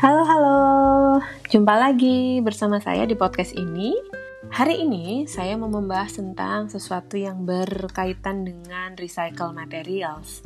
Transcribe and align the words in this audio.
Halo, 0.00 0.24
halo. 0.24 0.60
Jumpa 1.52 1.76
lagi 1.76 2.40
bersama 2.40 2.80
saya 2.80 3.04
di 3.04 3.12
podcast 3.12 3.52
ini. 3.52 3.92
Hari 4.48 4.80
ini 4.80 5.28
saya 5.28 5.60
mau 5.60 5.68
membahas 5.68 6.16
tentang 6.16 6.72
sesuatu 6.72 7.20
yang 7.20 7.44
berkaitan 7.44 8.48
dengan 8.48 8.96
recycle 8.96 9.52
materials. 9.52 10.40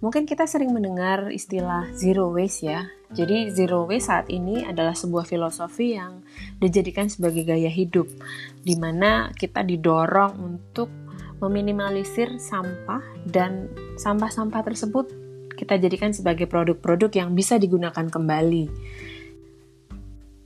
Mungkin 0.00 0.24
kita 0.24 0.48
sering 0.48 0.72
mendengar 0.72 1.28
istilah 1.28 1.92
zero 1.92 2.32
waste 2.32 2.64
ya. 2.64 2.88
Jadi 3.12 3.52
zero 3.52 3.84
waste 3.84 4.08
saat 4.08 4.32
ini 4.32 4.64
adalah 4.64 4.96
sebuah 4.96 5.28
filosofi 5.28 6.00
yang 6.00 6.24
dijadikan 6.56 7.12
sebagai 7.12 7.44
gaya 7.44 7.68
hidup 7.68 8.08
di 8.64 8.72
mana 8.80 9.28
kita 9.36 9.68
didorong 9.68 10.40
untuk 10.40 10.88
meminimalisir 11.44 12.40
sampah 12.40 13.04
dan 13.28 13.68
sampah-sampah 14.00 14.64
tersebut 14.64 15.23
kita 15.54 15.78
jadikan 15.78 16.10
sebagai 16.10 16.50
produk-produk 16.50 17.10
yang 17.14 17.32
bisa 17.32 17.56
digunakan 17.56 18.06
kembali. 18.06 18.66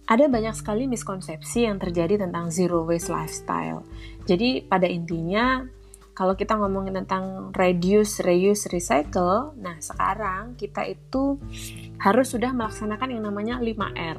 Ada 0.09 0.25
banyak 0.25 0.57
sekali 0.57 0.89
miskonsepsi 0.89 1.69
yang 1.69 1.77
terjadi 1.77 2.17
tentang 2.17 2.49
zero 2.49 2.89
waste 2.89 3.13
lifestyle. 3.13 3.85
Jadi 4.25 4.65
pada 4.65 4.89
intinya 4.89 5.69
kalau 6.19 6.35
kita 6.35 6.59
ngomongin 6.59 6.99
tentang 6.99 7.55
reduce, 7.55 8.19
reuse, 8.27 8.67
recycle, 8.75 9.55
nah 9.55 9.79
sekarang 9.79 10.59
kita 10.59 10.83
itu 10.83 11.39
harus 12.03 12.35
sudah 12.35 12.51
melaksanakan 12.51 13.15
yang 13.15 13.23
namanya 13.31 13.63
5R, 13.63 14.19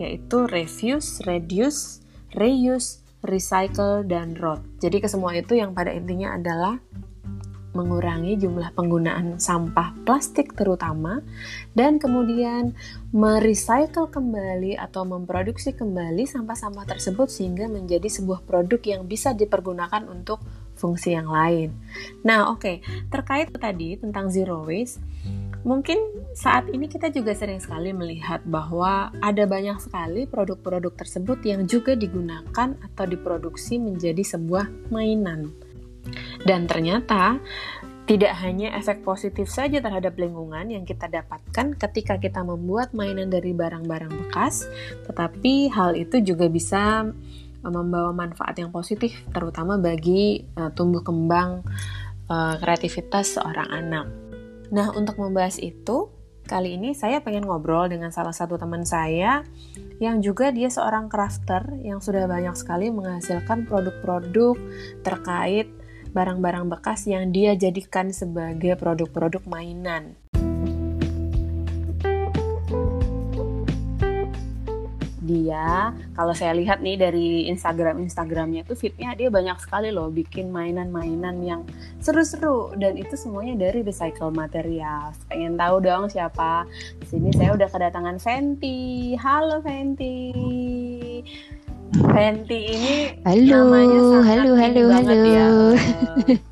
yaitu 0.00 0.48
refuse, 0.48 1.20
reduce, 1.28 2.00
reuse, 2.40 3.04
recycle, 3.20 4.00
dan 4.00 4.32
road. 4.40 4.64
Jadi 4.80 5.04
kesemua 5.04 5.36
itu 5.36 5.60
yang 5.60 5.76
pada 5.76 5.92
intinya 5.92 6.40
adalah 6.40 6.80
mengurangi 7.70 8.34
jumlah 8.34 8.74
penggunaan 8.74 9.38
sampah 9.38 9.94
plastik 10.02 10.58
terutama 10.58 11.22
dan 11.78 12.02
kemudian 12.02 12.74
merecycle 13.14 14.10
kembali 14.10 14.74
atau 14.74 15.06
memproduksi 15.06 15.70
kembali 15.74 16.26
sampah-sampah 16.26 16.86
tersebut 16.86 17.30
sehingga 17.30 17.70
menjadi 17.70 18.10
sebuah 18.10 18.42
produk 18.42 18.82
yang 18.82 19.02
bisa 19.06 19.30
dipergunakan 19.34 20.06
untuk 20.10 20.42
fungsi 20.80 21.12
yang 21.12 21.28
lain. 21.28 21.76
Nah, 22.24 22.48
oke, 22.48 22.64
okay. 22.64 22.76
terkait 23.12 23.52
tadi 23.52 24.00
tentang 24.00 24.32
zero 24.32 24.64
waste, 24.64 24.96
mungkin 25.60 26.00
saat 26.32 26.72
ini 26.72 26.88
kita 26.88 27.12
juga 27.12 27.36
sering 27.36 27.60
sekali 27.60 27.92
melihat 27.92 28.40
bahwa 28.48 29.12
ada 29.20 29.44
banyak 29.44 29.76
sekali 29.76 30.24
produk-produk 30.24 30.96
tersebut 30.96 31.44
yang 31.44 31.68
juga 31.68 31.92
digunakan 31.92 32.72
atau 32.80 33.04
diproduksi 33.04 33.76
menjadi 33.76 34.24
sebuah 34.24 34.88
mainan 34.88 35.69
dan 36.44 36.64
ternyata 36.64 37.40
tidak 38.10 38.34
hanya 38.42 38.74
efek 38.74 39.06
positif 39.06 39.46
saja 39.46 39.78
terhadap 39.78 40.18
lingkungan 40.18 40.66
yang 40.66 40.82
kita 40.82 41.06
dapatkan 41.06 41.78
ketika 41.78 42.18
kita 42.18 42.42
membuat 42.42 42.90
mainan 42.90 43.30
dari 43.30 43.54
barang-barang 43.54 44.10
bekas, 44.26 44.66
tetapi 45.06 45.70
hal 45.70 45.94
itu 45.94 46.18
juga 46.18 46.50
bisa 46.50 47.06
eh, 47.62 47.70
membawa 47.70 48.10
manfaat 48.10 48.58
yang 48.58 48.74
positif, 48.74 49.14
terutama 49.30 49.78
bagi 49.78 50.42
uh, 50.58 50.74
tumbuh 50.74 51.06
kembang 51.06 51.62
uh, 52.26 52.58
kreativitas 52.58 53.38
seorang 53.38 53.70
anak. 53.70 54.10
Nah, 54.74 54.90
untuk 54.90 55.14
membahas 55.14 55.62
itu, 55.62 56.10
kali 56.50 56.74
ini 56.74 56.98
saya 56.98 57.22
pengen 57.22 57.46
ngobrol 57.46 57.86
dengan 57.86 58.10
salah 58.10 58.34
satu 58.34 58.58
teman 58.58 58.82
saya 58.82 59.46
yang 60.02 60.18
juga 60.18 60.50
dia 60.50 60.66
seorang 60.66 61.06
crafter 61.06 61.78
yang 61.86 62.02
sudah 62.02 62.26
banyak 62.26 62.58
sekali 62.58 62.90
menghasilkan 62.90 63.70
produk-produk 63.70 64.58
terkait 65.06 65.70
barang-barang 66.10 66.66
bekas 66.74 67.06
yang 67.06 67.30
dia 67.30 67.54
jadikan 67.54 68.10
sebagai 68.10 68.74
produk-produk 68.74 69.46
mainan. 69.46 70.18
Dia, 75.30 75.94
kalau 76.18 76.34
saya 76.34 76.58
lihat 76.58 76.82
nih 76.82 76.98
dari 76.98 77.46
Instagram 77.46 78.02
Instagramnya 78.02 78.66
tuh 78.66 78.74
fitnya 78.74 79.14
dia 79.14 79.30
banyak 79.30 79.62
sekali 79.62 79.94
loh 79.94 80.10
bikin 80.10 80.50
mainan-mainan 80.50 81.38
yang 81.46 81.62
seru-seru 82.02 82.74
dan 82.74 82.98
itu 82.98 83.14
semuanya 83.14 83.70
dari 83.70 83.86
recycle 83.86 84.34
material. 84.34 85.14
Pengen 85.30 85.54
tahu 85.54 85.78
dong 85.86 86.10
siapa? 86.10 86.66
Di 86.98 87.06
sini 87.06 87.30
saya 87.30 87.54
udah 87.54 87.70
kedatangan 87.70 88.18
Fenty. 88.18 89.14
Halo 89.14 89.62
Fenty. 89.62 90.34
Fenty 91.90 92.58
ini 92.70 92.94
halo, 93.26 93.74
halo, 94.22 94.54
halo, 94.54 94.82
halo. 94.94 95.18
ya. 95.26 95.48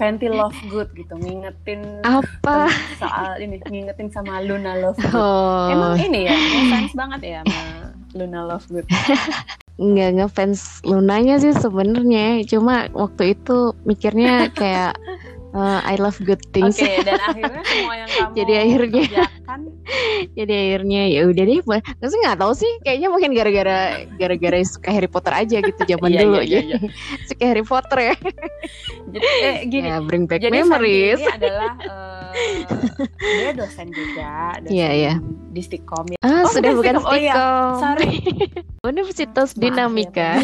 Fenty 0.00 0.32
Love 0.32 0.56
Good 0.72 0.96
gitu, 0.96 1.14
ngingetin 1.20 2.00
apa 2.02 2.72
soal 2.96 3.36
ini, 3.38 3.60
ngingetin 3.68 4.08
sama 4.08 4.40
Luna 4.40 4.80
Love 4.80 4.96
Good. 4.98 5.12
Oh. 5.12 5.68
Emang 5.68 6.00
ini 6.00 6.24
ya, 6.24 6.34
ngefans 6.34 6.92
banget 6.96 7.20
ya 7.20 7.40
sama 7.44 7.92
Luna 8.16 8.40
Love 8.48 8.66
Good. 8.72 8.86
Nggak 9.92 10.10
ngefans 10.18 10.80
Lunanya 10.88 11.36
sih 11.36 11.52
sebenarnya, 11.52 12.40
cuma 12.48 12.88
waktu 12.96 13.36
itu 13.36 13.76
mikirnya 13.84 14.48
kayak 14.56 14.96
uh, 15.52 15.80
I 15.90 16.00
love 16.00 16.16
good 16.24 16.40
things. 16.56 16.80
Oke, 16.80 16.88
okay, 16.88 17.04
dan 17.04 17.20
akhirnya 17.20 17.62
semua 17.68 17.94
yang 17.94 18.10
kamu 18.10 18.32
jadi 18.34 18.52
akhirnya 18.64 19.02
kerjakan 19.04 19.41
jadi 20.38 20.52
akhirnya 20.52 21.02
ya 21.10 21.20
udah 21.28 21.44
deh 21.44 21.60
Terus 21.98 22.14
nggak 22.14 22.36
tahu 22.38 22.52
sih 22.54 22.72
kayaknya 22.84 23.08
mungkin 23.10 23.30
gara-gara 23.34 24.06
gara-gara 24.16 24.58
suka 24.64 24.90
Harry 24.92 25.10
Potter 25.10 25.32
aja 25.32 25.56
gitu 25.60 25.80
zaman 25.92 26.10
iya, 26.12 26.20
dulu 26.22 26.38
iya, 26.42 26.60
iya, 26.62 26.78
suka 27.28 27.44
Harry 27.44 27.64
Potter 27.64 27.98
ya. 27.98 28.14
Jadi 29.12 29.26
eh, 29.44 29.56
gini. 29.68 29.88
ya, 29.88 29.96
bring 30.00 30.24
back 30.24 30.40
jadi 30.40 30.62
memories 30.62 31.20
ini 31.20 31.28
adalah 31.28 31.72
uh, 31.84 32.32
dia 33.40 33.50
dosen 33.52 33.92
juga 33.92 34.56
dosen 34.62 34.72
yeah, 34.72 34.92
yeah. 34.92 35.16
di 35.52 35.60
Stikom 35.60 36.06
ya. 36.08 36.18
ah 36.24 36.44
oh, 36.44 36.52
sudah 36.52 36.72
bukan 36.72 36.96
Stikom, 36.96 37.12
oh, 37.12 37.18
iya. 37.18 37.34
sorry. 37.76 38.12
Universitas 38.82 39.54
Dinamika 39.54 40.40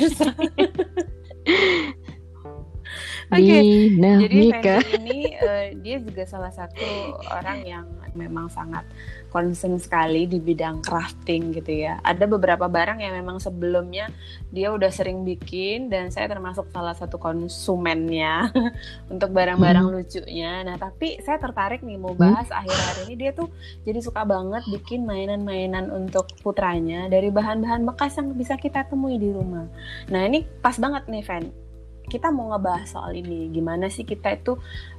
Oke, 3.28 3.44
okay. 3.44 3.92
jadi 4.24 4.40
Fendi 4.56 4.80
ini 4.96 5.18
uh, 5.36 5.68
dia 5.84 6.00
juga 6.00 6.24
salah 6.24 6.48
satu 6.48 7.12
orang 7.28 7.60
yang 7.60 7.84
memang 8.16 8.48
sangat 8.48 8.88
concern 9.28 9.76
sekali 9.76 10.24
di 10.24 10.40
bidang 10.40 10.80
crafting 10.80 11.52
gitu 11.52 11.84
ya. 11.84 12.00
Ada 12.00 12.24
beberapa 12.24 12.64
barang 12.72 13.04
yang 13.04 13.12
memang 13.12 13.36
sebelumnya 13.36 14.08
dia 14.48 14.72
udah 14.72 14.88
sering 14.88 15.28
bikin 15.28 15.92
dan 15.92 16.08
saya 16.08 16.24
termasuk 16.32 16.72
salah 16.72 16.96
satu 16.96 17.20
konsumennya 17.20 18.48
untuk 19.12 19.28
barang-barang 19.36 19.86
hmm. 19.86 19.94
lucunya. 20.00 20.64
Nah, 20.64 20.80
tapi 20.80 21.20
saya 21.20 21.36
tertarik 21.36 21.84
nih 21.84 22.00
mau 22.00 22.16
bahas 22.16 22.48
hmm. 22.48 22.58
akhir-akhir 22.64 23.12
ini 23.12 23.14
dia 23.20 23.30
tuh 23.36 23.52
jadi 23.84 24.00
suka 24.00 24.24
banget 24.24 24.64
bikin 24.72 25.04
mainan-mainan 25.04 25.92
untuk 25.92 26.32
putranya 26.40 27.12
dari 27.12 27.28
bahan-bahan 27.28 27.84
bekas 27.84 28.16
yang 28.16 28.32
bisa 28.32 28.56
kita 28.56 28.88
temui 28.88 29.20
di 29.20 29.28
rumah. 29.28 29.68
Nah, 30.08 30.24
ini 30.24 30.48
pas 30.64 30.80
banget 30.80 31.04
nih, 31.12 31.20
Fen 31.20 31.67
kita 32.08 32.32
mau 32.32 32.50
ngebahas 32.50 32.88
soal 32.88 33.12
ini. 33.14 33.52
Gimana 33.52 33.92
sih 33.92 34.02
kita 34.02 34.34
itu 34.34 34.56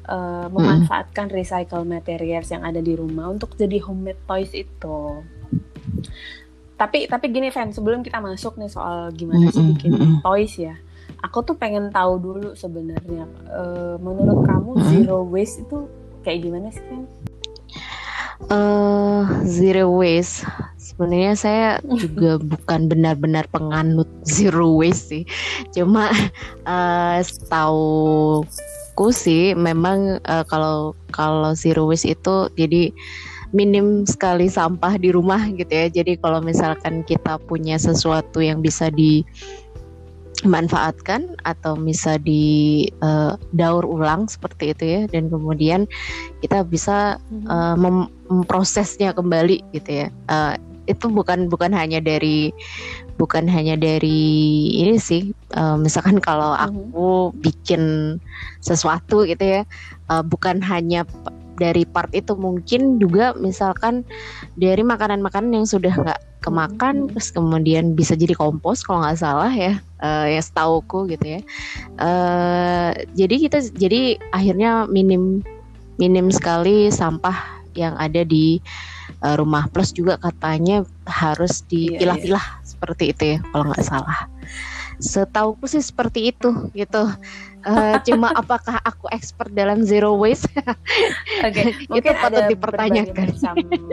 uh, 0.07 0.47
memanfaatkan 0.47 1.27
hmm. 1.27 1.35
recycle 1.35 1.83
materials 1.83 2.53
yang 2.53 2.63
ada 2.63 2.79
di 2.79 2.93
rumah 2.93 3.33
untuk 3.33 3.57
jadi 3.57 3.81
homemade 3.83 4.21
toys 4.29 4.53
itu? 4.53 5.25
Tapi 6.79 7.11
tapi 7.11 7.25
gini 7.33 7.51
Fan 7.51 7.75
sebelum 7.75 8.05
kita 8.05 8.23
masuk 8.23 8.55
nih 8.55 8.71
soal 8.71 9.11
gimana 9.11 9.51
sih 9.51 9.65
bikin 9.75 10.23
toys 10.23 10.55
ya 10.55 10.79
aku 11.23 11.43
tuh 11.43 11.55
pengen 11.59 11.91
tahu 11.91 12.19
dulu 12.19 12.49
sebenarnya 12.55 13.27
uh, 13.51 13.95
menurut 13.99 14.47
kamu 14.47 14.71
zero 14.87 15.27
waste 15.27 15.63
itu 15.67 15.87
kayak 16.23 16.39
gimana 16.47 16.67
sih 16.71 16.83
Fan? 16.87 17.03
Uh, 18.47 19.27
zero 19.43 19.91
waste 19.91 20.47
sebenarnya 20.89 21.33
saya 21.37 21.69
juga 22.01 22.41
bukan 22.57 22.89
benar-benar 22.89 23.45
penganut 23.53 24.09
zero 24.35 24.73
waste 24.73 25.13
sih. 25.13 25.23
Cuma 25.77 26.09
uh, 26.65 27.21
ku 28.97 29.15
sih 29.15 29.55
memang 29.55 30.19
uh, 30.27 30.43
kalau 30.43 30.97
kalau 31.13 31.55
zero 31.55 31.87
waste 31.87 32.11
itu 32.11 32.51
jadi 32.57 32.91
minim 33.49 34.05
sekali 34.05 34.45
sampah 34.49 34.97
di 34.97 35.09
rumah 35.13 35.49
gitu 35.53 35.69
ya. 35.69 35.87
Jadi 35.89 36.17
kalau 36.21 36.41
misalkan 36.41 37.01
kita 37.05 37.41
punya 37.49 37.77
sesuatu 37.81 38.41
yang 38.41 38.61
bisa 38.61 38.93
di 38.93 39.25
manfaatkan 40.47 41.35
atau 41.43 41.75
bisa 41.75 42.15
di 42.15 42.87
uh, 43.03 43.35
daur 43.51 43.83
ulang 43.83 44.29
seperti 44.29 44.71
itu 44.71 44.83
ya. 44.85 45.01
Dan 45.09 45.33
kemudian 45.33 45.89
kita 46.45 46.61
bisa 46.63 47.17
uh, 47.49 47.75
memprosesnya 47.75 49.11
kembali 49.17 49.65
gitu 49.73 50.05
ya. 50.05 50.07
Uh, 50.29 50.55
itu 50.89 51.05
bukan 51.07 51.45
bukan 51.47 51.69
hanya 51.69 52.01
dari 52.01 52.49
bukan 53.21 53.45
hanya 53.45 53.77
dari 53.77 54.73
ini 54.73 54.97
sih 54.97 55.29
uh, 55.53 55.77
misalkan 55.77 56.17
kalau 56.17 56.57
mhm. 56.57 56.61
aku 56.65 57.09
bikin 57.39 58.17
sesuatu 58.59 59.23
gitu 59.29 59.61
ya 59.61 59.61
uh, 60.09 60.25
bukan 60.25 60.57
hanya 60.65 61.05
dari 61.59 61.83
part 61.83 62.09
itu 62.15 62.33
mungkin 62.39 62.97
juga 62.97 63.35
misalkan 63.35 64.07
dari 64.55 64.79
makanan-makanan 64.79 65.61
yang 65.61 65.67
sudah 65.67 65.91
nggak 65.91 66.19
kemakan 66.39 67.05
hmm. 67.05 67.07
terus 67.11 67.35
kemudian 67.35 67.93
bisa 67.93 68.15
jadi 68.15 68.31
kompos 68.31 68.81
kalau 68.87 69.03
nggak 69.03 69.19
salah 69.19 69.51
ya 69.51 69.83
uh, 69.99 70.25
yang 70.25 70.43
setauku 70.43 71.11
gitu 71.11 71.35
ya 71.37 71.41
uh, 71.99 72.95
jadi 73.11 73.35
kita 73.35 73.59
jadi 73.75 74.15
akhirnya 74.31 74.87
minim 74.87 75.43
minim 75.99 76.31
sekali 76.31 76.87
sampah 76.87 77.35
yang 77.75 77.93
ada 77.99 78.23
di 78.23 78.63
uh, 79.23 79.35
rumah 79.39 79.67
plus 79.71 79.91
juga 79.91 80.15
katanya 80.19 80.83
harus 81.07 81.63
Iya, 81.67 81.99
dipilah-pilah 81.99 82.45
seperti 82.63 83.03
itu 83.11 83.23
ya 83.35 83.37
kalau 83.51 83.63
nggak 83.71 83.85
salah. 83.85 84.19
Setauku 84.99 85.63
sih 85.67 85.83
seperti 85.83 86.35
itu 86.35 86.51
gitu 86.75 87.03
Eh, 87.59 87.95
cuma 88.03 88.31
apakah 88.41 88.79
aku 88.79 89.09
expert 89.09 89.51
dalam 89.51 89.83
zero 89.83 90.15
waste 90.15 90.47
Oke, 91.47 91.75
Itu 91.75 91.91
mungkin 91.91 92.13
patut 92.15 92.43
dipertanyakan. 92.47 93.25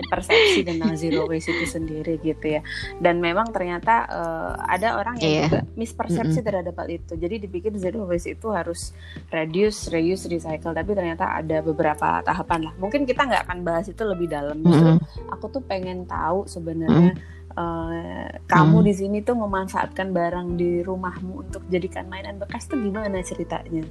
persepsi 0.06 0.60
tentang 0.62 0.94
zero 0.94 1.26
waste 1.26 1.50
itu 1.50 1.66
sendiri 1.68 2.18
gitu 2.20 2.58
ya. 2.58 2.60
Dan 2.96 3.18
memang 3.18 3.50
ternyata 3.50 4.06
eh, 4.06 4.52
ada 4.70 4.96
orang 4.96 5.18
yang 5.18 5.26
Iya. 5.26 5.44
juga 5.48 5.60
mispersepsi 5.74 6.40
terhadap 6.40 6.74
hal 6.76 6.88
itu. 6.88 7.12
Jadi 7.12 7.34
dipikir 7.40 7.74
zero 7.74 8.06
waste 8.06 8.32
itu 8.32 8.48
harus 8.48 8.94
reduce, 9.28 9.90
reuse, 9.90 10.26
recycle. 10.26 10.70
Tapi 10.70 10.90
ternyata 10.92 11.34
ada 11.34 11.58
beberapa 11.60 12.22
tahapan 12.22 12.70
lah. 12.70 12.74
Mungkin 12.78 13.02
kita 13.02 13.26
nggak 13.26 13.42
akan 13.44 13.58
bahas 13.62 13.86
itu 13.86 14.02
lebih 14.02 14.26
dalam. 14.26 14.62
Justru 14.62 14.94
Mm-mm. 14.94 15.32
aku 15.32 15.50
tuh 15.50 15.62
pengen 15.62 16.06
tahu 16.06 16.46
sebenarnya 16.46 17.18
eh, 17.54 18.28
kamu 18.50 18.82
di 18.82 18.92
sini 18.96 19.18
tuh 19.22 19.38
memanfaatkan 19.38 20.10
barang 20.10 20.58
di 20.58 20.82
rumahmu 20.82 21.46
untuk 21.46 21.62
jadikan 21.70 22.10
mainan 22.10 22.42
bekas 22.42 22.66
tuh 22.66 22.80
gimana 22.80 23.22
ceritanya? 23.22 23.86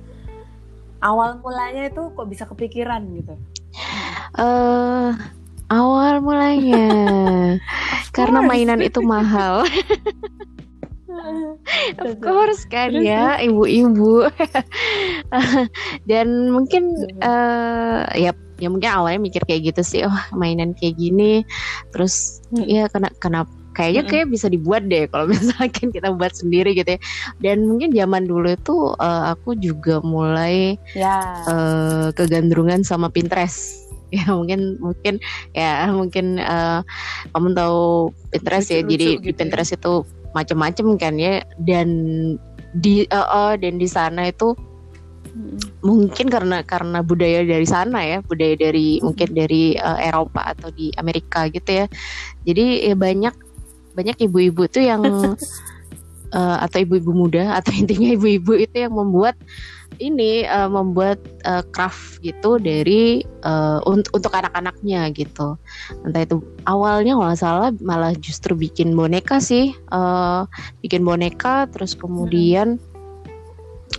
Awal 1.00 1.40
mulanya 1.40 1.88
itu 1.88 2.12
kok 2.12 2.28
bisa 2.28 2.44
kepikiran 2.50 3.04
gitu? 3.16 3.36
eh 4.36 5.12
awal 5.72 6.20
mulanya. 6.24 6.88
Karena 8.16 8.40
mainan 8.44 8.80
itu 8.84 9.04
mahal. 9.04 9.64
Of 12.00 12.22
course 12.22 12.70
kan 12.70 12.94
ya 12.94 13.40
ibu-ibu. 13.42 14.30
Dan 16.10 16.54
mungkin 16.54 16.94
eh 17.24 18.04
ya 18.20 18.32
ya 18.58 18.68
mungkin 18.72 18.88
awalnya 18.88 19.20
mikir 19.20 19.44
kayak 19.44 19.74
gitu 19.74 19.82
sih 19.84 20.02
oh 20.08 20.20
mainan 20.32 20.72
kayak 20.78 20.96
gini 20.96 21.44
terus 21.92 22.40
Hmm. 22.46 22.62
ya 22.70 22.86
kena 22.88 23.10
kenapa 23.18 23.50
kayaknya 23.76 24.08
Mm-mm. 24.08 24.12
kayak 24.16 24.28
bisa 24.32 24.48
dibuat 24.48 24.88
deh 24.88 25.04
kalau 25.12 25.28
misalkan 25.28 25.92
kita 25.92 26.14
buat 26.16 26.32
sendiri 26.32 26.72
gitu 26.72 26.96
ya 26.96 27.00
dan 27.44 27.68
mungkin 27.68 27.92
zaman 27.92 28.24
dulu 28.24 28.54
itu 28.54 28.76
eh, 28.96 29.24
aku 29.36 29.60
juga 29.60 30.00
mulai 30.00 30.80
Ya. 30.96 31.44
eh, 31.50 32.08
kegandrungan 32.16 32.86
sama 32.88 33.12
Pinterest 33.12 33.84
ya 34.16 34.24
mungkin 34.32 34.80
mungkin 34.80 35.20
ya 35.52 35.90
mungkin 35.92 36.40
eh, 36.40 36.80
kamu 37.34 37.58
tahu 37.58 38.14
Pinterest 38.32 38.72
ya 38.72 38.80
jadi 38.80 38.96
di 38.96 39.08
gitu 39.20 39.36
ya. 39.36 39.36
Pinterest 39.44 39.76
itu 39.76 39.94
macam-macam 40.32 40.86
kan 40.96 41.16
ya 41.20 41.44
dan 41.60 41.90
di 42.78 43.04
eh, 43.04 43.28
eh, 43.28 43.54
dan 43.60 43.74
di 43.76 43.88
sana 43.90 44.32
itu 44.32 44.56
Mungkin 45.84 46.32
karena 46.32 46.64
karena 46.64 47.04
budaya 47.04 47.44
dari 47.44 47.68
sana 47.68 48.00
ya 48.02 48.24
budaya 48.24 48.56
dari 48.56 49.04
mungkin 49.04 49.36
dari 49.36 49.76
eh, 49.76 50.00
Eropa 50.08 50.56
atau 50.56 50.72
di 50.72 50.90
Amerika 50.96 51.52
gitu 51.52 51.84
ya. 51.84 51.86
Jadi 52.48 52.88
ya 52.88 52.96
banyak 52.96 53.36
banyak 53.96 54.18
ibu-ibu 54.28 54.68
tuh 54.72 54.84
yang 54.84 55.04
eh, 56.38 56.58
atau 56.64 56.78
ibu-ibu 56.80 57.12
muda 57.12 57.60
atau 57.60 57.76
intinya 57.80 58.16
ibu-ibu 58.16 58.56
itu 58.56 58.76
yang 58.88 58.96
membuat 58.96 59.36
ini 60.00 60.48
eh, 60.48 60.70
membuat 60.72 61.20
eh, 61.44 61.64
craft 61.72 62.24
gitu 62.24 62.56
dari 62.56 63.24
eh, 63.24 63.80
un- 63.88 64.08
untuk 64.16 64.32
anak-anaknya 64.32 65.12
gitu. 65.16 65.60
Entah 66.08 66.24
itu 66.24 66.40
awalnya 66.64 67.16
kalau 67.20 67.36
salah 67.36 67.70
malah 67.84 68.16
justru 68.16 68.56
bikin 68.56 68.96
boneka 68.96 69.44
sih 69.44 69.76
eh, 69.76 70.42
bikin 70.80 71.04
boneka 71.04 71.68
terus 71.72 71.96
kemudian 71.96 72.80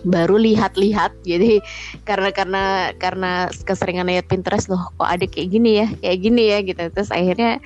baru 0.05 0.37
lihat-lihat. 0.37 1.25
Jadi 1.25 1.59
karena 2.05 2.29
karena 2.29 2.63
karena 2.97 3.31
keseringan 3.65 4.07
lihat 4.07 4.29
Pinterest 4.29 4.69
loh 4.69 4.81
kok 4.97 5.07
ada 5.07 5.25
kayak 5.25 5.49
gini 5.51 5.71
ya 5.83 5.87
kayak 5.99 6.19
gini 6.21 6.43
ya 6.53 6.57
gitu. 6.63 6.83
Terus 6.93 7.09
akhirnya 7.09 7.59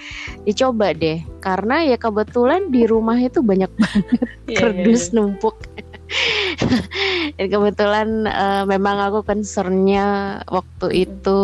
dicoba 0.48 0.96
deh. 0.96 1.20
Karena 1.42 1.84
ya 1.86 1.98
kebetulan 1.98 2.70
di 2.70 2.86
rumah 2.88 3.18
itu 3.18 3.42
banyak 3.44 3.72
banget 3.82 4.30
Iya, 4.48 4.58
kerdus 4.58 5.12
iya, 5.12 5.14
numpuk. 5.20 5.56
Dan 7.40 7.48
kebetulan 7.48 8.28
eh, 8.28 8.64
memang 8.68 9.00
aku 9.00 9.24
concernnya 9.24 10.40
waktu 10.52 11.08
itu 11.08 11.40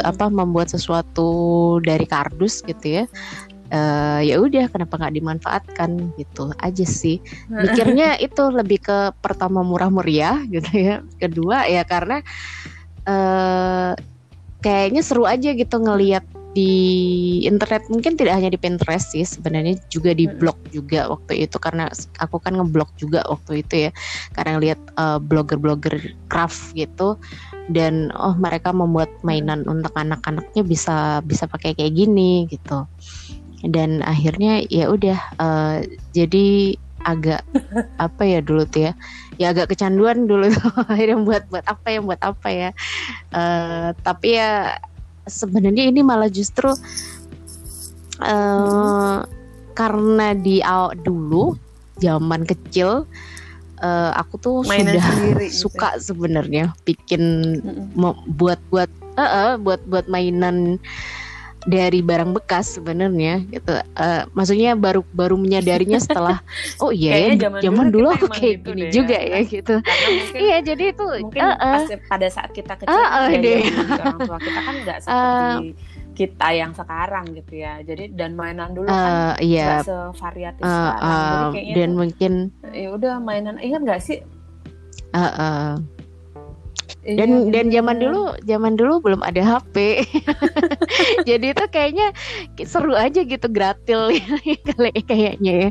apa 0.00 0.32
membuat 0.32 0.72
sesuatu 0.72 1.76
dari 1.84 2.08
kardus 2.08 2.64
gitu 2.64 3.02
ya 3.02 3.04
Eh, 3.72 4.20
ya 4.28 4.36
udah 4.36 4.68
kenapa 4.68 5.00
nggak 5.00 5.16
dimanfaatkan? 5.16 6.12
Gitu 6.20 6.52
aja 6.60 6.84
sih. 6.84 7.24
Mikirnya 7.48 8.20
itu 8.20 8.52
lebih 8.52 8.84
ke 8.84 9.16
pertama 9.24 9.64
murah 9.64 9.88
meriah 9.88 10.44
gitu 10.44 10.68
ya. 10.76 11.00
Kedua 11.16 11.64
ya 11.64 11.80
karena 11.88 12.20
eh 13.08 13.96
kayaknya 14.60 15.00
seru 15.00 15.24
aja 15.24 15.56
gitu 15.56 15.80
ngelihat 15.80 16.20
di 16.52 16.68
internet. 17.48 17.88
Mungkin 17.88 18.20
tidak 18.20 18.36
hanya 18.36 18.52
di 18.52 18.60
Pinterest 18.60 19.16
sih 19.16 19.24
sebenarnya 19.24 19.80
juga 19.88 20.12
di 20.12 20.28
blog 20.28 20.68
juga 20.68 21.08
waktu 21.08 21.48
itu. 21.48 21.56
Karena 21.56 21.88
aku 22.20 22.44
kan 22.44 22.60
ngeblog 22.60 22.92
juga 23.00 23.24
waktu 23.24 23.64
itu 23.64 23.88
ya. 23.88 23.90
Karena 24.36 24.60
lihat 24.60 24.80
blogger-blogger 25.24 26.28
craft 26.28 26.76
gitu. 26.76 27.16
Dan 27.72 28.12
oh 28.12 28.36
mereka 28.36 28.68
membuat 28.76 29.08
mainan 29.24 29.64
untuk 29.64 29.96
anak-anaknya 29.96 30.60
bisa 30.60 31.24
bisa 31.24 31.48
pakai 31.48 31.72
kayak 31.72 31.94
gini 31.94 32.44
gitu 32.52 32.84
dan 33.66 34.02
akhirnya 34.02 34.66
ya 34.66 34.90
udah 34.90 35.18
eh, 35.38 35.78
jadi 36.14 36.76
agak 37.02 37.42
apa 38.06 38.22
ya 38.22 38.38
dulu 38.42 38.62
tuh 38.66 38.90
ya 38.90 38.92
ya 39.40 39.50
agak 39.50 39.74
kecanduan 39.74 40.30
dulu 40.30 40.52
tuh. 40.52 40.70
Akhirnya 40.92 41.18
buat 41.18 41.42
buat 41.50 41.64
apa 41.66 41.86
ya 41.90 42.00
buat 42.04 42.20
apa 42.22 42.48
ya. 42.50 42.70
Eh, 43.34 43.88
tapi 44.06 44.38
ya 44.38 44.76
sebenarnya 45.26 45.90
ini 45.90 46.00
malah 46.02 46.30
justru 46.30 46.70
eh 48.22 49.18
karena 49.72 50.36
di 50.36 50.60
awal 50.62 50.94
dulu 51.00 51.56
zaman 51.98 52.44
kecil 52.44 53.08
eh, 53.82 54.10
aku 54.14 54.34
tuh 54.38 54.56
Mainan 54.66 54.98
sudah 54.98 55.02
sendiri 55.02 55.46
gitu 55.48 55.58
suka 55.66 55.98
sebenarnya 55.98 56.76
bikin 56.86 57.22
Mm-mm. 57.62 57.98
mau 57.98 58.14
buat 58.28 58.60
buat 58.68 58.90
eh, 59.18 59.22
eh, 59.22 59.52
buat 59.58 59.80
buat 59.88 60.06
mainan 60.06 60.78
dari 61.64 62.02
barang 62.02 62.34
bekas 62.34 62.76
sebenarnya 62.76 63.42
gitu. 63.48 63.72
Eh, 63.78 64.22
maksudnya 64.34 64.74
baru 64.74 65.06
baru 65.14 65.38
menyadarinya 65.38 65.98
setelah 66.06 66.42
oh 66.82 66.90
iya 66.90 67.30
ya 67.32 67.48
zaman 67.48 67.60
zaman 67.62 67.86
dulu 67.88 68.10
dulu 68.10 68.18
aku 68.18 68.26
kayak 68.34 68.54
gitu 68.62 68.68
gini 68.74 68.82
deh 68.82 68.90
juga 68.90 69.18
ya. 69.18 69.30
ya 69.30 69.40
gitu 69.46 69.74
mungkin 69.78 70.38
iya 70.42 70.56
jadi 70.58 70.84
itu 70.90 71.04
mungkin 71.22 71.40
eh, 71.40 71.54
eh. 71.54 71.74
pas 71.78 71.84
pada 72.10 72.28
saat 72.28 72.50
kita 72.50 72.74
kecil 72.74 72.90
Ah, 72.90 73.06
ah, 73.06 73.26
ya, 73.30 73.38
deh. 73.38 73.60
ya, 73.62 74.02
orang 74.02 74.18
tua 74.26 74.38
kita 74.42 74.60
kan 74.60 74.74
nggak 74.82 74.98
seperti 75.06 75.66
kita 76.12 76.48
yang 76.52 76.72
sekarang 76.76 77.24
gitu 77.32 77.52
ya. 77.64 77.80
Jadi 77.80 78.12
dan 78.12 78.36
mainan 78.36 78.76
dulu 78.76 78.84
kan 78.88 79.40
Eh, 79.40 79.56
iya. 79.56 79.80
nggak 79.80 79.88
sevariatif 79.88 80.60
eh, 80.60 80.68
sekarang. 80.68 81.00
Eh, 81.00 81.08
jadi 81.08 81.46
kayaknya 81.56 81.74
dan 81.74 81.88
tuh, 81.88 81.96
mungkin 81.96 82.32
ya 82.72 82.88
udah 82.92 83.14
mainan 83.16 83.56
ingat 83.64 83.80
nggak 83.80 84.00
sih? 84.04 84.18
Eh, 85.12 85.72
eh. 87.02 87.12
Iya, 87.12 87.18
dan 87.18 87.30
dan 87.50 87.66
zaman 87.68 87.96
dulu 87.98 88.22
zaman 88.42 88.72
dulu 88.74 88.94
belum 89.02 89.20
ada 89.20 89.42
HP 89.42 89.74
jadi 91.28 91.50
itu 91.50 91.64
kayaknya 91.68 92.14
seru 92.62 92.94
aja 92.94 93.22
gitu 93.22 93.46
gratil 93.48 94.14
kayaknya 95.10 95.52
ya. 95.66 95.68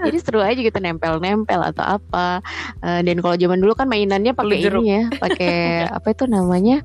Jadi 0.00 0.18
seru 0.18 0.40
aja 0.40 0.56
gitu 0.56 0.76
nempel-nempel 0.76 1.60
atau 1.60 2.00
apa. 2.00 2.40
Eh, 2.80 3.00
dan 3.04 3.20
kalau 3.20 3.36
zaman 3.36 3.60
dulu 3.60 3.76
kan 3.76 3.86
mainannya 3.86 4.32
pakai 4.32 4.58
ini 4.80 4.82
ya 4.88 5.02
pakai 5.14 5.54
apa 5.96 6.08
itu 6.10 6.24
namanya? 6.24 6.80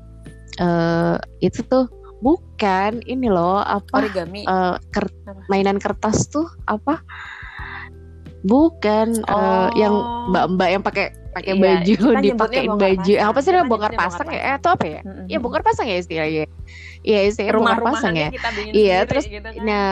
Eh 0.56 1.14
itu 1.42 1.64
tuh 1.64 1.88
bukan 2.20 3.04
ini 3.04 3.28
loh 3.28 3.60
apa 3.60 4.00
origami. 4.00 4.44
eh, 4.44 4.74
ker- 4.90 5.12
mainan 5.48 5.76
kertas 5.76 6.28
tuh 6.28 6.48
apa 6.64 7.00
bukan 8.46 9.06
eh, 9.20 9.68
yang 9.74 9.94
mbak-mbak 10.28 10.68
yang 10.70 10.80
pakai 10.80 11.06
pakai 11.30 11.52
Iya, 11.52 11.60
baju 11.60 11.94
bongkar 12.32 12.64
baju 12.64 13.12
pasang. 13.12 13.28
apa 13.28 13.38
sih 13.38 13.50
namanya 13.50 13.68
bongkar 13.68 13.92
pasang 13.92 14.26
bongkar 14.26 14.32
ya 14.32 14.42
Eh, 14.42 14.54
atau 14.56 14.70
apa 14.72 14.84
ya 14.86 15.00
Mm-mm. 15.02 15.26
Iya 15.26 15.38
bongkar 15.38 15.62
pasang 15.62 15.86
ya 15.86 15.96
istilahnya 15.98 16.44
iya 17.02 17.18
istilahnya 17.22 17.52
bongkar 17.52 17.76
rumah-rumahan 17.76 17.92
pasang 17.92 18.14
ya 18.16 18.28
Iya, 18.72 18.96
terus 19.04 19.24
gitu 19.26 19.44
kan. 19.44 19.60
nah 19.60 19.90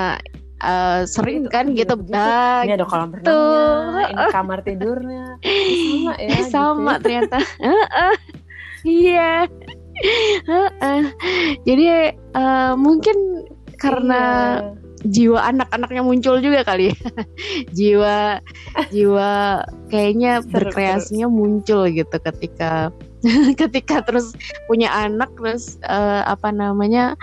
eh, 0.57 1.01
sering 1.05 1.39
itu 1.43 1.51
kan 1.51 1.65
gitu 1.71 1.95
begitu. 1.95 2.17
ah, 2.17 2.63
ini 2.63 2.73
ada 2.73 2.87
kolam 2.87 3.11
gitu. 3.11 3.29
renangnya 3.29 3.67
ini 4.09 4.25
kamar 4.31 4.59
tidurnya 4.63 5.25
sama 5.45 6.13
ya 6.17 6.29
Eh, 6.31 6.45
sama 6.55 6.93
gitu. 6.95 7.03
ternyata 7.03 7.39
iya 8.83 9.33
jadi 11.63 11.85
eh, 12.15 12.73
mungkin 12.77 13.17
karena 13.77 14.23
Iya. 14.57 14.84
Jiwa 15.05 15.41
anak-anaknya 15.53 16.03
muncul 16.03 16.41
juga 16.41 16.65
kali 16.65 16.91
ya. 16.91 16.97
jiwa 17.79 18.17
jiwa 18.89 19.31
kayaknya 19.93 20.41
Seru, 20.41 20.51
berkreasinya 20.53 21.27
muncul 21.29 21.87
gitu 21.93 22.17
ketika 22.33 22.89
ketika 23.61 24.05
terus 24.05 24.33
punya 24.69 24.89
anak 24.93 25.29
terus 25.37 25.77
eh, 25.85 26.23
apa 26.25 26.49
namanya 26.53 27.17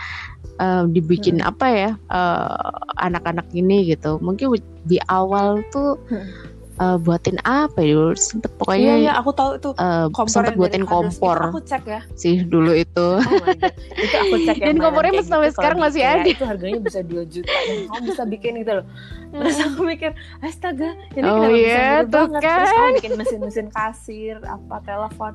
eh, 0.61 0.83
dibikin 0.89 1.41
apa 1.41 1.67
ya 1.69 1.91
eh, 1.97 2.71
anak-anak 3.01 3.49
ini 3.53 3.89
gitu 3.93 4.21
mungkin 4.21 4.61
di 4.85 4.97
awal 5.09 5.61
tuh 5.73 5.97
Hmm. 6.09 6.50
Uh, 6.81 6.97
buatin 6.97 7.37
apa 7.45 7.77
ya 7.85 7.93
dulu? 7.93 8.17
Sempet 8.17 8.51
pokoknya 8.57 8.81
iya, 8.81 8.95
iya 8.97 9.11
aku 9.13 9.29
tahu 9.37 9.61
itu 9.61 9.69
uh, 9.77 10.09
sempet 10.25 10.57
buatin 10.57 10.83
kompor 10.89 11.37
itu 11.37 11.49
aku 11.53 11.61
cek 11.61 11.83
ya. 11.85 12.01
Sih 12.17 12.41
dulu 12.41 12.73
itu. 12.73 13.07
Oh 13.21 13.45
itu 14.01 14.15
aku 14.17 14.35
cek 14.49 14.57
dan 14.57 14.75
kompornya 14.81 15.21
gitu, 15.21 15.29
sampai 15.29 15.53
sekarang 15.53 15.77
masih 15.77 16.01
ada. 16.01 16.25
itu 16.25 16.43
harganya 16.43 16.81
bisa 16.81 16.99
2 17.05 17.21
juta. 17.29 17.53
Dan 17.53 17.77
kamu 17.85 18.03
bisa 18.09 18.23
bikin 18.25 18.51
gitu 18.65 18.71
loh. 18.81 18.85
Terus 19.31 19.57
aku 19.61 19.79
mikir 19.85 20.11
astaga 20.41 20.89
ini 21.15 21.27
oh, 21.29 21.45
kenapa 21.45 21.55
yeah, 21.55 22.01
bisa 22.01 22.09
banget? 22.09 22.41
Kan? 22.41 22.57
terus 22.57 22.71
kamu 22.73 22.91
bikin 22.97 23.13
mesin-mesin 23.15 23.67
kasir 23.71 24.35
apa 24.43 24.75
telepon 24.83 25.33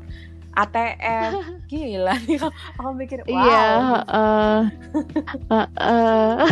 ATM 0.56 1.30
gila 1.70 2.14
nih 2.24 2.40
aku 2.80 2.90
mikir 2.96 3.20
wow. 3.28 3.36
iya 3.36 3.68
uh, 4.08 4.62
uh, 5.52 5.66
uh, 5.76 6.48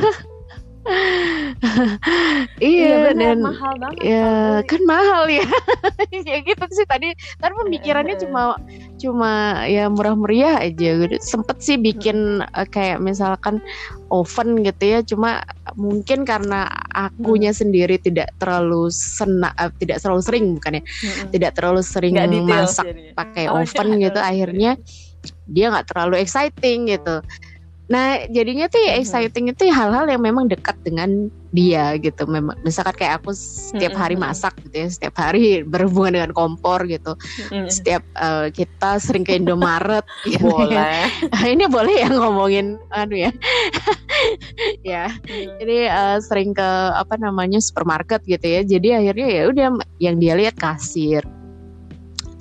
iya, 2.61 3.09
iya 3.09 3.17
dan 3.17 3.41
mahal 3.41 3.73
banget 3.81 4.05
ya 4.05 4.61
kan 4.69 4.83
mahal 4.85 5.25
ya. 5.33 5.47
Kayak 6.13 6.41
gitu 6.53 6.65
sih 6.77 6.87
tadi 6.87 7.09
tadi 7.41 7.53
pemikirannya 7.57 8.17
cuma 8.21 8.61
cuma 9.01 9.65
ya 9.65 9.89
murah 9.89 10.13
meriah 10.13 10.61
aja 10.61 11.01
gitu 11.01 11.17
sempet 11.25 11.57
sih 11.65 11.81
bikin 11.81 12.45
uh, 12.45 12.69
kayak 12.69 13.01
misalkan 13.01 13.65
oven 14.13 14.61
gitu 14.61 14.85
ya. 14.85 15.01
Cuma 15.01 15.41
mungkin 15.73 16.29
karena 16.29 16.69
akunya 16.93 17.57
hmm. 17.57 17.61
sendiri 17.65 17.97
tidak 17.97 18.29
terlalu 18.37 18.93
sena 18.93 19.57
uh, 19.57 19.73
tidak 19.81 20.05
terlalu 20.05 20.23
sering 20.23 20.45
bukan 20.61 20.81
ya. 20.81 20.83
Hmm. 20.85 21.29
tidak 21.33 21.51
terlalu 21.57 21.81
sering 21.81 22.15
masak 22.45 22.87
pakai 23.17 23.49
oh, 23.49 23.65
oven 23.65 23.89
iya. 23.97 24.13
gitu. 24.13 24.21
Akhirnya 24.31 24.73
dia 25.49 25.73
nggak 25.73 25.89
terlalu 25.89 26.21
exciting 26.21 26.93
gitu 26.93 27.25
Nah, 27.85 28.25
jadinya 28.33 28.65
tuh 28.73 28.81
ya 28.81 28.97
exciting 28.97 29.53
itu 29.53 29.69
hal-hal 29.69 30.09
yang 30.09 30.25
memang 30.25 30.49
dekat 30.49 30.73
dengan 30.81 31.29
dia 31.53 31.93
gitu. 32.01 32.25
Memang 32.25 32.57
misalkan 32.65 32.97
kayak 32.97 33.21
aku 33.21 33.37
setiap 33.37 33.93
hari 33.93 34.17
masak 34.17 34.57
gitu 34.65 34.85
ya, 34.85 34.89
setiap 34.89 35.15
hari 35.21 35.61
berhubungan 35.73 36.17
dengan 36.17 36.33
kompor 36.33 36.89
gitu. 36.89 37.13
Setiap 37.69 38.01
uh, 38.17 38.49
kita 38.49 38.97
sering 38.97 39.29
ke 39.29 39.37
Indomaret 39.37 40.05
gitu 40.25 40.41
ya. 40.41 40.49
boleh. 40.49 41.03
Ya. 41.29 41.47
Ini 41.55 41.65
boleh 41.69 41.95
ya 42.01 42.09
ngomongin 42.09 42.81
aduh 42.89 43.29
ya. 43.29 43.31
ya. 44.81 45.05
Jadi 45.61 45.79
uh, 45.93 46.19
sering 46.25 46.57
ke 46.57 46.69
apa 46.97 47.21
namanya 47.21 47.61
supermarket 47.61 48.25
gitu 48.25 48.45
ya. 48.49 48.61
Jadi 48.65 48.89
akhirnya 48.97 49.29
ya 49.29 49.43
udah 49.53 49.65
yang 50.01 50.17
dia 50.17 50.33
lihat 50.41 50.57
kasir. 50.57 51.21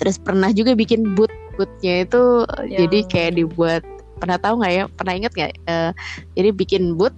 Terus 0.00 0.16
pernah 0.16 0.48
juga 0.56 0.72
bikin 0.72 1.12
boot 1.12 1.30
bootnya 1.54 2.02
itu 2.02 2.42
yang... 2.66 2.80
jadi 2.82 2.98
kayak 3.06 3.32
dibuat 3.38 3.82
pernah 4.24 4.40
tahu 4.40 4.64
nggak 4.64 4.72
ya? 4.72 4.84
Pernah 4.88 5.14
inget 5.20 5.32
nggak 5.36 5.52
uh, 5.68 5.90
jadi 6.32 6.50
bikin 6.56 6.96
boot 6.96 7.12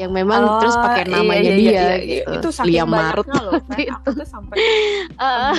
yang 0.00 0.16
memang 0.16 0.40
oh, 0.48 0.58
terus 0.64 0.74
pakai 0.80 1.04
iya, 1.04 1.12
namanya 1.12 1.42
iya, 1.44 1.52
iya, 1.52 1.60
dia 1.60 1.70
iya, 1.70 1.84
iya. 2.00 2.24
gitu. 2.24 2.48
itu 2.48 2.64
Lia 2.64 2.84
Marut. 2.88 3.28
loh 3.28 3.60
itu. 3.76 3.92
aku 3.92 4.08
tuh 4.16 4.26
sampai 4.26 4.56
uh, 5.22 5.52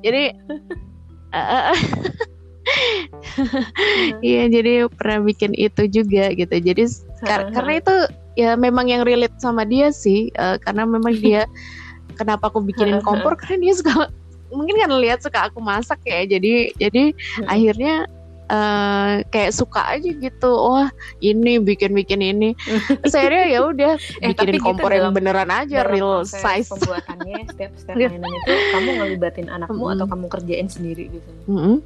jadi 0.00 0.22
uh, 1.34 1.74
Iya 4.26 4.50
jadi 4.50 4.90
pernah 4.90 5.22
bikin 5.22 5.54
itu 5.54 5.86
juga 5.86 6.34
gitu. 6.34 6.50
Jadi 6.50 6.82
kar 7.22 7.50
karena 7.54 7.78
itu 7.78 7.94
ya 8.34 8.58
memang 8.58 8.90
yang 8.90 9.06
relate 9.06 9.38
sama 9.38 9.62
dia 9.62 9.94
sih 9.94 10.34
uh, 10.34 10.58
karena 10.58 10.82
memang 10.82 11.14
dia 11.14 11.46
kenapa 12.18 12.50
aku 12.50 12.62
bikinin 12.62 12.98
kompor? 13.06 13.38
Karena 13.38 13.70
dia 13.70 13.74
suka 13.78 14.10
mungkin 14.50 14.78
kan 14.78 14.90
lihat 14.98 15.22
suka 15.22 15.50
aku 15.50 15.58
masak 15.58 15.98
ya 16.06 16.22
jadi 16.22 16.70
jadi 16.78 17.10
akhirnya 17.50 18.06
uh, 18.50 19.22
kayak 19.30 19.52
suka 19.54 19.82
aja 19.96 20.10
gitu. 20.10 20.50
Wah 20.50 20.90
ini 21.22 21.58
bikin 21.62 21.92
bikin 21.94 22.20
ini 22.22 22.50
saya 23.12 23.46
ya 23.46 23.66
udah 23.66 23.98
eh, 24.22 24.32
bikinin 24.32 24.62
kompor 24.62 24.90
gitu 24.90 25.02
yang 25.02 25.14
beneran 25.14 25.50
aja 25.50 25.86
real 25.86 26.22
size. 26.26 26.70
pembuatannya 26.70 27.44
setiap 27.52 27.72
setiap 27.78 28.10
mainan 28.10 28.30
itu 28.30 28.52
kamu 28.74 28.90
ngelibatin 29.02 29.46
anakmu 29.50 29.76
mm 29.76 29.82
-hmm. 29.86 29.94
atau 29.98 30.06
kamu 30.10 30.26
kerjain 30.30 30.68
sendiri 30.70 31.04
gitu? 31.10 31.30
Mm 31.50 31.58
-hmm. 31.58 31.76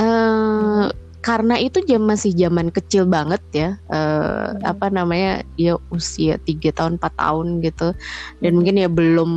uh, 0.00 0.86
karena 1.24 1.56
itu 1.56 1.80
jam 1.88 2.04
masih 2.04 2.36
zaman 2.36 2.68
kecil 2.68 3.08
banget 3.08 3.40
ya 3.56 3.68
uh, 3.88 4.52
hmm. 4.52 4.60
apa 4.60 4.92
namanya 4.92 5.40
dia 5.56 5.80
usia 5.88 6.36
tiga 6.44 6.68
tahun 6.76 7.00
4 7.00 7.16
tahun 7.16 7.46
gitu 7.64 7.96
dan 8.44 8.50
hmm. 8.52 8.56
mungkin 8.60 8.74
ya 8.76 8.88
belum 8.92 9.30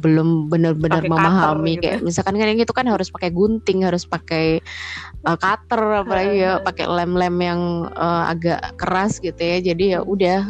belum 0.00 0.48
benar-benar 0.48 1.04
memahami 1.04 1.76
gitu. 1.76 1.84
kayak 1.84 1.98
misalkan 2.00 2.40
kan 2.40 2.48
itu 2.56 2.72
kan 2.72 2.88
harus 2.88 3.12
pakai 3.12 3.28
gunting 3.28 3.84
harus 3.84 4.08
pakai 4.08 4.64
uh, 5.28 5.36
cutter 5.36 6.00
apalagi 6.00 6.48
ya 6.48 6.64
pakai 6.64 6.88
lem-lem 6.88 7.36
yang 7.36 7.60
uh, 7.92 8.32
agak 8.32 8.64
keras 8.80 9.20
gitu 9.20 9.36
ya 9.36 9.60
jadi 9.60 9.84
ya 9.84 10.00
udah 10.00 10.40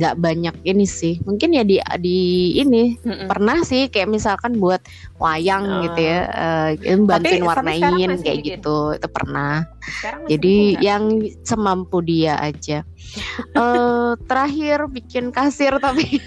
nggak 0.00 0.14
uh, 0.16 0.20
banyak 0.24 0.56
ini 0.64 0.88
sih 0.88 1.20
mungkin 1.28 1.52
ya 1.52 1.60
di 1.60 1.76
di 2.00 2.20
ini 2.56 2.96
hmm. 3.04 3.28
pernah 3.28 3.60
sih 3.60 3.92
kayak 3.92 4.08
misalkan 4.08 4.56
buat 4.56 4.80
wayang 5.20 5.68
uh. 5.68 5.80
gitu 5.84 6.00
ya 6.00 6.20
uh, 6.32 7.04
bantuin 7.04 7.44
warnain 7.44 8.16
kayak 8.24 8.40
gitu 8.40 8.96
itu 8.96 9.08
pernah 9.12 9.73
jadi 10.30 10.56
yang 10.80 11.20
semampu 11.44 12.00
dia 12.04 12.38
aja. 12.40 12.82
uh, 13.54 14.16
terakhir 14.28 14.88
bikin 14.90 15.30
kasir 15.30 15.76
tapi 15.78 16.18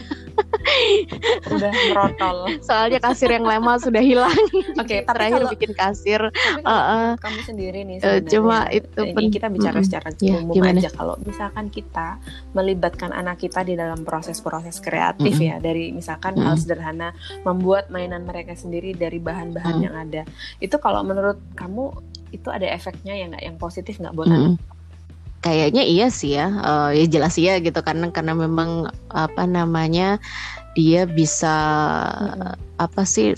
udah 1.53 1.71
merotol. 1.91 2.37
Soalnya 2.61 2.99
kasir 3.01 3.29
yang 3.31 3.45
lama 3.45 3.77
sudah 3.81 4.01
hilang. 4.01 4.33
Oke, 4.81 4.85
okay, 4.85 4.99
terakhir 5.03 5.43
kalau, 5.45 5.53
bikin 5.53 5.71
kasir. 5.73 6.21
uh, 6.63 6.69
uh, 6.69 7.09
kamu 7.19 7.39
sendiri 7.45 7.79
nih. 7.85 7.97
Uh, 8.03 8.19
cuma 8.25 8.67
itu 8.69 9.01
ini 9.01 9.29
kita 9.33 9.47
bicara 9.49 9.79
secara 9.81 10.09
yeah, 10.21 10.39
umum 10.41 10.53
gimana? 10.53 10.79
aja. 10.81 10.89
Kalau 10.93 11.15
misalkan 11.23 11.65
kita 11.73 12.21
melibatkan 12.53 13.11
anak 13.13 13.41
kita 13.41 13.65
di 13.65 13.73
dalam 13.77 14.05
proses-proses 14.05 14.79
kreatif 14.81 15.37
mm 15.37 15.41
-hmm. 15.41 15.49
ya, 15.49 15.55
dari 15.61 15.85
misalkan 15.93 16.37
mm 16.37 16.39
-hmm. 16.41 16.47
hal 16.47 16.55
sederhana 16.57 17.09
membuat 17.43 17.89
mainan 17.89 18.25
mereka 18.25 18.53
sendiri 18.53 18.93
dari 18.93 19.17
bahan-bahan 19.17 19.73
mm 19.73 19.79
-hmm. 19.81 19.85
yang 19.85 19.95
ada. 19.95 20.21
Itu 20.61 20.77
kalau 20.77 21.01
menurut 21.01 21.39
kamu 21.57 22.16
itu 22.31 22.47
ada 22.51 22.67
efeknya 22.67 23.13
ya 23.15 23.25
nggak 23.29 23.43
yang 23.43 23.57
positif 23.57 23.99
nggak 23.99 24.13
buat 24.15 24.27
anak? 24.27 24.59
Kayaknya 25.37 25.83
iya 25.85 26.07
sih 26.09 26.33
ya, 26.33 26.49
uh, 26.49 26.89
ya 26.91 27.05
jelas 27.05 27.37
iya 27.37 27.61
gitu 27.61 27.79
karena 27.85 28.09
karena 28.09 28.33
memang 28.33 28.89
apa 29.13 29.45
namanya 29.45 30.17
dia 30.73 31.05
bisa 31.05 31.55
hmm. 32.09 32.57
apa 32.81 33.01
sih 33.05 33.37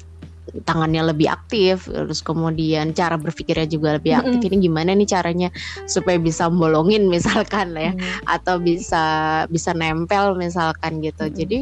tangannya 0.65 1.13
lebih 1.13 1.29
aktif 1.29 1.85
terus 1.87 2.21
kemudian 2.25 2.91
cara 2.97 3.15
berpikirnya 3.15 3.67
juga 3.69 3.97
lebih 3.97 4.17
aktif 4.17 4.39
mm-hmm. 4.41 4.57
ini 4.59 4.65
gimana 4.65 4.89
nih 4.97 5.09
caranya 5.09 5.49
supaya 5.85 6.17
bisa 6.17 6.49
bolongin 6.49 7.07
misalkan 7.13 7.73
ya 7.77 7.93
mm-hmm. 7.93 8.25
atau 8.25 8.57
bisa 8.57 9.03
bisa 9.47 9.71
nempel 9.77 10.35
misalkan 10.35 10.99
gitu 11.03 11.29
mm-hmm. 11.29 11.39
jadi 11.39 11.59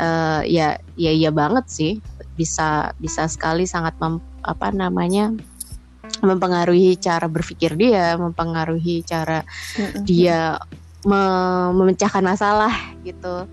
uh, 0.00 0.40
ya 0.46 0.68
ya 0.96 1.12
iya 1.12 1.30
banget 1.30 1.64
sih 1.68 1.92
bisa 2.32 2.96
bisa 2.96 3.28
sekali 3.28 3.68
sangat 3.68 3.92
mem, 4.00 4.16
apa 4.42 4.72
namanya 4.72 5.36
mempengaruhi 6.22 6.94
cara 6.96 7.26
berpikir 7.26 7.74
dia, 7.74 8.14
mempengaruhi 8.14 9.02
cara 9.02 9.42
dia 10.06 10.56
me 11.02 11.22
memecahkan 11.74 12.22
masalah 12.22 12.72
gitu. 13.02 13.50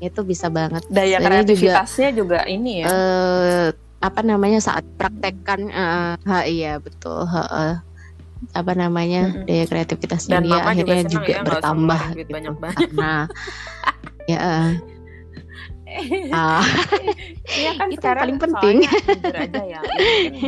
Itu 0.00 0.24
bisa 0.24 0.52
banget. 0.52 0.84
Daya 0.88 1.20
kreativitasnya 1.20 2.12
juga, 2.12 2.44
juga 2.44 2.48
ini 2.48 2.84
ya. 2.84 2.86
Uh, 2.88 3.68
apa 4.00 4.20
namanya 4.24 4.60
saat 4.64 4.84
praktekkan 4.96 5.68
uh, 5.68 6.16
ha, 6.16 6.48
iya 6.48 6.80
betul 6.80 7.20
ha, 7.28 7.44
uh, 7.44 7.74
apa 8.56 8.72
namanya 8.72 9.28
mm 9.28 9.32
-hmm. 9.36 9.44
daya 9.44 9.64
kreativitasnya 9.68 10.40
Dan 10.40 10.48
dia 10.48 10.60
akhirnya 10.64 11.04
juga, 11.04 11.12
juga 11.12 11.32
ya, 11.36 11.40
bertambah 11.44 12.02
gitu. 12.16 12.30
banyak 12.32 12.54
banyak. 12.56 12.90
Nah, 12.96 13.28
ya 14.32 14.38
uh, 14.40 14.68
ah. 16.34 16.64
Iya 17.60 17.70
kan 17.76 17.86
itu 17.90 17.98
sekarang 17.98 18.22
paling 18.22 18.40
penting. 18.40 18.76
aja 19.34 19.62
ya, 19.66 19.80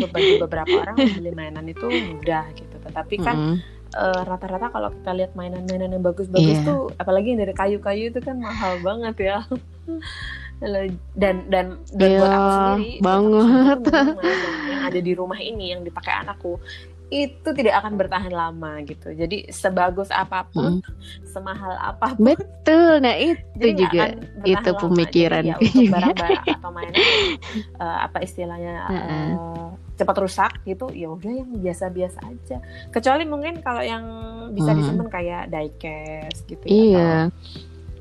bagi 0.08 0.32
beberapa 0.38 0.74
orang 0.86 0.96
beli 0.96 1.32
mainan 1.34 1.66
itu 1.66 1.86
mudah 1.86 2.46
gitu. 2.54 2.76
Tetapi 2.88 3.14
kan 3.20 3.36
mm 3.36 3.48
-hmm. 3.54 3.80
Uh, 3.92 4.24
rata-rata 4.24 4.72
kalau 4.72 4.88
kita 4.88 5.12
lihat 5.12 5.36
mainan-mainan 5.36 5.92
yang 5.92 6.00
bagus-bagus 6.00 6.56
yeah. 6.56 6.64
tuh 6.64 6.88
apalagi 6.96 7.36
yang 7.36 7.44
dari 7.44 7.52
kayu-kayu 7.52 8.08
itu 8.08 8.24
kan 8.24 8.40
mahal 8.40 8.80
banget 8.80 9.20
ya 9.20 9.44
dan 11.12 11.44
dan 11.52 11.76
dan 11.92 12.08
yeah, 12.08 12.20
buat 12.24 12.32
aku 12.32 12.48
sendiri 12.56 12.96
banget 13.04 13.80
yang 14.72 14.82
ada 14.88 15.00
di 15.04 15.12
rumah 15.12 15.36
ini 15.44 15.76
yang 15.76 15.84
dipakai 15.84 16.24
anakku 16.24 16.56
itu 17.12 17.48
tidak 17.52 17.84
akan 17.84 18.00
bertahan 18.00 18.32
lama 18.32 18.80
gitu. 18.88 19.12
Jadi 19.12 19.52
sebagus 19.52 20.08
apa 20.08 20.48
pun, 20.48 20.80
hmm. 20.80 21.28
semahal 21.28 21.76
apa 21.76 22.16
pun. 22.16 22.32
Betul. 22.32 23.04
Nah, 23.04 23.12
itu 23.20 23.44
jadi 23.60 23.72
juga 23.76 24.04
itu 24.48 24.70
pemikiran 24.80 25.44
ya, 25.44 25.60
untuk 25.60 25.84
barang-barang 25.94 26.44
atau 26.56 26.70
mainan 26.72 26.96
uh, 27.76 27.98
apa 28.08 28.18
istilahnya 28.24 28.74
uh, 28.88 29.76
cepat 30.00 30.16
rusak 30.24 30.52
gitu, 30.64 30.88
ya 30.96 31.12
udah 31.12 31.32
yang 31.36 31.52
biasa-biasa 31.60 32.18
aja. 32.24 32.56
Kecuali 32.88 33.28
mungkin 33.28 33.60
kalau 33.60 33.84
yang 33.84 34.04
bisa 34.56 34.72
hmm. 34.72 34.78
disimpan 34.80 35.08
kayak 35.12 35.42
diecast 35.52 36.48
gitu 36.48 36.64
ya. 36.64 36.72
Iya. 36.72 37.12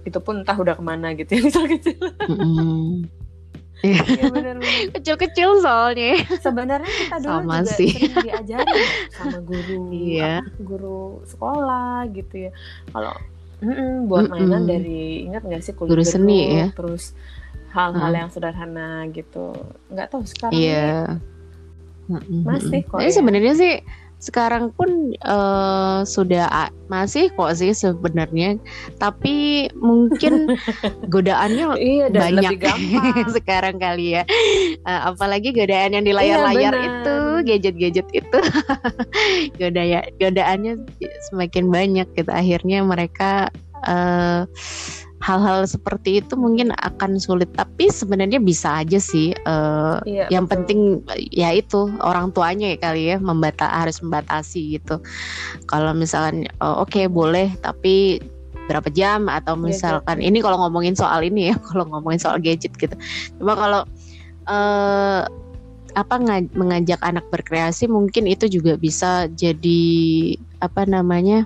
itu 0.01 0.18
pun 0.18 0.41
entah 0.41 0.58
udah 0.58 0.74
ke 0.74 0.82
mana 0.82 1.13
gitu 1.13 1.30
ya 1.38 1.41
misal 1.46 1.70
kecil. 1.70 2.00
Hmm. 2.25 3.06
Iya, 3.81 4.01
iya 4.05 4.25
Kecil-kecil 4.97 5.50
soalnya. 5.65 6.21
Sebenarnya 6.38 6.91
kita 6.91 7.15
dulu 7.21 7.33
sama 7.41 7.55
juga 7.61 7.73
sih. 7.77 7.91
sering 7.91 8.15
diajarin 8.21 8.85
sama 9.13 9.39
guru, 9.41 9.79
iya. 9.89 10.33
guru 10.61 11.01
sekolah 11.25 12.05
gitu 12.13 12.50
ya. 12.50 12.51
Kalau 12.93 13.13
mm 13.61 13.73
-mm, 13.73 13.91
buat 14.09 14.25
mainan 14.29 14.50
mm 14.50 14.65
-mm. 14.65 14.69
dari 14.69 15.01
ingat 15.25 15.41
nggak 15.45 15.61
sih 15.65 15.73
kulit 15.73 15.89
guru 15.97 16.03
seni 16.05 16.61
ya. 16.61 16.67
Terus 16.77 17.13
hal-hal 17.71 18.11
Hmm. 18.11 18.19
yang 18.19 18.29
sederhana 18.29 19.07
gitu 19.15 19.55
nggak 19.88 20.07
tahu 20.11 20.27
sekarang 20.27 20.59
Iya. 20.59 21.17
ini 22.11 22.43
masih 22.43 22.83
kok 22.83 23.00
Jadi 23.00 23.11
ya. 23.11 23.15
sebenarnya 23.15 23.53
sih 23.55 23.73
sekarang 24.22 24.70
pun 24.78 25.18
eh, 25.18 26.00
sudah 26.06 26.70
masih 26.88 27.34
kok 27.34 27.58
sih 27.58 27.74
sebenarnya, 27.74 28.62
tapi 29.01 29.66
mungkin 29.74 30.54
godaannya 31.13 31.66
iya 31.82 32.06
dan 32.13 32.38
banyak 32.38 32.51
lebih 32.54 32.60
gampang 32.62 33.28
sekarang 33.42 33.75
kali 33.82 34.22
ya. 34.22 34.24
Eh, 34.86 35.01
apalagi 35.10 35.50
godaan 35.51 35.98
yang 35.98 36.06
di 36.06 36.13
layar-layar 36.13 36.74
Iya, 36.78 36.86
itu, 36.86 37.18
gadget-gadget 37.50 38.08
itu, 38.13 38.40
godaya 39.60 40.06
godaannya 40.22 40.78
semakin 41.34 41.66
banyak 41.74 42.08
gitu. 42.13 42.30
Akhirnya 42.30 42.86
mereka 42.86 43.50
eh, 43.90 44.46
hal-hal 45.22 45.70
seperti 45.70 46.20
itu 46.20 46.34
mungkin 46.34 46.74
akan 46.74 47.22
sulit, 47.22 47.54
tapi 47.54 47.88
sebenarnya 47.88 48.42
bisa 48.42 48.82
aja 48.82 48.98
sih. 48.98 49.32
eh, 49.38 49.98
Iya, 50.04 50.25
yang 50.34 50.50
betul. 50.50 50.54
penting 50.66 50.80
ya 51.30 51.54
itu 51.54 51.88
orang 52.01 52.34
tuanya 52.34 52.74
ya 52.74 52.78
kali 52.82 53.01
ya 53.13 53.18
membata 53.22 53.70
harus 53.70 54.01
membatasi 54.01 54.82
gitu. 54.82 54.98
Kalau 55.70 55.94
misalkan 55.94 56.50
oh, 56.58 56.84
oke 56.84 57.06
boleh 57.08 57.54
tapi 57.62 58.18
berapa 58.66 58.88
jam 58.90 59.28
atau 59.28 59.54
Gadget. 59.58 59.68
misalkan 59.78 60.18
ini 60.22 60.40
kalau 60.40 60.58
ngomongin 60.66 60.98
soal 60.98 61.22
ini 61.22 61.51
ya 61.51 61.56
kalau 61.70 61.86
ngomongin 61.86 62.22
soal 62.22 62.42
gadget 62.42 62.74
gitu. 62.78 62.94
Cuma 63.38 63.54
kalau 63.54 63.82
eh 64.50 65.22
apa 65.92 66.16
nga- 66.24 66.51
mengajak 66.56 67.04
anak 67.04 67.28
berkreasi 67.28 67.92
mungkin 67.92 68.24
itu 68.24 68.48
juga 68.48 68.80
bisa 68.80 69.28
jadi 69.28 69.84
apa 70.63 70.88
namanya 70.88 71.44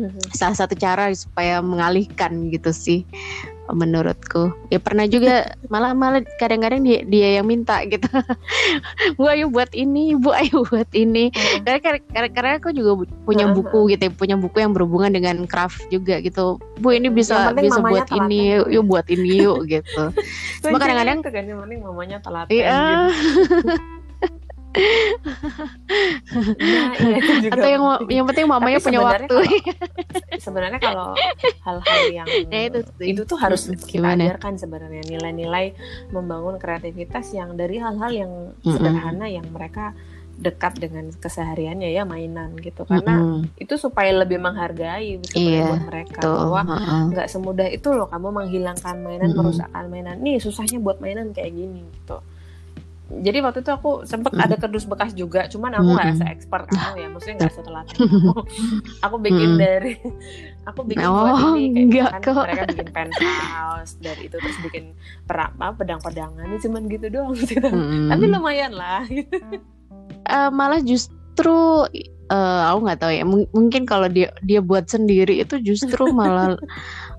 Mhm. 0.00 0.32
salah 0.32 0.56
satu 0.56 0.72
cara 0.74 1.12
supaya 1.12 1.60
mengalihkan 1.60 2.48
gitu 2.48 2.72
sih 2.72 3.04
menurutku 3.70 4.50
ya 4.66 4.78
pernah 4.78 5.06
juga 5.06 5.46
malah 5.72 5.92
malah 5.92 6.18
kadang-kadang 6.36 6.82
dia, 6.82 7.04
dia 7.04 7.38
yang 7.38 7.46
minta 7.46 7.78
gitu 7.84 8.02
bu 9.14 9.30
ayo 9.30 9.46
buat 9.46 9.70
ini 9.70 10.16
bu 10.16 10.32
ayo 10.32 10.64
buat 10.70 10.90
ini 10.90 11.30
Mhm. 11.30 11.62
karena 11.62 11.78
karena, 11.78 12.28
karena 12.28 12.50
aku 12.58 12.72
juga 12.72 12.90
punya 13.22 13.46
Heeh, 13.46 13.54
buku 13.54 13.80
gitu 13.88 14.02
ya, 14.02 14.10
punya 14.10 14.34
buku 14.34 14.56
yang 14.58 14.72
berhubungan 14.74 15.12
dengan 15.12 15.46
craft 15.46 15.86
juga 15.88 16.18
gitu 16.18 16.58
bu 16.80 16.88
ini 16.90 17.12
bisa 17.12 17.54
bisa 17.54 17.78
buat 17.78 18.10
ini 18.10 18.58
yuk, 18.58 18.66
yuk 18.72 18.84
buat 18.86 19.06
ini 19.06 19.38
yuk 19.38 19.68
gitu 19.68 20.10
Kuncinya 20.60 20.80
kadang-kadang- 20.80 21.22
kan 21.22 21.44
yang 21.46 21.60
penting 21.62 21.80
mamanya 21.80 22.16
telaten 22.18 22.50
Iya. 22.50 22.74
gitu. 22.74 23.70
Nah, 26.60 26.92
iya, 26.94 27.18
juga 27.44 27.54
atau 27.54 27.68
yang 27.68 27.82
penting. 27.82 28.08
yang 28.12 28.26
penting 28.26 28.44
mamanya 28.46 28.78
Tapi 28.78 28.86
punya 28.86 29.00
waktu 29.02 29.36
sebenarnya 30.44 30.80
kalau 30.80 31.08
hal-hal 31.60 32.02
yang 32.08 32.28
Ya, 32.46 32.60
itu 32.68 32.78
itu 33.00 33.22
tuh 33.24 33.36
harus 33.36 33.66
Mm-mm, 33.66 33.80
kita 33.80 33.90
gimana? 33.92 34.22
ajarkan 34.28 34.52
sebenarnya 34.56 35.02
nilai-nilai 35.04 35.74
membangun 36.08 36.56
kreativitas 36.56 37.30
yang 37.30 37.54
dari 37.54 37.76
hal-hal 37.76 38.10
yang 38.10 38.32
Mm-mm. 38.56 38.70
sederhana 38.70 39.26
yang 39.26 39.46
mereka 39.48 39.92
dekat 40.32 40.72
dengan 40.74 41.12
kesehariannya 41.12 41.92
ya 41.92 42.02
mainan 42.02 42.56
gitu 42.56 42.88
karena 42.88 43.20
Mm-mm. 43.20 43.52
itu 43.56 43.76
supaya 43.76 44.08
lebih 44.14 44.40
menghargai 44.40 45.20
sebenarnya 45.20 45.36
Iya, 45.36 45.68
buat 45.68 45.84
mereka 45.84 46.18
tuh 46.18 46.32
bahwa 46.48 46.60
nggak 47.10 47.28
semudah 47.28 47.68
itu 47.68 47.88
loh 47.90 48.08
kamu 48.08 48.28
menghilangkan 48.32 48.96
mainan 48.98 49.28
Mm-mm. 49.28 49.36
merusakkan 49.36 49.84
mainan 49.86 50.16
nih 50.16 50.40
susahnya 50.40 50.80
buat 50.80 50.96
mainan 50.96 51.34
kayak 51.34 51.52
gini 51.52 51.84
gitu 51.92 52.24
jadi 53.12 53.38
waktu 53.40 53.60
itu 53.60 53.70
aku 53.70 53.90
sempet 54.04 54.30
Mm. 54.30 54.40
ada 54.40 54.54
kerdus 54.56 54.84
bekas 54.84 55.10
juga 55.12 55.44
cuman 55.44 55.74
aku 55.74 55.88
nggak 55.90 56.06
Mm-mm. 56.08 56.20
se-expert 56.20 56.64
kamu 56.66 56.94
ya 56.96 57.08
maksudnya 57.08 57.36
nggak 57.36 57.52
setelah 57.52 57.82
kamu 57.84 58.32
aku 59.04 59.16
bikin 59.18 59.48
Mm-mm. 59.50 59.58
dari 59.58 59.92
aku 60.62 60.80
bikin 60.84 61.04
Oh, 61.04 61.14
buat 61.16 61.34
ini 61.52 61.66
kayak 61.66 61.82
enggak 61.82 62.06
misalkan 62.06 62.22
kok. 62.30 62.44
mereka 62.44 62.64
bikin 62.68 62.88
penthouse 62.90 63.92
dari 63.98 64.22
itu 64.24 64.36
terus 64.36 64.58
bikin 64.60 64.84
perak 65.24 65.50
apa 65.52 65.74
pedang-pedangan 65.76 66.44
ini 66.44 66.58
cuman 66.58 66.82
gitu 66.86 67.06
doang 67.08 67.34
gitu. 67.34 67.68
Tapi 68.06 68.24
lumayan 68.26 68.72
lah 68.72 69.02
gitu. 69.04 69.34
Eh, 70.22 70.50
malah 70.52 70.78
justru 70.78 71.58
eh, 72.28 72.62
aku 72.62 72.78
nggak 72.80 73.00
tahu 73.00 73.10
ya 73.10 73.24
mung- 73.24 73.50
mungkin 73.50 73.82
kalau 73.82 74.06
dia 74.06 74.30
dia 74.40 74.60
buat 74.60 74.86
sendiri 74.86 75.42
itu 75.42 75.58
justru 75.58 76.06
malah 76.08 76.54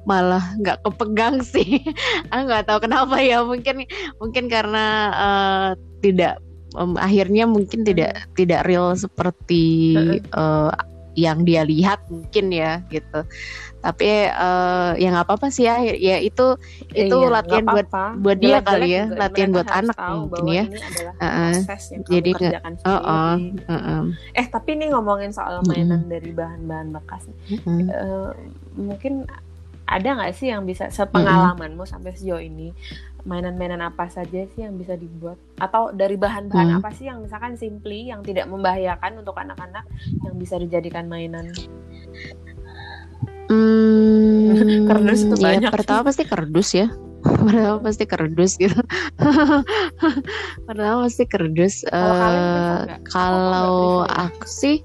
malah 0.03 0.41
nggak 0.57 0.81
kepegang 0.81 1.43
sih 1.53 1.81
aku 2.27 2.41
nggak 2.45 2.65
tahu 2.65 2.79
kenapa 2.81 3.21
ya 3.21 3.41
mungkin 3.41 3.85
mungkin 4.17 4.45
karena 4.47 4.85
eh, 5.13 5.69
tidak 6.01 6.41
em, 6.73 6.97
akhirnya 6.97 7.45
mungkin 7.45 7.83
tidak 7.83 8.25
tidak 8.33 8.65
real 8.65 8.93
seperti 8.93 9.97
eh, 10.17 10.71
yang 11.11 11.43
dia 11.43 11.67
lihat 11.67 11.99
mungkin 12.07 12.55
ya 12.55 12.79
gitu 12.87 13.27
tapi 13.83 14.07
eh, 14.31 14.91
ya 14.95 15.07
nggak 15.11 15.27
apa-apa 15.27 15.51
sih 15.51 15.67
ya 15.67 15.75
ya 15.83 16.17
itu 16.17 16.55
itu 16.93 17.11
Iya, 17.11 17.27
latihan 17.29 17.65
nggak 17.65 17.75
buat 17.75 17.87
apa-apa. 17.89 18.05
buat 18.15 18.37
dia 18.39 18.57
kali 18.61 18.87
ya, 18.87 19.03
juga 19.03 19.15
latihan 19.19 19.49
mereka 19.49 19.57
buat 19.59 19.69
anak 19.75 19.95
mungkin 20.15 20.43
ya. 20.47 20.63
ini 20.63 20.77
yang 20.79 20.93
kamu 21.99 22.07
Jadi 22.07 22.29
nggak- 22.31 22.41
kerjakan 22.47 22.73
Oh, 22.81 22.89
oh, 22.91 23.33
sendiri. 23.35 23.65
heeh. 23.67 24.01
Eh 24.33 24.45
tapi 24.47 24.69
nih 24.73 24.87
ngomongin 24.89 25.31
soal 25.31 25.55
mainan 25.61 26.01
dari 26.07 26.31
bahan-bahan 26.31 26.87
bekas, 26.91 27.23
Heeh. 27.43 27.79
eh, 27.87 28.29
mungkin 28.73 29.13
ada 29.91 30.09
nggak 30.15 30.31
sih 30.33 30.47
yang 30.47 30.63
bisa 30.63 30.87
sepengalamanmu 30.87 31.83
sampai 31.83 32.15
sejauh 32.15 32.39
ini 32.39 32.71
mainan-mainan 33.21 33.83
apa 33.85 34.09
saja 34.09 34.47
sih 34.49 34.65
yang 34.65 34.79
bisa 34.79 34.97
dibuat 34.97 35.37
atau 35.59 35.93
dari 35.93 36.17
bahan-bahan 36.17 36.73
Hmm. 36.73 36.79
apa 36.81 36.89
sih 36.95 37.05
yang 37.05 37.21
misalkan 37.21 37.53
simply 37.53 38.09
yang 38.09 38.23
tidak 38.23 38.49
membahayakan 38.49 39.21
untuk 39.21 39.37
anak-anak 39.37 39.85
yang 40.25 40.33
bisa 40.39 40.57
dijadikan 40.57 41.05
mainan? 41.05 41.51
Hmm, 43.51 44.87
Kardus 44.87 45.27
itu 45.27 45.35
ya, 45.37 45.59
banyak. 45.59 45.71
pertama 45.75 46.01
pasti 46.07 46.23
kardus 46.23 46.69
ya. 46.71 46.87
Pertama 47.21 47.77
pasti 47.85 48.03
kardus 48.09 48.51
gitu. 48.57 48.81
pertama 50.67 51.05
pasti 51.05 51.23
kardus. 51.29 51.85
Kalau? 51.85 52.89
Aku 52.89 53.05
kalau 53.05 53.77
ya. 54.09 54.25
aku 54.25 54.45
sih 54.49 54.81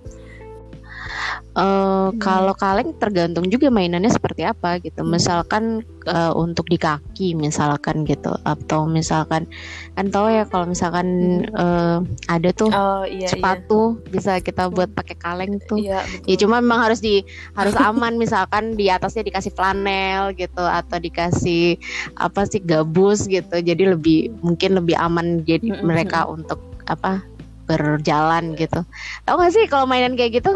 eh, 1.56 2.08
kalau 2.20 2.52
kaleng 2.52 2.92
tergantung 3.00 3.48
juga 3.48 3.72
mainannya 3.72 4.12
seperti 4.12 4.44
apa 4.44 4.76
gitu. 4.84 5.00
Hmm. 5.02 5.10
Misalkan 5.16 5.64
eh, 6.04 6.32
untuk 6.36 6.68
di 6.68 6.76
kaki 6.76 7.32
misalkan 7.32 8.04
gitu 8.04 8.36
atau 8.44 8.84
misalkan 8.84 9.48
kan 9.96 10.06
tahu 10.12 10.28
ya 10.28 10.44
kalau 10.44 10.68
misalkan 10.68 11.06
eh, 11.48 11.98
ada 12.28 12.50
tuh 12.52 12.70
Oh 12.70 13.02
iya 13.08 13.26
sepatu 13.26 13.96
bisa 14.12 14.38
kita 14.44 14.68
buat 14.68 14.92
pakai 14.92 15.16
kaleng 15.16 15.56
tuh. 15.64 15.80
iya. 15.80 16.04
Iya 16.04 16.12
betul. 16.12 16.28
Ya 16.28 16.36
cuma 16.44 16.56
memang 16.60 16.80
harus 16.84 17.00
di 17.00 17.24
harus 17.56 17.72
aman 17.88 18.20
misalkan 18.20 18.76
di 18.76 18.92
atasnya 18.92 19.24
dikasih 19.24 19.52
flanel 19.56 20.36
gitu 20.36 20.60
atau 20.62 20.98
dikasih 21.00 21.80
apa 22.20 22.44
sih 22.44 22.60
gabus 22.60 23.24
gitu. 23.24 23.56
Jadi 23.56 23.82
lebih 23.96 24.36
mungkin 24.44 24.76
lebih 24.76 24.96
aman 25.00 25.40
jadi 25.48 25.72
Mm-mm, 25.72 25.86
mereka 25.88 26.28
untuk 26.28 26.60
apa 26.84 27.24
berjalan 27.66 28.54
gitu. 28.54 28.86
Tahu 29.26 29.42
gak 29.42 29.52
sih 29.52 29.66
kalau 29.66 29.90
mainan 29.90 30.14
kayak 30.14 30.38
gitu? 30.38 30.54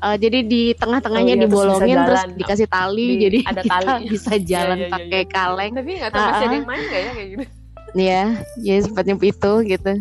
Eh, 0.00 0.16
jadi 0.16 0.38
di 0.42 0.62
tengah-tengahnya 0.72 1.28
Oh 1.28 1.36
iya, 1.36 1.42
terus 1.42 1.52
dibolongin 1.52 1.96
terus, 1.98 2.18
jalan. 2.18 2.28
dikasih 2.36 2.66
tali 2.66 3.06
Di- 3.06 3.20
jadi 3.20 3.38
ada 3.44 3.62
kita 3.64 3.72
talinya. 3.74 4.08
bisa 4.08 4.32
Iya, 4.32 4.40
jalan 4.42 4.76
iya, 4.76 4.82
iya, 4.82 4.90
pakai 4.90 5.20
iya. 5.20 5.28
kaleng. 5.28 5.72
Tapi 5.72 5.90
nggak 5.94 6.10
tahu 6.10 6.22
masih 6.22 6.34
ada 6.34 6.46
Ah, 6.46 6.54
yang 6.54 6.66
main 6.66 6.82
nggak 6.82 7.00
ya 7.00 7.10
kayak 7.10 7.28
gitu? 7.30 7.44
Ya, 7.90 8.22
ya 8.60 8.74
seperti 8.80 9.10
itu 9.20 9.52
gitu. 9.66 9.92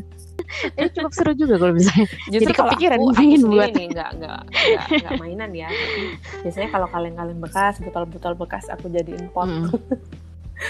Ini 0.50 0.90
cukup 0.92 1.12
seru 1.12 1.32
juga 1.34 1.56
kalau 1.58 1.74
misalnya. 1.74 2.08
Justru 2.34 2.48
Jadi 2.48 2.54
kepikiran 2.56 2.98
aku, 2.98 3.06
aku 3.06 3.18
pengen 3.18 3.40
sendiri 3.40 3.54
buat. 3.60 3.70
nih 3.72 3.88
nggak 3.88 4.10
nggak 4.16 4.40
nggak 4.50 4.86
nggak 4.98 5.14
mainan 5.18 5.52
ya. 5.54 5.70
Tapi 5.70 6.02
biasanya 6.42 6.70
kalau 6.70 6.88
kaleng-kaleng 6.88 7.40
bekas, 7.40 7.74
botol-botol 7.78 8.34
bekas 8.36 8.66
aku 8.68 8.86
jadiin 8.88 9.30
pot. 9.30 9.46
Mm. 9.46 9.68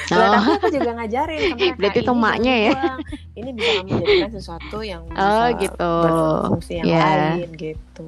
Lah, 0.10 0.17
Oh. 0.19 0.32
tapi 0.32 0.49
aku 0.56 0.67
juga 0.69 0.89
ngajarin 0.95 1.41
ke 1.41 1.56
mereka. 1.56 1.78
Berarti 1.78 1.99
itu 1.99 2.12
"Ini 2.12 2.19
maknya 2.19 2.56
ya?" 2.56 2.71
Ini 3.32 3.49
bisa 3.54 3.69
kamu 3.71 3.89
jadikan 3.95 4.30
sesuatu 4.30 4.78
yang 4.82 5.02
bisa 5.08 5.21
Oh, 5.21 5.47
gitu. 5.56 5.93
berfungsi 6.04 6.73
yang 6.78 6.88
Ya. 6.88 6.99
lain 6.99 7.49
gitu. 7.56 8.06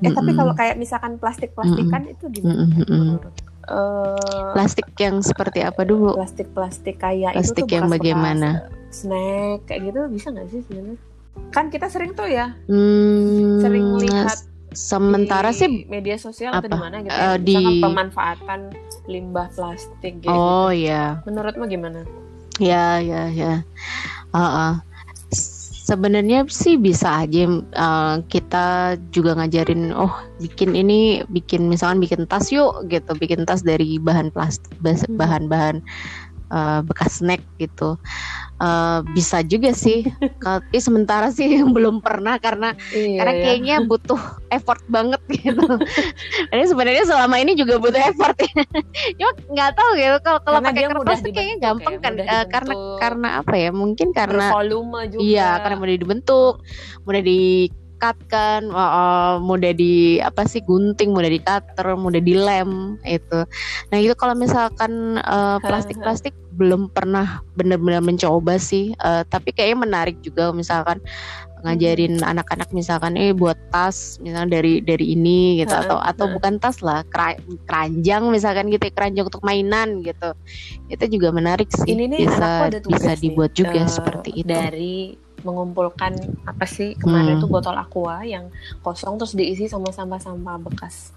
Eh 0.00 0.10
tapi 0.10 0.30
Mm-mm. 0.30 0.36
kalau 0.36 0.52
kayak 0.52 0.74
misalkan 0.74 1.16
plastik-plastikan 1.16 2.02
itu 2.06 2.24
gimana 2.28 2.54
Mm-mm, 2.58 2.82
mm-mm. 2.82 3.02
menurut? 3.14 3.34
Eh, 3.68 4.50
Plastik 4.54 4.88
yang 4.96 5.20
seperti 5.20 5.60
apa 5.60 5.84
dulu? 5.84 6.16
plastik-plastik 6.16 6.96
kayak 6.96 7.36
Plastik 7.36 7.64
itu 7.64 7.68
tuh 7.68 7.76
yang 7.76 7.86
bagaimana? 7.88 8.50
snack 8.88 9.68
kayak 9.68 9.92
gitu 9.92 10.00
bisa 10.08 10.32
nggak 10.32 10.48
sih 10.48 10.60
sebenarnya? 10.64 10.96
Kan 11.48 11.68
kita 11.68 11.86
sering 11.86 12.12
tuh 12.12 12.26
ya, 12.26 12.56
Hmm, 12.66 13.60
sering 13.60 13.86
lihat 13.94 14.38
sementara 14.76 15.50
di 15.50 15.58
sih 15.58 15.68
media 15.88 16.16
sosial 16.20 16.52
atau 16.52 16.68
apa? 16.68 16.74
di 16.74 16.78
mana 16.78 16.96
gitu 17.00 17.14
ya, 17.14 17.30
di- 17.40 17.82
pemanfaatan 17.82 18.60
limbah 19.08 19.48
plastik 19.56 20.20
gitu. 20.20 20.28
oh 20.28 20.68
ya 20.68 21.20
Menurutmu 21.24 21.64
gimana? 21.68 22.04
ya 22.58 22.98
ya 22.98 23.30
ya 23.30 23.52
sebenarnya 25.88 26.44
sih 26.52 26.76
bisa 26.76 27.24
aja 27.24 27.48
eh, 27.48 28.14
kita 28.28 28.98
juga 29.08 29.40
ngajarin 29.40 29.94
oh 29.96 30.12
bikin 30.36 30.76
ini 30.76 31.24
bikin 31.32 31.64
misalkan 31.70 32.02
bikin 32.04 32.28
tas 32.28 32.52
yuk 32.52 32.84
gitu 32.92 33.16
bikin 33.16 33.48
tas 33.48 33.64
dari 33.64 33.96
bahan 33.96 34.28
plastik 34.28 34.68
Hmm. 35.08 35.16
bahan-bahan 35.16 35.80
uh, 36.52 36.80
bekas 36.84 37.20
snack 37.20 37.40
gitu 37.60 37.96
uh, 38.62 39.00
bisa 39.14 39.42
juga 39.46 39.72
sih. 39.74 40.06
Tapi 40.44 40.78
sementara 40.78 41.30
sih 41.32 41.62
belum 41.76 42.02
pernah 42.02 42.36
karena 42.38 42.74
iya, 42.94 43.22
karena 43.22 43.34
iya. 43.34 43.42
kayaknya 43.44 43.76
butuh 43.86 44.20
effort 44.52 44.82
banget 44.90 45.20
gitu. 45.42 45.66
Ini 46.52 46.64
sebenarnya 46.68 47.04
selama 47.08 47.36
ini 47.40 47.56
juga 47.58 47.78
butuh 47.80 48.02
effort 48.02 48.36
ya. 48.38 48.62
Cuma 49.18 49.32
nggak 49.54 49.70
tahu 49.74 49.90
gitu 49.96 50.18
kalau 50.22 50.40
kalau 50.42 50.58
pakai 50.62 50.82
kertas 50.86 51.18
tuh 51.22 51.32
kayaknya 51.32 51.56
gampang 51.62 51.94
ya, 51.96 52.00
kan. 52.02 52.12
uh, 52.18 52.44
karena 52.50 52.74
karena 52.98 53.28
apa 53.42 53.54
ya? 53.56 53.70
Mungkin 53.70 54.10
karena 54.12 54.52
volume 54.52 55.10
juga. 55.10 55.22
Iya 55.22 55.48
karena 55.62 55.76
mudah 55.78 55.96
dibentuk 55.98 56.54
mudah 57.06 57.22
di 57.22 57.70
cut 57.98 58.16
kan 58.30 58.70
uh, 58.70 59.42
mudah 59.42 59.74
di 59.74 60.22
apa 60.22 60.46
sih 60.46 60.62
gunting 60.62 61.10
mudah 61.12 61.30
di 61.30 61.40
cutter 61.42 61.98
mudah 61.98 62.22
dilem 62.22 62.96
itu. 63.04 63.44
Nah 63.90 63.98
itu 63.98 64.14
kalau 64.14 64.38
misalkan 64.38 65.18
uh, 65.26 65.58
plastik 65.60 65.98
plastik 65.98 66.34
belum 66.58 66.90
pernah 66.90 67.42
benar-benar 67.54 68.02
mencoba 68.02 68.58
sih 68.58 68.90
uh, 69.02 69.22
tapi 69.30 69.54
kayaknya 69.54 69.78
menarik 69.86 70.16
juga 70.26 70.50
misalkan 70.50 70.98
ngajarin 71.62 72.22
hmm. 72.22 72.30
anak-anak 72.30 72.70
misalkan 72.70 73.18
eh 73.18 73.34
buat 73.34 73.58
tas 73.74 74.18
misalnya 74.22 74.58
dari 74.58 74.78
dari 74.82 75.14
ini 75.14 75.62
gitu. 75.62 75.74
Atau 75.74 75.98
atau 75.98 76.26
bukan 76.30 76.62
tas 76.62 76.78
lah 76.82 77.02
keranjang 77.10 78.30
misalkan 78.30 78.70
gitu 78.70 78.86
keranjang 78.94 79.26
untuk 79.26 79.42
mainan 79.42 80.02
gitu. 80.06 80.34
Itu 80.86 81.04
juga 81.10 81.34
menarik 81.34 81.70
sih 81.74 81.94
ini 81.94 82.06
nih 82.10 82.20
bisa 82.26 82.70
bisa 82.86 83.12
dibuat 83.18 83.52
juga 83.58 83.82
uh, 83.86 83.90
seperti 83.90 84.42
itu. 84.42 84.48
dari 84.48 85.27
mengumpulkan 85.46 86.14
apa 86.44 86.64
sih 86.64 86.94
kemarin 86.98 87.36
hmm. 87.36 87.38
itu 87.42 87.46
botol 87.46 87.76
aqua 87.76 88.22
yang 88.26 88.50
kosong 88.82 89.18
terus 89.18 89.34
diisi 89.34 89.70
sama 89.70 89.90
sampah-sampah 89.94 90.56
bekas 90.62 91.14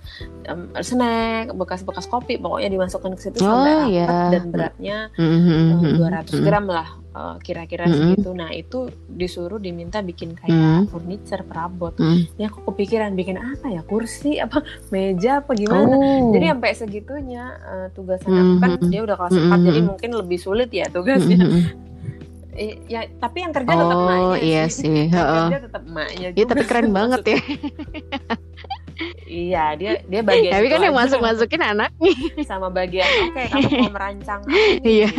um, 0.49 0.69
snack, 0.81 1.53
bekas-bekas 1.55 2.05
kopi 2.09 2.37
pokoknya 2.37 2.69
dimasukkan 2.73 3.17
ke 3.17 3.21
situ 3.21 3.37
oh, 3.41 3.47
sampai 3.47 3.71
rapat 3.71 3.89
yeah. 3.93 4.29
dan 4.29 4.43
beratnya 4.49 4.97
mm-hmm. 5.17 5.99
uh, 5.99 6.25
200 6.27 6.45
gram 6.45 6.65
lah 6.67 6.87
uh, 7.15 7.35
kira-kira 7.43 7.87
mm-hmm. 7.87 8.15
segitu. 8.15 8.29
Nah 8.35 8.49
itu 8.51 8.79
disuruh 9.11 9.59
diminta 9.59 9.99
bikin 10.03 10.35
kayak 10.35 10.51
mm-hmm. 10.51 10.89
furniture 10.91 11.43
perabot. 11.45 11.93
Mm-hmm. 11.95 12.37
Ini 12.37 12.43
aku 12.47 12.59
kepikiran 12.71 13.11
bikin 13.15 13.37
apa 13.39 13.67
ya 13.71 13.81
kursi 13.85 14.39
apa 14.39 14.63
meja 14.89 15.43
apa 15.43 15.51
gimana. 15.55 15.95
Oh. 15.95 16.31
Jadi 16.35 16.45
sampai 16.47 16.71
segitunya 16.75 17.43
uh, 17.61 17.87
tugasan 17.93 18.31
mm-hmm. 18.31 18.59
kan 18.59 18.71
dia 18.87 19.01
udah 19.03 19.15
kelas 19.17 19.33
mm-hmm. 19.35 19.63
jadi 19.67 19.81
mungkin 19.85 20.09
lebih 20.15 20.39
sulit 20.39 20.69
ya 20.71 20.87
tugasnya. 20.89 21.39
Mm-hmm 21.39 21.90
ya 22.87 23.07
tapi 23.19 23.47
yang 23.47 23.53
kerja 23.55 23.71
oh, 23.71 23.79
tetap 23.79 23.97
emaknya 23.97 24.37
iya 24.43 24.63
sih, 24.67 24.83
sih. 24.87 25.07
Yang 25.07 25.27
kerja 25.47 25.59
tetap 25.67 25.83
emaknya 25.87 26.27
Iya 26.35 26.45
tapi 26.45 26.63
keren 26.67 26.89
banget 26.91 27.21
ya. 27.23 27.39
Iya 29.25 29.63
dia 29.79 29.91
dia 30.05 30.21
bagian 30.21 30.51
tapi 30.53 30.67
kan 30.69 30.81
yang 30.83 30.93
masuk 30.93 31.19
masukin 31.23 31.63
anaknya 31.63 32.13
sama 32.45 32.69
bagian 32.69 33.07
oke 33.07 33.33
okay, 33.33 33.45
kamu 33.49 33.69
mau 33.87 33.93
merancang 33.97 34.41
iya. 34.85 35.09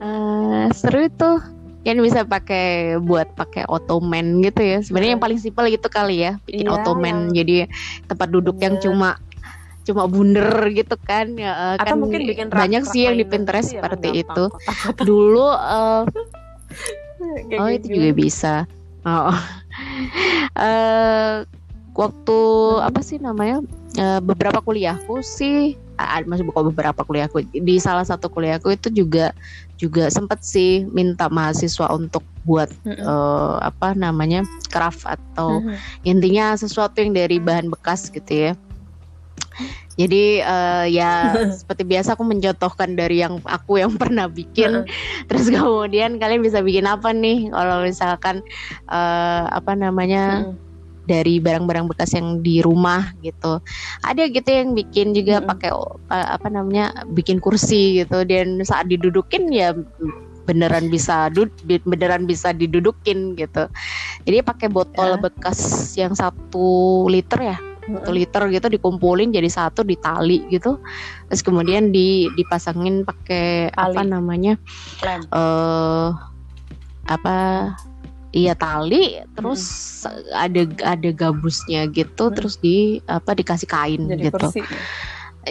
Uh, 0.00 0.68
seru 0.72 1.08
tuh. 1.14 1.40
Yang 1.84 1.98
bisa 2.08 2.20
pakai 2.24 2.96
buat 2.96 3.36
pakai 3.36 3.68
ottoman 3.68 4.40
gitu 4.40 4.64
ya. 4.64 4.80
Sebenarnya 4.80 5.20
yang 5.20 5.22
paling 5.24 5.36
simpel 5.36 5.68
gitu 5.68 5.84
kali 5.92 6.24
ya. 6.24 6.40
Bikin 6.48 6.64
iya, 6.64 6.72
ottoman. 6.72 7.28
yang... 7.28 7.36
jadi 7.36 7.56
tempat 8.08 8.28
duduk 8.32 8.56
yang 8.56 8.80
cuma 8.80 9.20
cuma 9.84 10.08
bunder 10.08 10.72
gitu 10.72 10.96
kan 11.04 11.36
ya 11.36 11.76
Atau 11.76 11.94
kan 11.94 11.96
mungkin 12.00 12.20
bikin 12.24 12.48
banyak 12.48 12.82
sih 12.88 13.06
yang 13.06 13.20
di 13.20 13.26
Pinterest 13.28 13.72
gitu 13.72 13.80
seperti 13.80 14.24
itu. 14.24 14.44
dulu 15.08 15.48
uh, 15.52 16.08
oh 17.60 17.68
itu 17.68 17.86
juga 17.92 18.10
bisa. 18.16 18.54
Oh. 19.04 19.36
Uh, 20.56 21.44
waktu 21.94 22.40
apa 22.82 23.00
sih 23.00 23.22
namanya 23.22 23.62
uh, 24.02 24.20
beberapa 24.20 24.58
kuliahku 24.58 25.22
sih 25.22 25.78
uh, 25.98 26.26
masih 26.26 26.42
bukan 26.42 26.74
beberapa 26.74 27.06
kuliahku 27.06 27.46
di 27.54 27.78
salah 27.78 28.02
satu 28.02 28.26
kuliahku 28.26 28.74
itu 28.74 28.90
juga 28.90 29.30
juga 29.78 30.10
sempat 30.10 30.42
sih 30.42 30.86
minta 30.90 31.30
mahasiswa 31.30 31.90
untuk 31.94 32.26
buat 32.42 32.70
mm 32.82 32.98
-hmm. 32.98 33.06
uh, 33.06 33.56
apa 33.62 33.94
namanya 33.94 34.42
craft 34.74 35.06
atau 35.06 35.62
mm 35.62 35.70
-hmm. 35.70 35.76
intinya 36.02 36.46
sesuatu 36.58 36.98
yang 36.98 37.14
dari 37.14 37.38
bahan 37.38 37.70
bekas 37.70 38.10
gitu 38.10 38.50
ya 38.50 38.52
jadi 39.94 40.42
uh, 40.42 40.86
ya 40.90 41.34
seperti 41.58 41.86
biasa 41.86 42.18
aku 42.18 42.26
mencontohkan 42.26 42.98
dari 42.98 43.22
yang 43.22 43.38
aku 43.46 43.78
yang 43.78 43.94
pernah 44.02 44.26
bikin. 44.26 44.86
Terus 45.30 45.50
kemudian 45.50 46.18
kalian 46.18 46.42
bisa 46.42 46.60
bikin 46.60 46.86
apa 46.90 47.14
nih 47.14 47.50
kalau 47.54 47.86
misalkan 47.86 48.42
uh, 48.90 49.46
apa 49.50 49.72
namanya 49.78 50.50
uh 50.50 50.62
dari 51.04 51.36
barang-barang 51.36 51.84
bekas 51.92 52.16
yang 52.16 52.40
di 52.40 52.64
rumah 52.64 53.12
gitu. 53.20 53.60
Ada 54.08 54.24
gitu 54.32 54.48
yang 54.48 54.72
bikin 54.72 55.12
juga 55.12 55.40
uh 55.40 55.42
pakai 55.44 55.70
uh, 55.76 56.00
apa 56.08 56.48
namanya 56.48 57.04
bikin 57.12 57.44
kursi 57.44 58.00
gitu 58.00 58.24
dan 58.24 58.64
saat 58.64 58.88
didudukin 58.88 59.52
ya 59.52 59.76
beneran 60.48 60.88
bisa 60.88 61.28
dud 61.28 61.52
beneran 61.68 62.24
bisa 62.24 62.56
didudukin 62.56 63.36
gitu. 63.36 63.68
Jadi 64.24 64.40
pakai 64.40 64.72
botol 64.72 65.16
uh. 65.16 65.20
bekas 65.20 65.92
yang 66.00 66.16
satu 66.16 67.04
liter 67.12 67.52
ya 67.52 67.58
satu 67.84 68.10
liter 68.10 68.42
gitu 68.48 68.66
dikumpulin 68.72 69.30
jadi 69.34 69.48
satu 69.50 69.84
ditali 69.84 70.44
gitu. 70.48 70.80
Terus 71.28 71.42
kemudian 71.44 71.92
di 71.92 72.28
dipasangin 72.34 73.04
pakai 73.04 73.72
apa 73.74 74.02
namanya 74.02 74.56
eh 75.04 75.20
uh, 75.30 76.08
apa 77.04 77.36
iya 78.34 78.52
tali 78.58 79.22
terus 79.38 79.62
hmm. 80.04 80.34
ada 80.34 80.62
ada 80.82 81.10
gabusnya 81.14 81.86
gitu 81.94 82.28
hmm. 82.28 82.34
terus 82.34 82.58
di 82.58 82.98
apa 83.06 83.32
dikasih 83.32 83.70
kain 83.70 84.10
jadi 84.10 84.28
gitu. 84.28 84.36
kursi. 84.36 84.60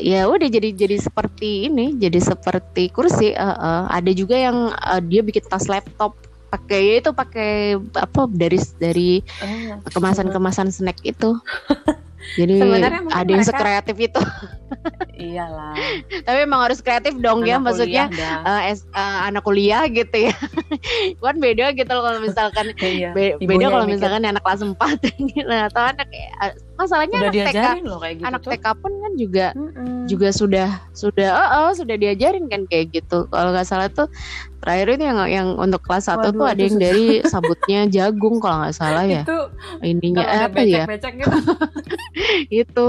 ya 0.02 0.28
udah 0.28 0.50
jadi 0.52 0.76
jadi 0.76 1.00
seperti 1.00 1.72
ini 1.72 1.96
jadi 1.96 2.20
seperti 2.20 2.92
kursi 2.92 3.32
uh, 3.38 3.56
uh, 3.56 3.84
ada 3.88 4.12
juga 4.12 4.36
yang 4.36 4.76
uh, 4.76 5.00
dia 5.00 5.24
bikin 5.24 5.48
tas 5.48 5.72
laptop 5.72 6.18
pakai 6.54 6.82
ya 6.86 6.96
itu 7.02 7.12
pakai 7.18 7.82
apa 7.98 8.30
dari 8.30 8.60
dari 8.78 9.10
oh, 9.42 9.90
kemasan-kemasan 9.90 10.70
snack 10.70 11.02
itu 11.02 11.34
Jadi 12.36 12.60
ada 13.12 13.30
yang 13.30 13.46
sekreatif 13.46 13.96
itu. 14.00 14.22
Iyalah. 15.24 15.74
Tapi 16.28 16.40
emang 16.44 16.62
harus 16.68 16.84
kreatif 16.84 17.16
dong 17.24 17.48
ya, 17.48 17.56
anak 17.56 17.64
ya, 17.64 17.66
maksudnya 17.66 18.04
uh, 18.44 18.62
es, 18.68 18.84
uh, 18.92 19.32
anak 19.32 19.48
kuliah 19.48 19.88
gitu 19.88 20.28
ya. 20.28 20.36
kan 21.24 21.40
beda 21.40 21.72
gitu 21.72 21.88
loh 21.88 22.04
kalau 22.04 22.20
misalkan 22.20 22.76
iya, 22.84 23.16
be 23.16 23.40
beda 23.40 23.72
kalau 23.72 23.86
misalkan 23.88 24.28
anak 24.28 24.44
kelas 24.44 24.62
4 24.62 24.76
gitu 25.32 25.48
atau 25.48 25.82
anak 25.88 26.08
uh, 26.44 26.52
masalahnya 26.76 27.18
udah 27.24 27.32
anak 27.32 27.54
TK 27.54 27.68
loh 27.88 28.00
kayak 28.04 28.16
gitu 28.20 28.28
anak 28.28 28.42
tuh. 28.44 28.52
TK 28.52 28.66
pun 28.84 28.92
kan 29.00 29.14
juga 29.16 29.46
mm 29.56 29.70
-mm. 29.72 30.00
juga 30.12 30.28
sudah 30.36 30.70
sudah 30.92 31.30
oh, 31.32 31.50
oh 31.70 31.72
sudah 31.72 31.96
diajarin 31.96 32.46
kan 32.52 32.68
kayak 32.68 32.92
gitu. 32.92 33.26
Kalau 33.32 33.50
nggak 33.56 33.68
salah 33.68 33.88
tuh 33.88 34.12
terakhir 34.64 34.96
itu 34.96 35.04
yang 35.04 35.20
yang 35.28 35.48
untuk 35.60 35.84
kelas 35.84 36.08
satu 36.08 36.32
tuh 36.32 36.48
ada 36.48 36.62
yang 36.64 36.80
dari 36.80 37.20
sabutnya 37.32 37.84
jagung 37.92 38.40
kalau 38.40 38.64
nggak 38.64 38.76
salah 38.76 39.04
ya. 39.04 39.28
itu 39.28 39.40
ininya 39.84 40.24
apa 40.48 40.64
ya? 40.64 40.88
gitu. 40.88 41.30
itu 42.64 42.88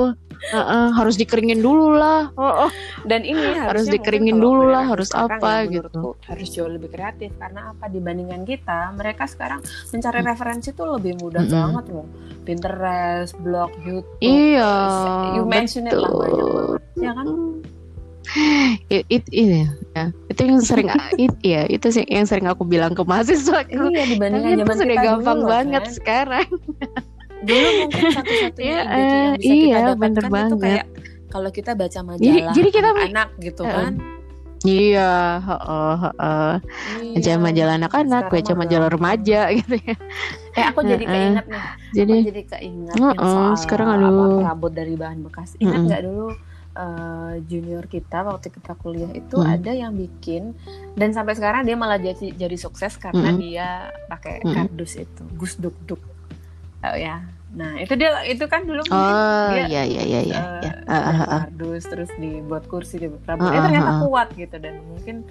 uh, 0.52 0.57
uh, 0.59 0.87
harus 0.92 1.16
dikeringin 1.16 1.64
dulu 1.64 1.96
lah. 1.96 2.28
Oh, 2.37 2.68
oh. 2.68 2.72
Dan 3.09 3.24
ini 3.24 3.57
harus 3.57 3.88
dikeringin 3.88 4.37
dulu 4.37 4.68
lah, 4.68 4.85
harus 4.85 5.09
apa 5.16 5.64
ya, 5.64 5.80
gitu. 5.80 6.18
Harus 6.26 6.48
jauh 6.52 6.68
lebih 6.68 6.92
kreatif 6.92 7.33
karena 7.40 7.72
apa 7.72 7.88
dibandingkan 7.88 8.44
kita, 8.44 8.92
mereka 8.92 9.24
sekarang 9.24 9.64
mencari 9.94 10.20
hmm. 10.20 10.28
referensi 10.28 10.68
tuh 10.76 10.98
lebih 10.98 11.16
mudah 11.22 11.44
hmm. 11.46 11.52
banget 11.54 11.85
loh. 11.94 12.07
Pinterest, 12.44 13.33
blog, 13.40 13.72
YouTube. 13.80 14.20
Iya. 14.20 14.72
You 15.40 15.48
mention 15.48 15.88
it 15.88 15.96
lah 15.96 16.12
banyak 16.12 16.83
Ya 17.00 17.11
kan? 17.16 17.26
it, 18.88 19.04
it, 19.12 19.24
it, 19.30 19.68
ya 19.94 20.04
itu 20.33 20.40
yang 20.42 20.61
sering 20.64 20.88
it, 21.22 21.35
ya 21.44 21.68
itu 21.68 21.87
sih 21.92 22.04
yang 22.09 22.26
sering 22.26 22.48
aku 22.48 22.64
bilang 22.64 22.96
ke 22.96 23.02
mahasiswa 23.04 23.68
iya 23.68 24.04
dibandingkan 24.09 24.64
zaman 24.64 24.76
sudah 24.80 24.98
gampang 24.98 25.38
dulu, 25.44 25.50
banget 25.52 25.85
kan? 25.85 25.92
sekarang 25.94 26.48
dulu 27.44 27.68
mungkin 27.85 28.04
satu-satunya 28.11 28.78
yeah, 28.80 28.96
ide 28.96 29.14
yang 29.14 29.35
bisa 29.37 29.52
iya, 29.52 29.62
kita 29.62 29.80
dapatkan 29.80 30.00
bener 30.00 30.24
itu 30.24 30.33
banget. 30.33 30.59
kayak 30.61 30.85
kalau 31.30 31.50
kita 31.50 31.70
baca 31.74 32.00
majalah 32.04 32.24
jadi, 32.24 32.40
jadi 32.54 32.68
kita 32.70 32.88
anak 32.94 33.28
gitu 33.40 33.62
uh, 33.64 33.72
kan 33.72 33.94
Iya, 34.64 35.44
heeh, 35.44 35.92
heeh. 36.09 36.52
Iya, 37.04 37.20
baca 37.20 37.33
majalah 37.37 37.74
anak-anak, 37.76 38.24
baca 38.33 38.52
majalah 38.57 38.88
remaja 38.88 39.40
gitu 39.61 39.76
ya. 39.76 39.96
Eh, 40.57 40.64
aku 40.64 40.80
jadi 40.88 41.04
keinget 41.04 41.44
nih. 41.52 41.64
Jadi, 41.92 42.14
aku 42.16 42.28
jadi 42.33 42.42
keinget 42.48 42.96
uh, 42.96 43.12
uh, 43.12 43.28
soal 43.28 43.54
sekarang 43.61 43.92
aduh. 43.92 44.09
apa 44.09 44.24
perabot 44.40 44.72
dari 44.72 44.96
bahan 44.96 45.20
bekas. 45.20 45.61
Ingat 45.61 45.80
nggak 45.85 46.00
uh. 46.00 46.04
dulu 46.09 46.26
uh, 46.78 47.35
junior 47.46 47.85
kita 47.87 48.26
waktu 48.26 48.50
kita 48.50 48.72
kuliah 48.78 49.11
itu 49.14 49.37
hmm. 49.38 49.52
ada 49.52 49.72
yang 49.72 49.94
bikin 49.94 50.52
dan 50.98 51.14
sampai 51.14 51.35
sekarang 51.38 51.68
dia 51.68 51.76
malah 51.78 51.98
jadi 51.98 52.35
jadi 52.35 52.57
sukses 52.59 52.98
karena 52.98 53.35
hmm. 53.35 53.38
dia 53.40 53.68
pakai 54.11 54.42
hmm. 54.42 54.54
kardus 54.54 54.98
itu 54.98 55.22
gus 55.38 55.54
duk 55.59 55.74
duk 55.87 56.02
oh 56.92 56.99
ya. 56.99 57.16
Nah 57.55 57.79
itu 57.79 57.94
dia 57.94 58.11
itu 58.27 58.44
kan 58.51 58.66
dulu 58.66 58.83
mungkin 58.90 59.14
oh, 59.14 59.49
dia 59.55 59.64
iya 59.70 59.83
iya 59.87 60.03
iya 60.03 60.20
iya, 60.27 60.40
uh, 60.42 60.61
ya. 60.61 60.73
uh, 60.90 60.94
uh, 60.94 61.16
uh. 61.23 61.40
kardus 61.47 61.87
terus 61.87 62.11
dibuat 62.18 62.66
kursi 62.66 62.99
di 62.99 63.07
Prabu 63.07 63.47
uh, 63.47 63.55
uh, 63.55 63.62
ternyata 63.62 63.90
uh, 63.94 64.01
kuat 64.11 64.29
gitu 64.35 64.57
dan 64.59 64.83
mungkin 64.83 65.23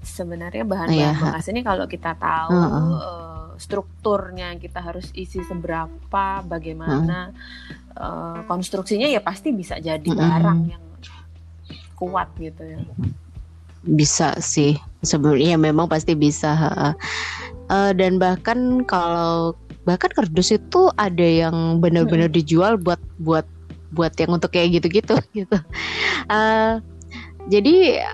sebenarnya 0.00 0.64
bahan-bahan 0.64 1.20
uh, 1.20 1.22
bekas 1.28 1.52
ini 1.52 1.60
kalau 1.60 1.84
kita 1.84 2.16
tahu 2.16 2.56
uh, 2.56 2.64
uh. 2.64 2.80
Uh, 2.80 3.48
strukturnya 3.60 4.56
kita 4.56 4.80
harus 4.80 5.12
isi 5.12 5.44
seberapa 5.44 6.40
bagaimana 6.48 7.28
uh 7.28 7.68
uh, 7.96 8.40
konstruksinya 8.46 9.08
ya 9.10 9.20
pasti 9.22 9.50
bisa 9.50 9.78
jadi 9.82 10.06
barang 10.06 10.60
yang 10.68 10.84
kuat 11.98 12.32
gitu 12.40 12.62
ya. 12.64 12.80
bisa 13.84 14.36
sih. 14.40 14.76
Sebenarnya 15.00 15.56
memang 15.56 15.88
pasti 15.88 16.12
bisa 16.12 16.52
uh, 17.68 17.92
dan 17.96 18.20
bahkan 18.20 18.84
kalau 18.84 19.56
bahkan 19.90 20.14
kardus 20.14 20.54
itu 20.54 20.86
ada 20.94 21.26
yang 21.26 21.82
benar-benar 21.82 22.30
hmm. 22.30 22.38
dijual 22.38 22.78
buat 22.78 23.02
buat 23.18 23.42
buat 23.90 24.14
yang 24.22 24.38
untuk 24.38 24.54
kayak 24.54 24.78
gitu-gitu 24.78 25.18
gitu 25.42 25.58
uh, 26.30 26.78
jadi 27.50 28.06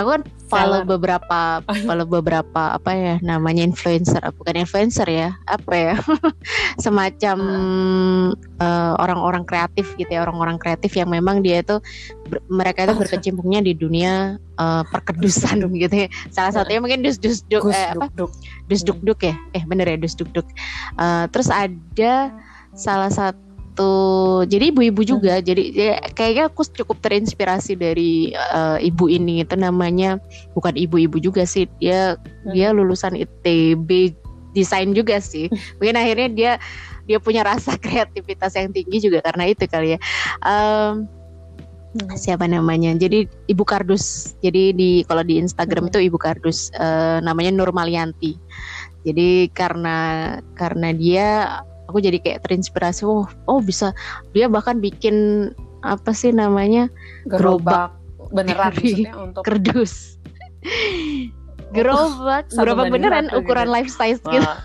aku 0.00 0.08
kan 0.08 0.22
follow 0.52 0.80
beberapa 0.84 1.64
follow 1.88 2.04
beberapa 2.04 2.76
apa 2.76 2.90
ya 2.92 3.14
namanya 3.24 3.64
influencer 3.64 4.20
bukan 4.36 4.60
influencer 4.60 5.08
ya 5.08 5.32
apa 5.48 5.72
ya 5.72 5.94
semacam 6.84 7.38
uh, 8.60 8.92
orang-orang 9.00 9.48
kreatif 9.48 9.88
gitu 9.96 10.12
ya 10.12 10.20
orang-orang 10.28 10.60
kreatif 10.60 10.92
yang 10.92 11.08
memang 11.08 11.40
dia 11.40 11.64
itu 11.64 11.80
mereka 12.48 12.84
itu 12.84 12.94
berkecimpungnya 12.96 13.60
di 13.64 13.72
dunia 13.76 14.36
uh, 14.60 14.82
perkedusan 14.88 15.64
gitu 15.82 16.06
ya. 16.06 16.08
Salah 16.32 16.52
satunya 16.54 16.80
mungkin 16.80 17.04
dus 17.04 17.20
dus 17.20 17.44
duk 17.48 17.68
eh, 17.68 17.92
apa? 17.92 18.08
Dus 18.68 18.80
duk 18.84 19.00
duk 19.04 19.20
ya? 19.20 19.34
Eh 19.56 19.64
bener 19.66 19.88
ya 19.88 19.98
dus 19.98 20.16
duk 20.16 20.30
duk. 20.32 20.46
Uh, 20.96 21.28
terus 21.32 21.52
ada 21.52 22.32
salah 22.72 23.12
satu 23.12 23.51
gitu. 23.72 24.44
Jadi 24.44 24.64
ibu-ibu 24.68 25.00
juga. 25.02 25.40
Hmm. 25.40 25.44
Jadi 25.44 25.62
ya, 25.72 25.96
kayaknya 26.12 26.44
aku 26.52 26.62
cukup 26.68 27.00
terinspirasi 27.00 27.72
dari 27.80 28.36
uh, 28.36 28.76
ibu 28.76 29.08
ini. 29.08 29.40
Itu 29.40 29.56
namanya 29.56 30.20
bukan 30.52 30.76
ibu-ibu 30.76 31.16
juga 31.18 31.48
sih. 31.48 31.64
Dia 31.80 32.20
hmm. 32.20 32.52
dia 32.52 32.68
lulusan 32.76 33.16
ITB 33.16 34.12
desain 34.52 34.92
juga 34.92 35.18
sih. 35.18 35.48
Mungkin 35.80 35.96
akhirnya 35.96 36.28
dia 36.28 36.52
dia 37.08 37.18
punya 37.18 37.42
rasa 37.42 37.74
kreativitas 37.82 38.52
yang 38.54 38.70
tinggi 38.76 39.08
juga 39.08 39.24
karena 39.24 39.48
itu 39.48 39.64
kali 39.64 39.96
ya. 39.96 39.98
Um, 40.44 41.08
siapa 42.16 42.48
namanya 42.48 42.96
jadi 42.96 43.28
ibu 43.52 43.68
kardus 43.68 44.32
jadi 44.40 44.72
di 44.72 45.04
kalau 45.04 45.20
di 45.20 45.36
Instagram 45.36 45.84
hmm. 45.84 45.90
itu 45.92 45.98
ibu 46.08 46.16
kardus 46.16 46.72
uh, 46.80 47.20
namanya 47.20 47.52
Nurmalianti 47.52 48.40
jadi 49.04 49.52
karena 49.52 50.40
karena 50.56 50.88
dia 50.96 51.60
aku 51.92 52.00
jadi 52.00 52.16
kayak 52.18 52.48
terinspirasi 52.48 53.04
oh 53.04 53.28
oh 53.46 53.60
bisa. 53.60 53.92
Dia 54.32 54.48
bahkan 54.48 54.80
bikin 54.80 55.48
apa 55.84 56.16
sih 56.16 56.32
namanya 56.32 56.88
gerobak, 57.28 57.92
beneran 58.32 58.72
maksudnya 58.80 59.12
untuk 59.20 59.42
kerdus. 59.44 60.16
Gerobak 61.76 62.48
oh, 62.52 62.56
gerobak 62.56 62.88
beneran 62.88 63.28
ukuran 63.36 63.68
gitu. 63.68 63.74
life 63.76 63.90
size 63.92 64.22
gitu. 64.24 64.48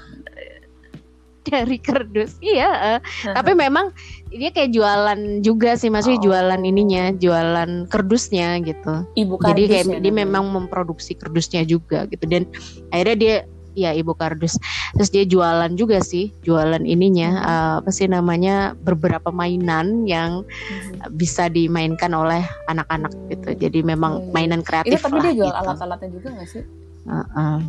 Dari 1.48 1.80
kerdus 1.80 2.36
iya 2.44 3.00
uh, 3.00 3.00
tapi 3.32 3.56
memang 3.56 3.96
dia 4.28 4.52
kayak 4.52 4.76
jualan 4.76 5.40
juga 5.40 5.80
sih 5.80 5.88
maksudnya 5.88 6.20
oh. 6.20 6.26
jualan 6.28 6.60
ininya 6.60 7.16
jualan 7.16 7.88
kerdusnya 7.88 8.60
gitu. 8.68 9.08
Ibu 9.16 9.40
jadi 9.40 9.64
kayak 9.72 9.86
ya, 9.88 10.00
dia 10.04 10.14
memang 10.14 10.52
memproduksi 10.52 11.16
kerdusnya 11.16 11.64
juga 11.64 12.04
gitu. 12.12 12.28
Dan 12.28 12.44
akhirnya 12.92 13.16
dia 13.16 13.36
ya 13.78 13.94
ibu 13.94 14.18
kardus 14.18 14.58
terus 14.98 15.14
dia 15.14 15.22
jualan 15.30 15.78
juga 15.78 16.02
sih 16.02 16.34
jualan 16.42 16.82
ininya 16.82 17.30
uh, 17.46 17.74
apa 17.86 17.94
sih 17.94 18.10
namanya 18.10 18.74
beberapa 18.82 19.30
mainan 19.30 20.10
yang 20.10 20.42
hmm. 20.42 21.14
bisa 21.14 21.46
dimainkan 21.46 22.10
oleh 22.18 22.42
anak-anak 22.66 23.14
gitu 23.30 23.54
jadi 23.54 23.86
memang 23.86 24.26
hmm. 24.26 24.34
mainan 24.34 24.66
kreatif 24.66 24.98
ini 24.98 25.06
tapi 25.06 25.18
dia 25.22 25.34
jual 25.46 25.54
gitu. 25.54 25.62
alat-alatnya 25.62 26.10
juga 26.10 26.28
gak 26.42 26.50
sih 26.50 26.64
uh 27.06 27.22
-uh. 27.38 27.62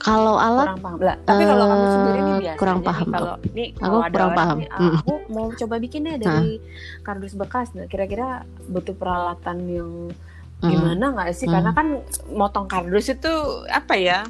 Kalau 0.00 0.40
alat, 0.40 0.80
kurang 0.80 0.80
paham. 0.80 0.98
Lah, 1.04 1.16
tapi 1.28 1.42
kalau 1.44 1.64
kamu 1.68 1.86
sendiri 1.92 2.20
ini. 2.24 2.36
Kurang 2.56 2.80
paham. 2.80 3.08
Kalau 3.12 3.34
ini 3.52 3.64
aku 3.76 3.96
ada 4.00 4.08
kurang 4.16 4.32
paham. 4.32 4.56
Nih, 4.64 4.68
ah, 4.72 4.92
aku 4.96 5.14
mau 5.28 5.46
coba 5.52 5.74
bikin 5.76 6.08
deh 6.08 6.16
dari 6.16 6.56
kardus 7.04 7.36
bekas. 7.36 7.68
Nah, 7.76 7.84
kira-kira 7.84 8.48
butuh 8.72 8.96
peralatan 8.96 9.56
yang 9.68 9.90
gimana 10.60 11.04
nggak 11.16 11.30
sih? 11.32 11.46
Karena 11.48 11.72
kan 11.72 12.04
motong 12.30 12.68
kardus 12.68 13.12
itu 13.12 13.32
apa 13.68 13.94
ya? 13.96 14.20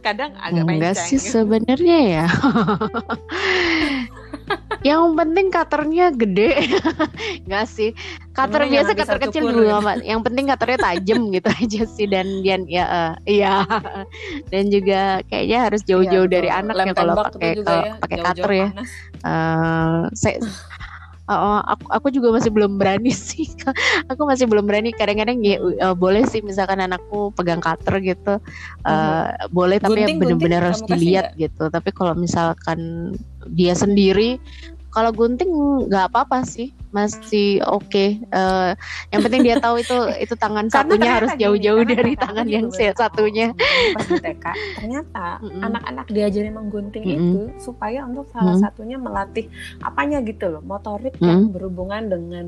kadang 0.00 0.32
agak 0.38 0.64
enggak 0.70 0.96
sih 0.96 1.18
sebenarnya 1.18 1.98
ya. 2.02 2.26
Yang 4.84 5.16
penting 5.16 5.46
cutternya 5.48 6.12
gede. 6.12 6.52
Enggak 7.48 7.66
sih. 7.72 7.96
Cutter 8.36 8.68
biasa 8.68 8.92
cutter 8.92 9.18
kecil 9.24 9.48
juga 9.48 9.80
gitu. 9.80 10.04
yang 10.04 10.20
penting 10.20 10.44
cutternya 10.52 10.78
tajam 10.84 11.20
gitu 11.36 11.48
aja 11.48 11.82
sih. 11.88 12.04
Dan 12.04 12.44
dan 12.44 12.68
ya 12.68 12.84
uh, 12.84 13.12
iya. 13.24 13.64
Dan 14.52 14.68
juga 14.68 15.24
kayaknya 15.32 15.58
harus 15.64 15.80
jauh-jauh 15.88 16.28
ya, 16.28 16.32
dari 16.36 16.48
anak 16.52 16.76
ya 16.76 16.92
kalau 16.92 17.14
pakai 17.24 17.64
ya, 17.64 17.96
pakai 17.96 18.18
cutter 18.20 18.50
ya. 18.52 18.68
uh, 19.24 20.12
saya 20.12 20.36
uh, 21.28 21.60
aku 21.64 21.86
aku 21.88 22.06
juga 22.12 22.28
masih 22.34 22.50
belum 22.52 22.76
berani 22.76 23.12
sih 23.28 23.48
aku 24.10 24.22
masih 24.28 24.48
belum 24.48 24.64
berani. 24.68 24.92
Kadang-kadang 24.92 25.40
ya 25.40 25.60
uh, 25.60 25.96
boleh 25.96 26.24
sih 26.28 26.44
misalkan 26.44 26.80
anakku 26.80 27.32
pegang 27.34 27.60
cutter 27.62 28.00
gitu 28.00 28.40
uh, 28.84 29.28
hmm. 29.32 29.50
boleh 29.52 29.78
tapi 29.80 30.04
gunting, 30.04 30.16
ya 30.16 30.20
benar-benar 30.20 30.60
harus 30.72 30.82
dilihat 30.84 31.34
gitu. 31.36 31.68
Tapi 31.68 31.90
kalau 31.94 32.12
misalkan 32.16 33.12
dia 33.52 33.76
sendiri 33.76 34.40
kalau 34.94 35.10
gunting 35.10 35.50
nggak 35.90 36.06
apa-apa 36.14 36.46
sih 36.46 36.70
masih 36.94 37.58
oke 37.66 37.90
okay. 37.90 38.22
uh, 38.30 38.78
yang 39.10 39.20
penting 39.26 39.42
dia 39.42 39.58
tahu 39.58 39.82
itu 39.82 39.98
itu 40.24 40.34
tangan 40.38 40.70
satunya 40.70 41.10
harus 41.10 41.34
jauh-jauh 41.34 41.82
dari 41.82 42.14
tangan 42.14 42.46
yang 42.46 42.70
satunya 42.70 43.50
pas 43.90 44.06
di 44.06 44.22
TK 44.22 44.44
ternyata 44.78 45.42
anak-anak 45.42 46.06
diajarin 46.14 46.54
menggunting 46.54 47.02
mm 47.02 47.10
-hmm. 47.10 47.18
itu 47.18 47.42
supaya 47.58 48.06
untuk 48.06 48.30
salah 48.30 48.54
mm 48.54 48.62
-hmm. 48.62 48.64
satunya 48.70 48.96
melatih 49.02 49.50
apanya 49.82 50.22
gitu 50.22 50.46
loh 50.46 50.62
motorik 50.62 51.18
mm 51.18 51.20
-hmm. 51.20 51.28
yang 51.28 51.42
berhubungan 51.50 52.02
dengan 52.06 52.46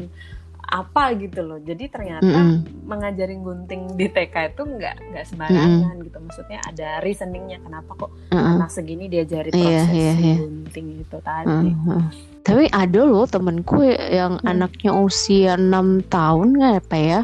apa 0.66 1.14
gitu 1.14 1.46
loh 1.46 1.59
jadi 1.62 1.87
ternyata 1.87 2.26
mm 2.26 2.35
-hmm. 2.35 2.87
mengajarin 2.90 3.42
gunting 3.42 3.82
di 3.94 4.06
TK 4.11 4.54
itu 4.54 4.62
nggak 4.66 4.96
nggak 5.14 5.24
sembarangan 5.26 5.70
mm 5.70 5.90
-hmm. 5.90 6.06
gitu 6.06 6.18
maksudnya 6.22 6.59
ada 6.66 6.88
reasoningnya 7.02 7.59
kenapa 7.62 7.90
kok 7.94 8.11
mm 8.11 8.35
-hmm. 8.35 8.54
anak 8.59 8.70
segini 8.70 9.06
diajari 9.06 9.50
iya, 9.54 9.59
proses 9.59 9.90
yeah, 9.90 9.94
yeah, 9.94 10.16
yeah. 10.18 10.38
gunting 10.42 10.87
itu 11.02 11.18
tadi 11.22 11.70
mm 11.70 11.74
-hmm. 11.82 12.00
Tapi 12.46 12.70
ada 12.70 13.02
loh 13.02 13.26
temenku 13.26 13.82
yang 13.90 14.38
hmm. 14.38 14.46
anaknya 14.46 14.94
usia 14.94 15.59
enam 15.59 15.98
tahun 16.06 16.54
nggak 16.62 16.74
apa 16.87 16.96
ya? 16.96 17.20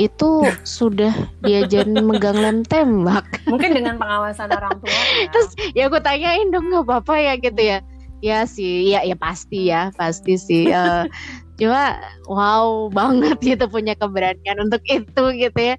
Itu 0.00 0.48
sudah 0.64 1.12
diajarin 1.44 2.00
megang 2.08 2.40
lem 2.40 2.64
tembak. 2.64 3.28
Mungkin 3.44 3.76
dengan 3.76 4.00
pengawasan 4.00 4.48
orang 4.48 4.80
tua 4.80 4.88
ya. 4.88 5.28
terus 5.28 5.50
ya 5.76 5.92
aku 5.92 6.00
tanyain 6.00 6.48
dong 6.48 6.72
nggak 6.72 6.88
apa-apa 6.88 7.14
ya 7.20 7.34
gitu 7.36 7.60
ya? 7.60 7.78
Ya 8.24 8.48
sih 8.48 8.88
ya 8.88 9.04
ya 9.04 9.12
pasti 9.12 9.68
ya 9.68 9.92
pasti 9.92 10.40
sih. 10.40 10.72
Uh, 10.72 11.04
cuma 11.62 11.94
wow 12.26 12.86
banget 12.98 13.38
gitu 13.38 13.64
punya 13.70 13.94
keberanian 13.94 14.58
untuk 14.58 14.82
itu 14.90 15.22
gitu 15.38 15.60
ya. 15.62 15.76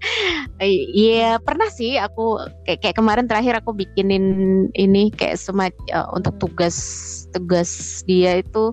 Iya 0.95 1.43
pernah 1.43 1.67
sih 1.67 1.99
aku 1.99 2.39
kayak, 2.63 2.79
kayak 2.79 2.95
kemarin 2.95 3.27
terakhir 3.27 3.59
aku 3.59 3.75
bikinin 3.75 4.25
ini 4.79 5.11
kayak 5.11 5.35
semacam 5.35 5.75
uh, 5.91 6.07
untuk 6.15 6.39
tugas 6.39 6.77
tugas 7.35 8.01
dia 8.07 8.39
itu 8.39 8.71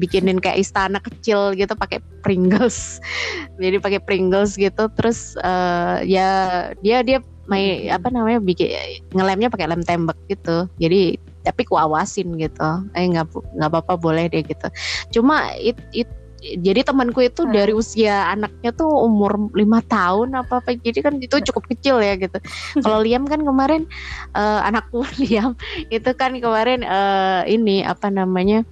bikinin 0.00 0.40
kayak 0.40 0.64
istana 0.64 0.96
kecil 1.04 1.52
gitu 1.52 1.76
pakai 1.76 2.00
Pringles. 2.24 2.98
Jadi 3.62 3.76
pakai 3.76 4.00
Pringles 4.00 4.56
gitu 4.56 4.88
terus 4.96 5.36
uh, 5.44 6.00
ya 6.00 6.72
dia 6.80 7.04
dia 7.04 7.20
main 7.48 7.88
apa 7.88 8.12
namanya 8.12 8.44
bikin 8.44 9.02
ngelemnya 9.12 9.52
pakai 9.52 9.68
lem 9.68 9.84
tembak 9.84 10.16
gitu. 10.32 10.64
Jadi 10.80 11.16
tapi 11.42 11.64
kuawasin 11.64 12.36
gitu. 12.36 12.70
Eh 12.92 13.08
nggak 13.08 13.32
nggak 13.32 13.70
apa-apa 13.72 13.96
boleh 13.96 14.28
deh 14.28 14.44
gitu. 14.44 14.68
Cuma 15.16 15.56
it, 15.56 15.80
it 15.96 16.08
jadi 16.38 16.86
temanku 16.86 17.18
itu 17.26 17.42
hmm. 17.42 17.52
dari 17.52 17.72
usia 17.74 18.30
anaknya 18.30 18.70
tuh 18.70 18.86
umur 18.88 19.50
lima 19.52 19.82
tahun 19.90 20.38
apa 20.38 20.62
apa 20.62 20.70
jadi 20.78 21.02
kan 21.02 21.18
itu 21.18 21.42
cukup 21.50 21.66
kecil 21.74 21.98
ya 21.98 22.14
gitu 22.14 22.38
kalau 22.80 23.02
Liam 23.02 23.26
kan 23.26 23.42
kemarin 23.42 23.84
uh, 24.38 24.62
anakku 24.62 25.02
Liam 25.22 25.58
itu 25.90 26.10
kan 26.14 26.38
kemarin 26.38 26.86
uh, 26.86 27.42
ini 27.44 27.82
apa 27.82 28.06
namanya 28.08 28.62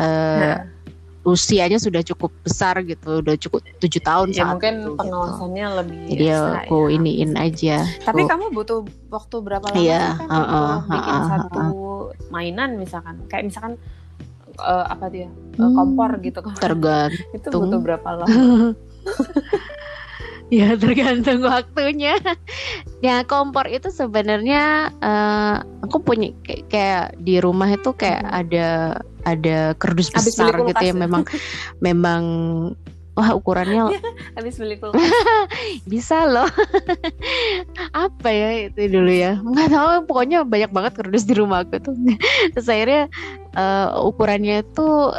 uh, 0.00 0.56
nah. 0.56 0.58
usianya 1.28 1.76
sudah 1.76 2.00
cukup 2.00 2.32
besar 2.40 2.80
gitu 2.80 3.20
udah 3.20 3.36
cukup 3.36 3.60
tujuh 3.76 4.00
tahun 4.00 4.32
ya, 4.32 4.40
saat 4.40 4.56
mungkin 4.56 4.74
itu, 4.80 4.84
gitu. 4.88 4.96
pengawasannya 4.96 5.66
gitu. 5.68 5.78
lebih 5.84 6.00
jadi 6.16 6.24
ya 6.24 6.40
aku 6.64 6.78
ya. 6.88 6.96
iniin 6.96 7.32
aja 7.36 7.76
tapi 8.08 8.24
aku, 8.24 8.30
kamu 8.32 8.44
butuh 8.56 8.78
waktu 9.12 9.36
berapa 9.44 9.66
lama 9.68 9.76
iya, 9.84 10.16
kan 10.16 10.28
uh, 10.32 10.40
uh, 10.40 10.74
bikin 10.88 11.12
uh, 11.12 11.20
uh, 11.20 11.28
satu 11.28 11.64
mainan 12.32 12.80
misalkan 12.80 13.20
kayak 13.28 13.52
misalkan 13.52 13.76
uh, 14.58 14.86
apa 14.90 15.06
dia? 15.12 15.28
Uh, 15.60 15.70
kompor 15.76 16.10
gitu 16.24 16.42
kan. 16.42 16.56
Tergantung. 16.58 17.34
Itu 17.36 17.48
butuh 17.54 17.80
berapa 17.80 18.08
lama? 18.18 18.28
Ya 20.50 20.74
tergantung 20.74 21.46
waktunya. 21.46 22.18
Ya 23.00 23.24
kompor 23.24 23.64
itu 23.64 23.88
sebenarnya 23.88 24.92
uh, 25.00 25.64
aku 25.80 26.04
punya 26.04 26.36
kayak, 26.44 26.62
kayak 26.68 27.06
di 27.16 27.40
rumah 27.40 27.72
itu 27.72 27.96
kayak 27.96 28.28
hmm. 28.28 28.40
ada 28.44 28.68
ada 29.24 29.72
kerdus 29.80 30.12
besar 30.12 30.52
gitu 30.68 30.84
ya. 30.84 30.92
memang 30.92 31.24
memang 31.80 32.22
wah 33.16 33.32
ukurannya 33.32 33.96
habis 34.36 34.60
beli 34.60 34.76
kulkas. 34.76 35.00
Bisa 35.88 36.28
loh. 36.28 36.44
Apa 37.96 38.28
ya 38.28 38.68
itu 38.68 38.84
dulu 38.92 39.08
ya? 39.08 39.40
Nggak 39.40 39.72
tahu 39.72 39.90
pokoknya 40.04 40.44
banyak 40.44 40.68
banget 40.68 40.92
kerdus 41.00 41.24
di 41.24 41.40
rumah 41.40 41.64
aku 41.64 41.80
tuh. 41.80 41.96
Terus 42.52 42.68
akhirnya 42.68 43.08
uh, 43.56 43.98
ukurannya 44.04 44.62
itu 44.62 45.14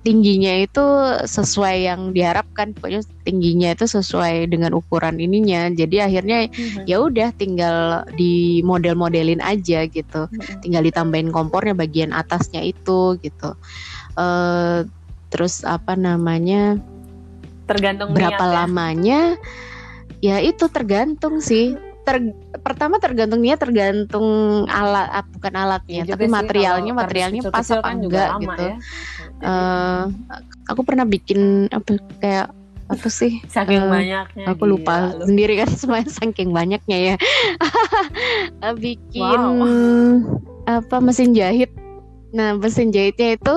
tingginya 0.00 0.64
itu 0.64 0.84
sesuai 1.28 1.84
yang 1.84 2.16
diharapkan 2.16 2.72
pokoknya 2.72 3.04
tingginya 3.28 3.76
itu 3.76 3.84
sesuai 3.84 4.48
dengan 4.48 4.72
ukuran 4.72 5.20
ininya 5.20 5.68
jadi 5.76 6.08
akhirnya 6.08 6.48
mm-hmm. 6.48 6.88
ya 6.88 7.04
udah 7.04 7.28
tinggal 7.36 8.08
di 8.16 8.64
model-modelin 8.64 9.44
aja 9.44 9.84
gitu 9.84 10.24
mm-hmm. 10.24 10.64
tinggal 10.64 10.82
ditambahin 10.88 11.28
kompornya 11.28 11.76
bagian 11.76 12.16
atasnya 12.16 12.64
itu 12.64 13.20
gitu 13.20 13.52
uh, 14.16 14.88
terus 15.28 15.68
apa 15.68 15.92
namanya 16.00 16.80
tergantung 17.68 18.16
berapa 18.16 18.40
niat, 18.40 18.50
ya? 18.50 18.56
lamanya 18.56 19.20
ya 20.24 20.36
itu 20.40 20.64
tergantung 20.72 21.44
sih 21.44 21.76
ter, 22.10 22.16
pertama 22.58 22.98
tergantung 22.98 23.38
niat 23.38 23.62
tergantung 23.62 24.26
alat 24.66 25.06
ah, 25.14 25.22
bukan 25.22 25.54
alatnya 25.54 26.02
ya, 26.02 26.18
tapi 26.18 26.26
materialnya 26.26 26.90
materialnya 26.90 27.40
pas 27.46 27.70
apa 27.70 27.86
kan 27.86 28.02
enggak 28.02 28.28
gitu. 28.42 28.62
ya. 28.66 28.74
uh, 29.46 30.02
aku 30.66 30.82
pernah 30.82 31.06
bikin 31.06 31.70
apa 31.70 32.02
kayak 32.18 32.46
apa 32.90 33.06
sih? 33.06 33.38
Saking 33.46 33.86
uh, 33.86 33.90
banyaknya. 33.94 34.44
aku 34.50 34.66
lupa 34.66 35.14
gila, 35.14 35.26
sendiri 35.30 35.54
kan 35.62 35.70
semuanya 35.80 36.10
saking 36.10 36.50
banyaknya 36.50 36.98
ya. 36.98 37.16
Bikin 38.82 39.22
wow. 39.22 39.62
apa 40.66 40.96
mesin 40.98 41.30
jahit 41.30 41.70
Nah 42.30 42.56
mesin 42.56 42.94
jahitnya 42.94 43.36
itu 43.38 43.54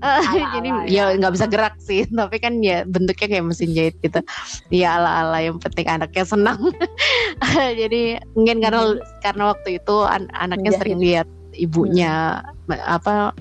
uh, 0.00 0.22
jadi 0.56 0.68
ya, 0.88 1.02
ya 1.12 1.16
nggak 1.20 1.32
ya 1.32 1.36
bisa 1.36 1.46
gerak 1.48 1.74
sih, 1.80 2.08
tapi 2.08 2.36
kan 2.40 2.60
ya 2.64 2.84
bentuknya 2.88 3.26
kayak 3.28 3.46
mesin 3.46 3.70
jahit 3.72 3.96
gitu. 4.00 4.20
Ya 4.72 4.96
ala 5.00 5.24
ala 5.24 5.38
yang 5.44 5.60
penting 5.60 5.86
anaknya 5.88 6.24
senang. 6.24 6.60
jadi 7.80 8.20
mungkin 8.32 8.64
karena 8.64 8.80
hmm. 8.80 9.00
karena 9.20 9.42
waktu 9.52 9.68
itu 9.80 9.96
an 10.04 10.28
anaknya 10.36 10.72
Menjahit. 10.72 10.80
sering 10.80 10.98
lihat 11.00 11.28
ibunya 11.54 12.42
hmm. 12.66 12.80
apa 12.82 13.32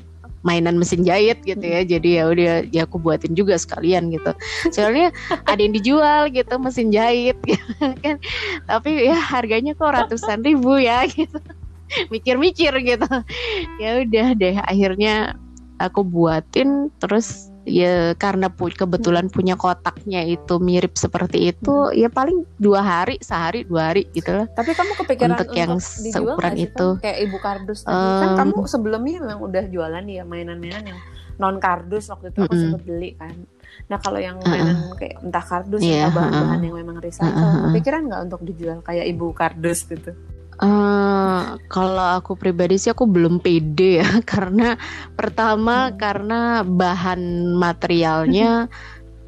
mainan 0.43 0.75
mesin 0.75 1.07
jahit 1.07 1.39
gitu 1.47 1.63
ya. 1.63 1.81
Hmm. 1.81 1.89
Jadi 1.89 2.09
ya 2.19 2.23
udah 2.27 2.53
ya 2.69 2.81
aku 2.83 2.99
buatin 2.99 3.33
juga 3.33 3.55
sekalian 3.55 4.11
gitu. 4.11 4.31
Soalnya 4.69 5.09
ada 5.49 5.59
yang 5.59 5.73
dijual 5.73 6.29
gitu 6.29 6.53
mesin 6.59 6.91
jahit 6.91 7.39
gitu 7.47 7.85
kan. 8.03 8.19
Tapi 8.67 9.07
ya 9.07 9.17
harganya 9.17 9.73
kok 9.73 9.95
ratusan 9.95 10.43
ribu 10.43 10.77
ya 10.77 11.07
gitu. 11.07 11.39
mikir-mikir 12.13 12.73
gitu. 12.83 13.09
Ya 13.81 14.03
udah 14.03 14.27
deh 14.37 14.55
akhirnya 14.59 15.37
aku 15.81 16.05
buatin 16.05 16.93
terus 17.01 17.51
ya 17.63 18.11
karena 18.19 18.51
pu 18.51 18.67
kebetulan 18.71 19.31
punya 19.31 19.55
kotaknya 19.55 20.27
itu 20.27 20.59
mirip 20.59 20.99
seperti 20.99 21.55
itu 21.55 21.71
hmm. 21.71 21.95
ya 21.95 22.11
paling 22.11 22.43
dua 22.59 22.83
hari 22.83 23.15
sehari 23.23 23.63
dua 23.63 23.91
hari 23.91 24.07
gitu 24.11 24.35
lah. 24.35 24.47
Tapi 24.51 24.75
kamu 24.75 24.91
kepikiran 24.99 25.35
untuk, 25.39 25.47
untuk 25.51 25.59
yang 25.59 25.71
seukuran 25.79 26.53
itu. 26.59 26.87
Kan? 26.99 27.03
kayak 27.03 27.19
ibu 27.23 27.37
kardus 27.39 27.79
tadi. 27.87 27.95
Um, 27.95 28.19
kan 28.19 28.29
kamu 28.43 28.59
sebelumnya 28.67 29.17
memang 29.23 29.41
udah 29.47 29.63
jualan 29.71 30.05
ya 30.07 30.23
mainan-mainan 30.27 30.83
yang 30.91 30.99
non 31.41 31.57
kardus 31.57 32.11
waktu 32.13 32.29
itu 32.29 32.45
aku 32.45 32.51
mm 32.51 32.53
-hmm. 32.53 32.63
sempat 32.67 32.81
beli 32.83 33.09
kan. 33.15 33.35
Nah 33.89 33.97
kalau 33.99 34.19
yang 34.21 34.37
mainan 34.43 34.77
uh, 34.91 34.95
kayak 34.99 35.15
entah 35.23 35.43
kardus 35.43 35.81
yeah, 35.81 36.07
entah 36.07 36.13
bahan-bahan 36.19 36.59
uh, 36.59 36.65
yang 36.67 36.75
memang 36.83 36.97
recycle 36.99 37.31
uh, 37.31 37.47
uh, 37.47 37.61
kepikiran 37.71 38.01
nggak 38.11 38.21
untuk 38.29 38.41
dijual 38.45 38.79
kayak 38.85 39.05
ibu 39.07 39.27
kardus 39.33 39.79
gitu 39.87 40.11
Uh, 40.63 41.59
kalau 41.67 42.23
aku 42.23 42.39
pribadi 42.39 42.79
sih 42.79 42.95
aku 42.95 43.03
belum 43.03 43.43
pede 43.43 43.99
ya 43.99 44.07
karena 44.31 44.79
pertama 45.11 45.91
hmm. 45.91 45.99
karena 45.99 46.63
bahan 46.63 47.19
materialnya 47.59 48.71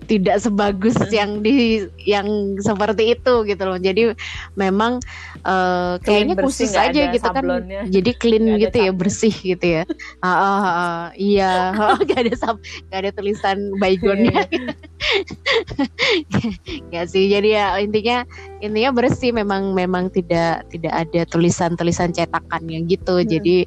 tidak 0.06 0.38
sebagus 0.38 0.96
hmm. 0.96 1.12
yang 1.12 1.32
di 1.42 1.84
yang 2.06 2.28
seperti 2.62 3.18
itu 3.18 3.34
gitu 3.50 3.64
loh. 3.66 3.82
Jadi 3.82 4.14
memang 4.54 5.02
uh, 5.44 5.98
kayaknya 6.06 6.38
khusus 6.40 6.72
aja 6.78 7.12
gitu 7.12 7.26
kan. 7.26 7.44
Jadi 7.90 8.12
clean 8.16 8.46
gak 8.56 8.70
gitu 8.70 8.78
ya, 8.90 8.92
bersih 8.94 9.34
gitu 9.34 9.66
ya. 9.82 9.84
Uh, 10.22 10.30
uh, 10.30 10.62
uh, 10.62 11.04
iya, 11.18 11.74
gak 12.08 12.20
ada 12.30 12.34
sab 12.38 12.62
gak 12.94 13.00
ada 13.06 13.12
tulisan 13.12 13.76
baygonnya. 13.82 14.46
ya 16.94 17.02
sih. 17.08 17.30
Jadi 17.30 17.50
ya 17.56 17.78
intinya 17.82 18.24
intinya 18.60 18.92
bersih 18.96 19.32
memang 19.32 19.74
memang 19.74 20.10
tidak 20.12 20.66
tidak 20.72 20.94
ada 20.94 21.22
tulisan-tulisan 21.30 22.14
cetakannya 22.14 22.86
gitu. 22.90 23.22
Hmm. 23.22 23.28
Jadi 23.28 23.66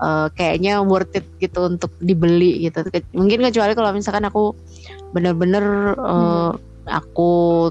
uh, 0.00 0.28
kayaknya 0.34 0.82
worth 0.82 1.14
it 1.14 1.26
gitu 1.38 1.66
untuk 1.66 1.92
dibeli 2.00 2.66
gitu. 2.68 2.84
Mungkin 3.14 3.44
kecuali 3.50 3.72
kalau 3.76 3.90
misalkan 3.94 4.26
aku 4.26 4.54
bener-bener 5.14 5.94
uh, 5.98 6.54
aku 6.86 7.68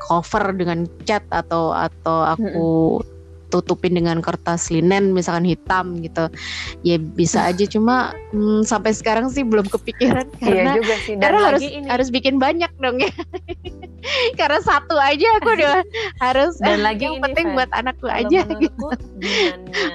cover 0.00 0.56
dengan 0.56 0.88
cat 1.06 1.22
atau 1.30 1.70
atau 1.70 2.26
aku 2.26 2.66
hmm. 2.98 3.19
Tutupin 3.50 3.98
dengan 3.98 4.22
kertas 4.22 4.70
linen 4.70 5.10
misalkan 5.10 5.44
hitam 5.44 5.98
gitu 6.00 6.30
ya 6.86 6.96
bisa 6.96 7.50
aja 7.50 7.66
cuma 7.66 8.14
hmm, 8.30 8.62
sampai 8.62 8.94
sekarang 8.94 9.28
sih 9.28 9.42
belum 9.42 9.66
kepikiran 9.66 10.24
iya 10.40 10.40
karena 10.40 10.70
iya 10.70 10.78
juga 10.78 10.94
sih. 11.02 11.14
Dan 11.18 11.22
karena 11.22 11.40
harus 11.42 11.62
ini. 11.66 11.86
harus 11.90 12.08
bikin 12.14 12.38
banyak 12.38 12.72
dong 12.78 13.02
ya 13.02 13.12
karena 14.40 14.60
satu 14.62 14.96
aja 14.96 15.28
aku 15.42 15.48
udah 15.58 15.82
harus 16.24 16.56
dan 16.62 16.80
eh, 16.80 16.84
lagi 16.86 17.04
yang 17.10 17.18
ini 17.18 17.24
penting 17.26 17.46
buat 17.52 17.70
anakku 17.74 18.08
aja 18.08 18.46
gitu 18.46 18.86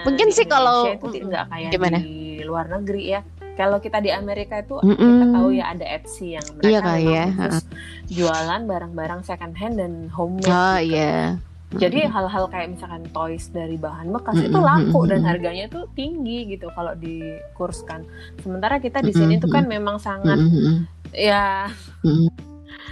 mungkin 0.06 0.28
sih 0.30 0.46
kalau 0.46 0.94
itu 0.94 1.26
kayak 1.32 1.72
gimana 1.74 1.98
di 2.04 2.44
luar 2.46 2.70
negeri 2.70 3.18
ya 3.18 3.22
kalau 3.56 3.80
kita 3.80 4.04
di 4.04 4.12
Amerika 4.12 4.60
itu 4.60 4.76
mm 4.84 4.96
-mm. 4.96 5.00
kita 5.00 5.26
tahu 5.32 5.50
ya 5.56 5.66
ada 5.72 5.86
Etsy 5.88 6.36
yang 6.36 6.46
mereka 6.60 6.68
iya, 6.68 6.80
memang 6.84 7.00
ya. 7.08 7.26
jualan 8.12 8.62
barang-barang 8.68 9.22
second 9.24 9.56
hand 9.56 9.80
dan 9.80 10.12
homemade. 10.12 10.52
Oh 10.52 10.78
gitu. 10.84 11.00
iya. 11.00 11.40
Jadi 11.76 12.08
hal-hal 12.08 12.46
kayak 12.48 12.68
misalkan 12.76 13.04
toys 13.12 13.52
dari 13.52 13.76
bahan 13.76 14.10
bekas 14.12 14.40
itu 14.40 14.60
laku 14.60 15.06
dan 15.12 15.22
harganya 15.28 15.68
tuh 15.68 15.86
tinggi 15.94 16.56
gitu 16.56 16.72
kalau 16.74 16.96
dikurskan. 16.96 18.08
Sementara 18.40 18.80
kita 18.80 19.04
di 19.04 19.12
sini 19.12 19.38
tuh 19.38 19.52
kan 19.52 19.68
memang 19.68 20.00
sangat 20.00 20.40
ya 21.12 21.70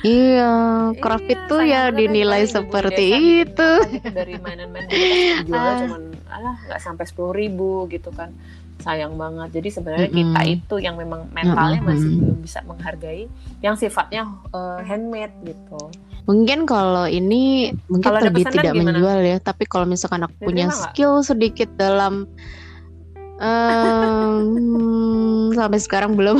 Iya, 0.03 0.51
craft 0.99 1.31
iya, 1.31 1.35
itu 1.39 1.57
ya 1.63 1.81
dinilai 1.95 2.43
seperti 2.43 3.05
itu. 3.47 3.71
Gitu, 3.87 4.11
dari 4.11 4.35
mainan-mainan 4.35 4.91
kita 4.91 5.47
jual 5.47 5.63
ah. 5.63 5.79
cuman 5.79 6.03
alah 6.27 6.57
nggak 6.67 6.81
sampai 6.83 7.05
sepuluh 7.07 7.31
ribu 7.31 7.87
gitu 7.87 8.11
kan 8.11 8.33
sayang 8.81 9.15
banget 9.15 9.61
jadi 9.61 9.69
sebenarnya 9.79 10.09
mm 10.09 10.15
-hmm. 10.17 10.23
kita 10.33 10.41
itu 10.49 10.75
yang 10.83 10.95
memang 10.99 11.29
mentalnya 11.31 11.79
mm 11.79 11.87
-hmm. 11.87 11.95
masih 11.95 12.09
belum 12.19 12.39
bisa 12.43 12.59
menghargai 12.67 13.23
yang 13.63 13.75
sifatnya 13.79 14.27
uh, 14.51 14.83
handmade 14.83 15.31
gitu 15.47 15.79
mungkin 16.23 16.63
kalau 16.63 17.03
ini 17.03 17.75
mungkin 17.91 18.07
kalau 18.07 18.19
lebih 18.23 18.47
tidak 18.47 18.71
gimana? 18.71 18.95
menjual 18.95 19.19
ya 19.23 19.37
tapi 19.43 19.67
kalau 19.67 19.83
misalkan 19.83 20.23
aku 20.23 20.35
punya 20.39 20.71
skill 20.71 21.19
sedikit 21.19 21.67
dalam 21.75 22.23
um, 23.43 25.51
sampai 25.51 25.79
sekarang 25.83 26.15
belum 26.15 26.39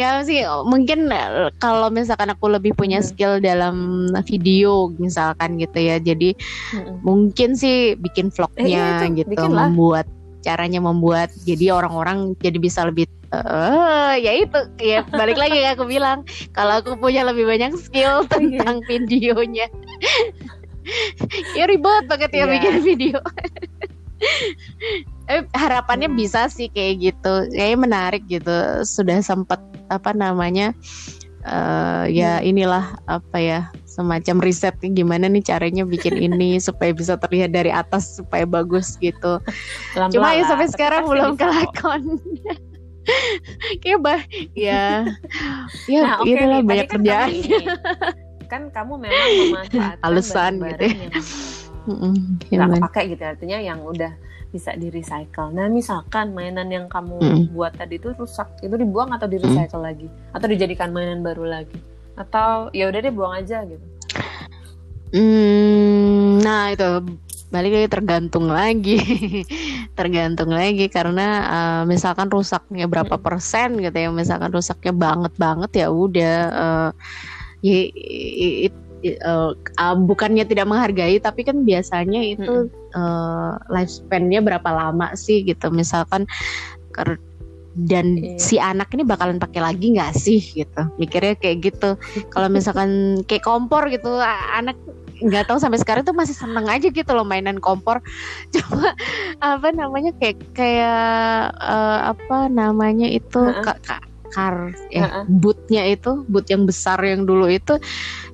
ya 0.00 0.24
sih 0.24 0.48
mungkin 0.64 1.12
eh, 1.12 1.52
kalau 1.60 1.92
misalkan 1.92 2.32
aku 2.32 2.48
lebih 2.48 2.72
punya 2.72 3.04
skill 3.04 3.36
dalam 3.36 4.08
video 4.24 4.88
misalkan 4.96 5.60
gitu 5.60 5.76
ya 5.76 6.00
jadi 6.00 6.32
hmm. 6.72 7.04
mungkin 7.04 7.52
sih 7.52 8.00
bikin 8.00 8.32
vlognya 8.32 9.04
eh, 9.04 9.12
iya, 9.12 9.12
gitu 9.12 9.44
membuat 9.52 10.08
caranya 10.44 10.78
membuat 10.84 11.32
jadi 11.48 11.72
orang-orang 11.72 12.36
jadi 12.44 12.58
bisa 12.60 12.84
lebih 12.84 13.08
uh, 13.32 14.12
ya 14.20 14.44
itu 14.44 14.60
ya 14.78 15.00
balik 15.08 15.40
lagi 15.40 15.64
ya 15.64 15.72
aku 15.72 15.88
bilang 15.88 16.22
kalau 16.52 16.84
aku 16.84 17.00
punya 17.00 17.24
lebih 17.24 17.48
banyak 17.48 17.72
skill 17.80 18.22
tentang 18.32 18.84
videonya 18.84 19.66
ya 21.56 21.64
ribet 21.64 22.04
banget 22.06 22.30
ya 22.30 22.44
yeah. 22.44 22.48
bikin 22.52 22.74
video 22.84 23.18
eh, 25.32 25.42
harapannya 25.56 26.12
hmm. 26.12 26.18
bisa 26.20 26.52
sih 26.52 26.68
kayak 26.68 27.12
gitu 27.12 27.34
kayak 27.56 27.80
menarik 27.80 28.22
gitu 28.28 28.84
sudah 28.84 29.24
sempat 29.24 29.60
apa 29.88 30.12
namanya 30.12 30.76
uh, 31.48 32.04
ya 32.08 32.40
hmm. 32.40 32.48
inilah 32.52 32.84
apa 33.08 33.38
ya 33.40 33.60
semacam 33.94 34.42
riset 34.42 34.74
gimana 34.82 35.30
nih 35.30 35.46
caranya 35.46 35.86
bikin 35.86 36.18
ini 36.18 36.58
supaya 36.66 36.90
bisa 36.90 37.14
terlihat 37.14 37.54
dari 37.54 37.70
atas 37.70 38.18
supaya 38.18 38.42
bagus 38.42 38.98
gitu. 38.98 39.38
Pelan 39.94 40.10
Cuma 40.10 40.34
ya 40.34 40.50
sampai 40.50 40.66
sekarang 40.66 41.06
belum 41.06 41.38
kelakon. 41.38 42.18
Kayak 43.84 44.00
bah 44.02 44.20
ya 44.56 45.06
ya 45.86 46.00
nah, 46.02 46.14
okay 46.24 46.34
itulah 46.34 46.58
nih, 46.58 46.66
banyak 46.66 46.86
kan 46.88 46.94
kerjaan. 46.98 47.30
kan 48.44 48.62
kamu 48.72 49.08
memang 49.08 49.28
memanfaatkan 49.40 49.96
alasan 50.04 50.52
gitu 50.60 50.84
ya. 50.88 51.08
yang 52.48 52.68
nggak 52.72 52.84
pakai 52.88 53.12
gitu 53.12 53.24
artinya 53.24 53.58
yang 53.60 53.80
udah 53.84 54.12
bisa 54.54 54.70
di 54.78 54.86
recycle. 54.86 55.50
Nah 55.50 55.66
misalkan 55.66 56.30
mainan 56.30 56.70
yang 56.70 56.86
kamu 56.86 57.18
mm. 57.18 57.44
buat 57.58 57.74
tadi 57.74 57.98
itu 57.98 58.14
rusak, 58.14 58.46
itu 58.62 58.70
dibuang 58.78 59.10
atau 59.10 59.26
di 59.26 59.42
recycle 59.42 59.82
mm. 59.82 59.88
lagi, 59.90 60.08
atau 60.30 60.46
dijadikan 60.46 60.94
mainan 60.94 61.26
baru 61.26 61.42
lagi, 61.42 61.74
atau 62.14 62.70
ya 62.70 62.90
udah 62.90 63.00
deh 63.02 63.14
buang 63.14 63.34
aja 63.38 63.62
gitu. 63.66 63.86
Hmm, 65.14 66.42
nah 66.42 66.74
itu 66.74 67.14
balik 67.54 67.70
lagi 67.70 67.88
tergantung 67.90 68.50
lagi, 68.50 68.98
tergantung 69.98 70.50
lagi 70.50 70.90
karena 70.90 71.26
uh, 71.46 71.82
misalkan 71.86 72.26
rusaknya 72.26 72.90
berapa 72.90 73.14
mm. 73.14 73.22
persen 73.22 73.78
gitu 73.78 73.94
ya, 73.94 74.10
misalkan 74.10 74.50
rusaknya 74.50 74.90
banget 74.90 75.32
banget 75.38 75.86
ya 75.86 75.86
udah. 75.86 76.36
Uh, 76.50 76.90
ya, 77.62 77.80
it, 77.94 78.74
uh, 79.22 79.54
uh, 79.54 79.94
bukannya 79.94 80.42
tidak 80.48 80.66
menghargai 80.66 81.20
tapi 81.20 81.44
kan 81.44 81.62
biasanya 81.62 82.20
itu 82.24 82.68
hmm. 82.68 82.96
uh, 82.96 83.60
lifespan-nya 83.68 84.40
berapa 84.40 84.66
lama 84.72 85.12
sih 85.12 85.44
gitu 85.44 85.68
misalkan 85.68 86.24
dan 87.74 88.18
iya. 88.18 88.38
si 88.38 88.56
anak 88.56 88.94
ini 88.94 89.02
bakalan 89.02 89.42
pakai 89.42 89.60
lagi 89.60 89.98
nggak 89.98 90.14
sih 90.14 90.38
gitu 90.38 90.82
mikirnya 90.96 91.34
kayak 91.34 91.70
gitu 91.70 91.98
kalau 92.30 92.46
misalkan 92.46 93.20
kayak 93.26 93.42
kompor 93.42 93.82
gitu 93.90 94.22
anak 94.54 94.78
nggak 95.22 95.46
tahu 95.46 95.58
sampai 95.62 95.78
sekarang 95.78 96.02
tuh 96.02 96.14
masih 96.14 96.34
seneng 96.34 96.66
aja 96.66 96.90
gitu 96.90 97.10
loh 97.14 97.26
mainan 97.26 97.58
kompor 97.62 98.02
coba 98.54 98.94
apa 99.42 99.68
namanya 99.70 100.10
kayak 100.18 100.38
kayak 100.54 101.54
uh, 101.62 102.14
apa 102.14 102.50
namanya 102.50 103.06
itu 103.06 103.38
uh 103.38 103.62
-uh. 103.62 103.62
kak 103.62 104.02
kar 104.34 104.74
ya 104.90 105.06
uh 105.06 105.22
-uh. 105.22 105.24
bootnya 105.26 105.86
itu 105.86 106.26
boot 106.26 106.50
yang 106.50 106.66
besar 106.66 106.98
yang 107.02 107.22
dulu 107.26 107.46
itu 107.46 107.78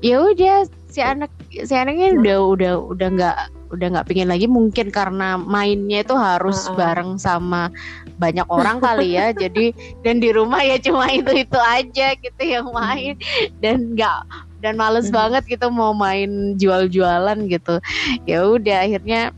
ya 0.01 0.21
udah 0.25 0.65
si 0.89 1.01
anak 1.05 1.29
si 1.53 1.73
anaknya 1.77 2.17
udah 2.17 2.39
udah 2.57 2.73
udah 2.97 3.09
nggak 3.13 3.39
udah 3.71 3.87
nggak 3.97 4.07
pingin 4.11 4.29
lagi 4.29 4.51
mungkin 4.51 4.91
karena 4.91 5.39
mainnya 5.39 6.03
itu 6.03 6.15
harus 6.19 6.67
uh 6.67 6.75
-uh. 6.75 6.77
bareng 6.77 7.11
sama 7.17 7.71
banyak 8.19 8.45
orang 8.51 8.83
kali 8.83 9.15
ya 9.17 9.31
jadi 9.43 9.73
dan 10.03 10.19
di 10.19 10.35
rumah 10.35 10.61
ya 10.61 10.77
cuma 10.83 11.07
itu 11.09 11.31
itu 11.33 11.59
aja 11.59 12.15
gitu 12.19 12.43
yang 12.43 12.69
main 12.75 13.15
dan 13.63 13.95
nggak 13.95 14.21
dan 14.61 14.77
males 14.77 15.09
hmm. 15.09 15.17
banget 15.17 15.43
gitu 15.57 15.73
mau 15.73 15.97
main 15.97 16.59
jual-jualan 16.61 17.39
gitu 17.49 17.81
ya 18.29 18.45
udah 18.45 18.85
akhirnya 18.85 19.33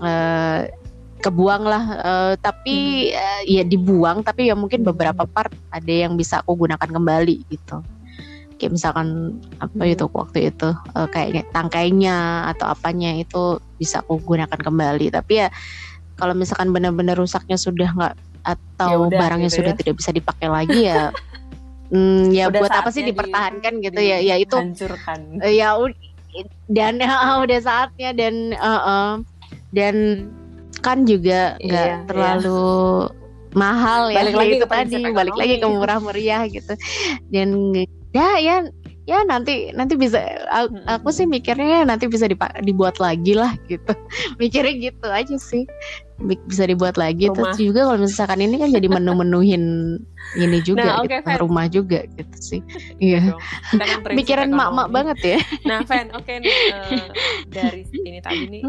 uh, 0.00 0.64
kebuang 1.22 1.62
lah 1.62 1.84
uh, 2.02 2.32
tapi 2.40 3.10
hmm. 3.12 3.18
uh, 3.18 3.42
ya 3.46 3.62
dibuang 3.62 4.24
tapi 4.24 4.50
ya 4.50 4.54
mungkin 4.56 4.82
beberapa 4.82 5.28
part 5.28 5.52
ada 5.70 5.92
yang 5.92 6.16
bisa 6.16 6.40
aku 6.40 6.66
gunakan 6.66 6.88
kembali 6.88 7.46
gitu 7.52 7.82
kayak 8.62 8.78
misalkan 8.78 9.34
apa 9.58 9.82
hmm. 9.82 9.92
itu 9.98 10.04
waktu 10.14 10.38
itu 10.54 10.70
uh, 10.70 11.08
kayak 11.10 11.50
tangkainya 11.50 12.46
atau 12.54 12.70
apanya 12.70 13.18
itu 13.18 13.58
bisa 13.74 13.98
aku 14.06 14.22
gunakan 14.22 14.54
kembali. 14.54 15.10
Tapi 15.10 15.32
ya 15.42 15.50
kalau 16.14 16.38
misalkan 16.38 16.70
benar-benar 16.70 17.18
rusaknya 17.18 17.58
sudah 17.58 17.90
nggak 17.90 18.14
atau 18.46 19.10
Yaudah, 19.10 19.18
barangnya 19.18 19.50
gitu 19.50 19.58
sudah 19.62 19.74
ya. 19.74 19.78
tidak 19.82 19.94
bisa 19.98 20.10
dipakai 20.10 20.48
lagi 20.50 20.80
ya 20.90 21.14
hmm, 21.94 22.34
ya 22.34 22.50
udah 22.50 22.60
buat 22.66 22.74
apa 22.74 22.90
sih 22.90 23.06
dipertahankan 23.06 23.78
di, 23.78 23.86
gitu 23.86 24.00
ya? 24.02 24.18
Ya 24.18 24.34
itu 24.38 24.54
hancurkan 24.54 25.42
ya 25.42 25.62
dan 26.70 27.02
uh, 27.02 27.38
udah 27.44 27.58
saatnya 27.62 28.10
dan 28.14 28.54
uh, 28.58 28.78
uh, 28.82 29.10
dan 29.74 30.26
kan 30.82 31.06
juga 31.06 31.54
nggak 31.62 31.90
iya, 31.90 32.02
terlalu 32.06 33.10
iya 33.10 33.20
mahal 33.52 34.08
ya 34.08 34.24
balik 34.24 34.36
lagi 34.36 34.52
itu 34.56 34.66
tadi 34.68 34.96
balik 35.12 35.36
lagi 35.36 35.54
ke 35.60 35.66
murah 35.68 35.98
meriah 36.00 36.42
gitu. 36.48 36.74
Dan 37.28 37.76
ya 38.12 38.38
ya 38.40 38.56
ya 39.08 39.18
nanti 39.26 39.74
nanti 39.74 39.98
bisa 39.98 40.22
aku, 40.54 40.78
aku 40.86 41.08
sih 41.10 41.26
mikirnya 41.26 41.82
nanti 41.82 42.06
bisa 42.06 42.30
dibuat 42.62 43.02
lagi 43.02 43.34
lah 43.34 43.58
gitu. 43.66 43.92
Mikirnya 44.40 44.92
gitu 44.92 45.06
aja 45.10 45.36
sih 45.36 45.66
bisa 46.26 46.64
dibuat 46.66 46.96
lagi. 46.96 47.28
Rumah. 47.28 47.36
terus 47.36 47.58
juga 47.58 47.80
kalau 47.88 48.00
misalkan 48.02 48.40
ini 48.40 48.56
kan 48.60 48.70
jadi 48.70 48.88
menu-menuhin 48.88 49.64
ini 50.44 50.58
juga 50.62 50.86
nah, 50.86 50.96
okay, 51.02 51.20
gitu, 51.20 51.42
rumah 51.42 51.66
juga 51.68 52.00
gitu 52.06 52.38
sih. 52.38 52.60
Iya. 53.02 53.34
kan 53.74 54.14
pikiran 54.18 54.50
mak-mak 54.54 54.88
banget 54.94 55.18
ya. 55.36 55.38
Nah 55.66 55.82
Fan 55.82 56.14
oke 56.14 56.22
okay, 56.22 56.38
nih 56.38 56.54
uh, 56.70 57.06
dari 57.50 57.82
ini 57.92 58.18
tadi 58.22 58.44
nih 58.48 58.62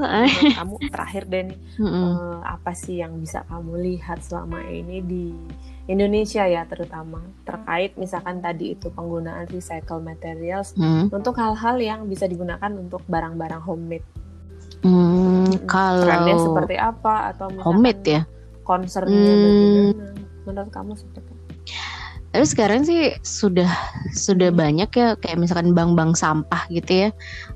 kamu 0.58 0.76
terakhir 0.90 1.24
deh 1.30 1.44
nih 1.54 1.60
uh, 1.82 2.42
apa 2.42 2.74
sih 2.74 3.00
yang 3.00 3.22
bisa 3.22 3.46
kamu 3.46 3.78
lihat 3.84 4.26
selama 4.26 4.66
ini 4.66 4.98
di 5.06 5.26
Indonesia 5.86 6.48
ya 6.48 6.64
terutama 6.64 7.20
terkait 7.44 8.00
misalkan 8.00 8.40
tadi 8.40 8.72
itu 8.72 8.88
penggunaan 8.88 9.52
recycle 9.52 10.00
materials 10.00 10.72
hmm. 10.80 11.12
untuk 11.12 11.36
hal-hal 11.36 11.76
yang 11.78 12.08
bisa 12.08 12.24
digunakan 12.24 12.72
untuk 12.72 13.04
barang-barang 13.12 13.64
homemade. 13.64 14.08
Hmm, 15.60 15.68
kalau 15.70 16.38
seperti 16.40 16.76
apa 16.80 17.36
atau 17.36 17.48
homemade 17.62 18.04
ya? 18.06 18.22
Concernnya 18.64 19.14
hmm. 19.14 19.44
bagaimana? 19.44 20.06
Menurut 20.44 20.72
kamu 20.72 20.92
seperti 20.96 21.20
apa? 21.22 21.32
Tapi 22.34 22.50
sekarang 22.50 22.82
sih 22.82 23.14
sudah 23.22 23.70
sudah 24.10 24.50
hmm. 24.50 24.58
banyak 24.58 24.90
ya 24.90 25.14
kayak 25.22 25.38
misalkan 25.38 25.78
bank-bank 25.78 26.18
sampah 26.18 26.66
gitu 26.74 27.06
ya 27.06 27.10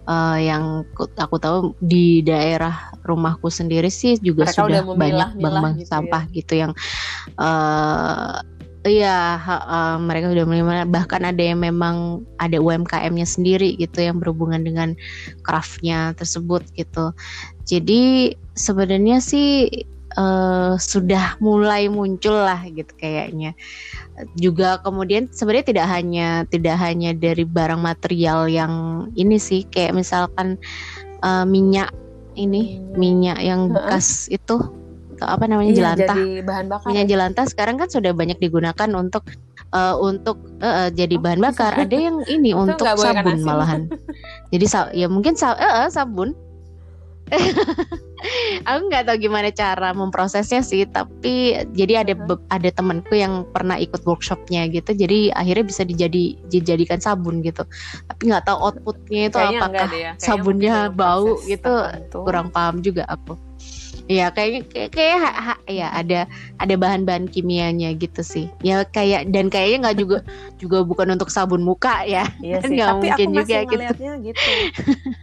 uh, 0.05 0.37
yang 0.37 0.85
aku 1.17 1.41
tahu 1.41 1.73
di 1.81 2.21
daerah 2.21 2.93
rumahku 3.01 3.49
sendiri 3.49 3.89
sih 3.89 4.21
juga 4.21 4.45
Mereka 4.45 4.57
sudah 4.61 4.81
banyak 4.93 5.29
bank-bank 5.41 5.75
gitu 5.81 5.89
ya. 5.89 5.89
sampah 5.89 6.23
ya. 6.29 6.33
gitu 6.37 6.53
yang 6.61 6.71
uh, 7.41 8.37
Iya, 8.87 9.35
uh, 9.43 9.99
mereka 9.99 10.31
sudah 10.31 10.47
mulai 10.47 10.87
bahkan 10.87 11.27
ada 11.27 11.43
yang 11.43 11.59
memang 11.59 12.23
ada 12.39 12.55
UMKM-nya 12.55 13.27
sendiri 13.27 13.75
gitu 13.75 13.99
yang 13.99 14.23
berhubungan 14.23 14.63
dengan 14.63 14.95
craftnya 15.43 16.15
tersebut 16.15 16.63
gitu. 16.71 17.11
Jadi 17.67 18.31
sebenarnya 18.55 19.19
sih 19.19 19.67
uh, 20.15 20.79
sudah 20.79 21.35
mulai 21.43 21.91
muncul 21.91 22.33
lah 22.33 22.63
gitu 22.71 22.89
kayaknya. 22.95 23.51
Juga 24.39 24.81
kemudian 24.81 25.29
sebenarnya 25.29 25.67
tidak 25.67 25.87
hanya 25.91 26.27
tidak 26.49 26.75
hanya 26.79 27.11
dari 27.13 27.43
barang 27.43 27.83
material 27.83 28.47
yang 28.49 28.73
ini 29.13 29.37
sih 29.37 29.67
kayak 29.67 29.93
misalkan 29.93 30.57
uh, 31.21 31.45
minyak 31.45 31.93
ini 32.37 32.79
hmm. 32.79 32.95
minyak 32.95 33.39
yang 33.41 33.69
bekas 33.73 34.29
uh 34.29 34.35
itu 34.37 34.55
apa 35.17 35.49
namanya 35.49 35.73
iya, 35.73 35.77
jelantah. 35.81 36.13
jadi 36.13 36.45
bahan 36.45 36.65
bakar 36.69 36.87
minyak 36.93 37.07
ya? 37.09 37.11
jelantah 37.17 37.45
sekarang 37.49 37.75
kan 37.81 37.89
sudah 37.89 38.13
banyak 38.13 38.37
digunakan 38.37 38.89
untuk 38.93 39.25
uh, 39.73 39.97
untuk 39.97 40.37
uh, 40.61 40.93
jadi 40.93 41.17
oh, 41.17 41.21
bahan 41.25 41.41
bakar. 41.41 41.73
Ada 41.73 41.97
yang 41.97 42.21
ini 42.29 42.53
untuk 42.61 42.85
sabun 42.85 43.41
malahan. 43.41 43.89
Jadi 44.53 44.65
ya 44.93 45.07
mungkin 45.09 45.33
sa 45.33 45.57
uh, 45.57 45.89
sabun 45.89 46.37
aku 48.67 48.81
nggak 48.89 49.03
tahu 49.07 49.17
gimana 49.19 49.49
cara 49.53 49.93
memprosesnya 49.93 50.63
sih 50.65 50.87
tapi 50.89 51.59
jadi 51.75 52.03
ada 52.07 52.13
ada 52.49 52.69
temanku 52.71 53.13
yang 53.13 53.45
pernah 53.51 53.77
ikut 53.77 54.01
workshopnya 54.03 54.67
gitu 54.71 54.95
jadi 54.95 55.35
akhirnya 55.35 55.65
bisa 55.67 55.83
dijadi 55.83 56.39
dijadikan 56.49 56.97
sabun 56.99 57.43
gitu 57.43 57.67
tapi 58.07 58.21
nggak 58.31 58.47
tahu 58.47 58.57
outputnya 58.57 59.29
itu 59.29 59.37
Kayaknya 59.37 59.59
apakah 59.59 59.87
ya. 59.93 60.11
sabunnya 60.17 60.75
bau 60.89 61.37
gitu 61.45 61.73
kurang 62.11 62.49
paham 62.49 62.79
juga 62.81 63.05
aku 63.07 63.37
Iya 64.07 64.31
kayaknya 64.31 64.61
kayak, 64.71 64.89
kayak 64.95 65.17
ha, 65.19 65.31
ha, 65.35 65.55
ya 65.67 65.91
ada 65.91 66.31
ada 66.63 66.75
bahan-bahan 66.79 67.27
kimianya 67.27 67.91
gitu 67.99 68.23
sih. 68.23 68.47
Ya 68.63 68.87
kayak 68.87 69.35
dan 69.35 69.51
kayaknya 69.51 69.91
nggak 69.91 69.97
juga 69.99 70.17
juga 70.63 70.77
bukan 70.87 71.19
untuk 71.19 71.27
sabun 71.27 71.59
muka 71.59 72.07
ya. 72.07 72.23
Iya 72.39 72.63
sih. 72.63 72.79
Gak 72.79 72.87
Tapi 72.87 73.03
mungkin 73.03 73.27
aku 73.27 73.35
juga 73.35 73.57
gitu. 73.67 74.07
gitu. 74.31 74.51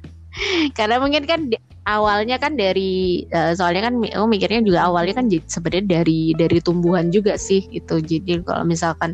Karena 0.78 0.96
mungkin 0.98 1.24
kan 1.24 1.40
awalnya 1.84 2.40
kan 2.40 2.56
dari 2.56 3.24
uh, 3.28 3.52
soalnya 3.52 3.92
kan 3.92 3.94
aku 4.00 4.26
mikirnya 4.26 4.64
juga 4.64 4.88
awalnya 4.88 5.20
kan 5.20 5.28
sebenarnya 5.28 6.00
dari 6.00 6.32
dari 6.32 6.58
tumbuhan 6.64 7.12
juga 7.12 7.36
sih 7.36 7.68
itu 7.70 8.00
jadi 8.00 8.40
kalau 8.40 8.64
misalkan 8.64 9.12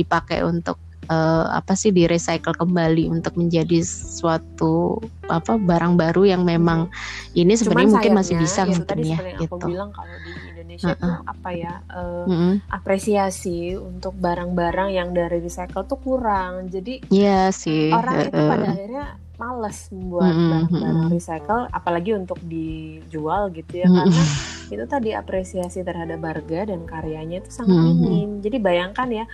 dipakai 0.00 0.40
untuk 0.40 0.80
uh, 1.10 1.46
apa 1.52 1.76
sih 1.76 1.94
di 1.94 2.08
recycle 2.08 2.54
kembali 2.54 3.10
untuk 3.10 3.36
menjadi 3.38 3.82
suatu 3.84 4.98
apa 5.26 5.58
barang 5.58 5.98
baru 5.98 6.36
yang 6.36 6.42
memang 6.46 6.90
ini 7.34 7.54
sebenarnya 7.58 7.98
mungkin 7.98 8.14
masih 8.14 8.34
bisa 8.38 8.64
ya, 8.66 8.70
mungkin 8.70 8.98
ya 9.02 9.18
gitu. 9.36 9.56
Aku 9.58 9.66
bilang 9.66 9.90
kalau 9.94 10.14
di 10.22 10.32
Indonesia 10.54 10.92
uh 10.92 10.94
-uh. 10.94 11.04
itu 11.04 11.10
apa 11.26 11.50
ya 11.52 11.74
uh, 11.90 12.24
uh 12.26 12.30
-uh. 12.30 12.54
apresiasi 12.70 13.74
untuk 13.74 14.14
barang-barang 14.18 14.88
yang 14.94 15.10
dari 15.14 15.42
recycle 15.42 15.86
tuh 15.86 15.98
kurang 16.00 16.70
jadi 16.70 17.02
Iya 17.10 17.50
sih 17.50 17.90
orang 17.90 18.14
uh 18.14 18.20
-uh. 18.22 18.28
itu 18.30 18.40
pada 18.40 18.66
akhirnya 18.72 19.06
males 19.36 19.92
membuat 19.92 20.32
barang-barang 20.32 21.08
recycle 21.12 21.68
apalagi 21.68 22.16
untuk 22.16 22.40
dijual 22.44 23.52
gitu 23.52 23.84
ya 23.84 23.88
karena 23.88 24.24
itu 24.66 24.84
tadi 24.88 25.10
apresiasi 25.14 25.84
terhadap 25.86 26.18
harga 26.24 26.74
dan 26.74 26.82
karyanya 26.88 27.44
itu 27.44 27.50
sangat 27.52 27.76
minim. 27.76 28.42
Jadi 28.42 28.56
bayangkan 28.58 29.08
ya 29.12 29.24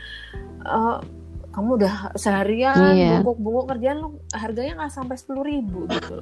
uh, 0.66 1.00
kamu 1.52 1.84
udah 1.84 2.16
seharian 2.16 2.96
iya. 2.96 3.20
bungkuk-bungkuk 3.20 3.76
kerjaan 3.76 3.96
lu 4.00 4.08
harganya 4.32 4.72
nggak 4.84 4.92
sampai 4.92 5.16
sepuluh 5.16 5.44
ribu 5.44 5.88
gitu. 5.88 6.20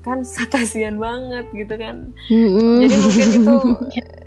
Kan 0.00 0.24
kasihan 0.52 0.96
banget 0.96 1.46
gitu 1.52 1.74
kan. 1.76 2.12
Jadi 2.28 2.94
mungkin 2.96 3.28
itu 3.36 3.56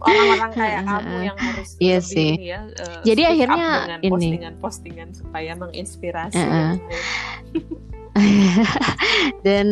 orang-orang 0.00 0.50
kayak 0.60 0.82
kamu 0.88 1.16
yang 1.28 1.38
harus 1.38 1.68
iya 1.78 1.98
sih. 2.00 2.32
ya, 2.40 2.60
uh, 2.66 3.02
Jadi 3.04 3.22
akhirnya 3.24 3.68
dengan 3.86 4.00
ini. 4.00 4.10
postingan-postingan 4.10 5.08
supaya 5.12 5.52
menginspirasi. 5.56 6.40
Uh 6.40 6.74
Dan 9.46 9.68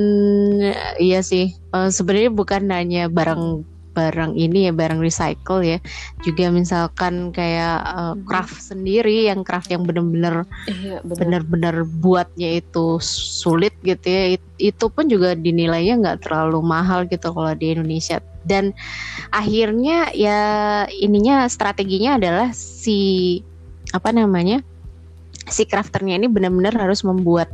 iya 1.03 1.21
sih, 1.27 1.59
uh, 1.75 1.91
sebenarnya 1.91 2.31
bukan 2.31 2.71
hanya 2.71 3.11
barang 3.11 3.67
barang 3.99 4.39
ini 4.39 4.71
ya 4.71 4.73
barang 4.73 5.03
recycle 5.03 5.59
ya. 5.67 5.83
Juga 6.23 6.55
misalkan 6.55 7.35
kayak 7.35 7.83
uh, 7.83 8.15
craft 8.31 8.63
sendiri 8.63 9.27
yang 9.27 9.43
craft 9.43 9.75
yang 9.75 9.83
benar-benar 9.83 10.47
iya, 10.71 11.03
benar-benar 11.03 11.83
buatnya 11.99 12.63
itu 12.63 13.03
sulit 13.03 13.75
gitu 13.83 14.07
ya. 14.07 14.39
Itu 14.63 14.87
pun 14.87 15.11
juga 15.11 15.35
dinilainya 15.35 15.99
nggak 15.99 16.31
terlalu 16.31 16.63
mahal 16.63 17.11
gitu 17.11 17.35
kalau 17.35 17.51
di 17.59 17.75
Indonesia 17.75 18.23
dan 18.49 18.73
akhirnya 19.29 20.09
ya 20.17 20.41
ininya 20.89 21.45
strateginya 21.53 22.17
adalah 22.17 22.49
si 22.57 23.41
apa 23.93 24.09
namanya 24.11 24.65
si 25.49 25.69
crafternya 25.69 26.17
ini 26.17 26.29
benar-benar 26.29 26.77
harus 26.77 27.05
membuat 27.05 27.49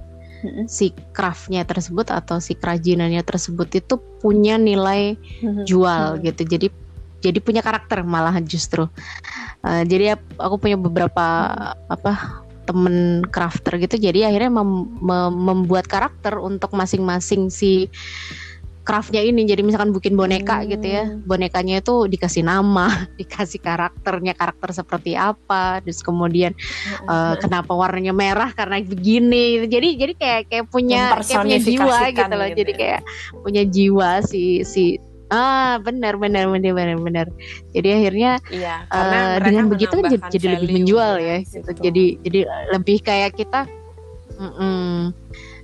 si 0.68 0.92
craftnya 1.16 1.64
tersebut 1.64 2.12
atau 2.12 2.36
si 2.38 2.52
kerajinannya 2.52 3.24
tersebut 3.24 3.68
itu 3.80 3.94
punya 4.20 4.60
nilai 4.60 5.16
jual 5.64 6.20
gitu. 6.20 6.42
Jadi 6.44 6.68
jadi 7.24 7.38
punya 7.40 7.64
karakter 7.64 8.04
malahan 8.04 8.44
justru. 8.44 8.84
Uh, 9.64 9.82
jadi 9.88 10.20
aku 10.36 10.60
punya 10.60 10.76
beberapa 10.76 11.24
apa 11.88 12.44
temen 12.68 13.24
crafter 13.32 13.80
gitu. 13.80 13.96
Jadi 13.96 14.28
akhirnya 14.28 14.60
mem 14.60 15.00
mem 15.00 15.32
membuat 15.32 15.88
karakter 15.88 16.36
untuk 16.36 16.76
masing-masing 16.76 17.48
si 17.48 17.88
craftnya 18.84 19.24
ini 19.24 19.48
jadi 19.48 19.64
misalkan 19.64 19.90
bikin 19.96 20.14
boneka 20.14 20.60
hmm. 20.60 20.68
gitu 20.76 20.86
ya 20.86 21.04
bonekanya 21.24 21.80
itu 21.80 22.04
dikasih 22.06 22.44
nama 22.44 22.86
dikasih 23.20 23.58
karakternya 23.64 24.36
karakter 24.36 24.70
seperti 24.76 25.16
apa 25.16 25.80
terus 25.80 26.04
kemudian 26.04 26.52
hmm. 26.52 27.08
uh, 27.08 27.34
kenapa 27.40 27.72
warnanya 27.72 28.12
merah 28.12 28.52
karena 28.52 28.84
begini 28.84 29.64
jadi 29.66 29.88
jadi 29.96 30.12
kayak 30.14 30.42
kayak 30.52 30.66
punya 30.68 31.16
kayak 31.18 31.42
punya 31.42 31.58
jiwa 31.58 31.98
gitu 32.12 32.34
loh 32.36 32.46
gitu 32.52 32.60
jadi 32.60 32.72
ya. 32.72 32.78
kayak 32.78 33.00
punya 33.40 33.62
jiwa 33.64 34.10
si 34.22 34.62
si 34.62 35.00
Ah, 35.32 35.80
benar 35.80 36.20
benar 36.20 36.46
benar 36.46 36.72
benar 36.76 36.98
benar. 37.00 37.26
Jadi 37.72 37.88
akhirnya 37.90 38.38
iya, 38.54 38.84
uh, 38.92 39.40
dengan 39.40 39.72
begitu 39.72 39.98
kan 39.98 40.12
jadi, 40.12 40.30
jadi 40.30 40.46
lebih 40.60 40.84
menjual 40.84 41.12
ya. 41.16 41.38
Gitu. 41.42 41.70
Jadi 41.80 42.04
jadi 42.22 42.40
lebih 42.76 43.02
kayak 43.02 43.32
kita 43.34 43.66
mm 44.36 44.52
-mm. 44.52 44.94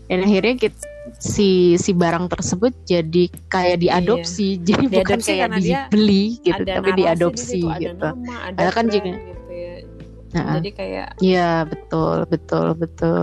dan 0.08 0.18
akhirnya 0.26 0.54
kita 0.58 0.80
si 1.20 1.76
si 1.76 1.92
barang 1.92 2.32
tersebut 2.32 2.72
jadi 2.88 3.28
kayak 3.52 3.76
iya. 3.76 4.00
diadopsi 4.00 4.56
iya. 4.56 4.62
jadi 4.72 4.84
bukan 4.88 5.18
kayak 5.20 5.48
dibeli 5.60 6.40
gitu 6.40 6.62
tapi 6.64 6.90
diadopsi 6.96 7.60
di 7.60 7.84
gitu 7.84 8.06
ada, 8.08 8.16
nama, 8.16 8.36
ada, 8.56 8.70
kan 8.72 8.88
juga 8.88 9.12
gitu 9.20 9.52
ya. 9.52 9.74
nah, 10.32 10.56
jadi 10.58 10.70
kayak 10.72 11.08
ya 11.20 11.50
betul 11.68 12.24
betul 12.24 12.66
betul 12.72 13.22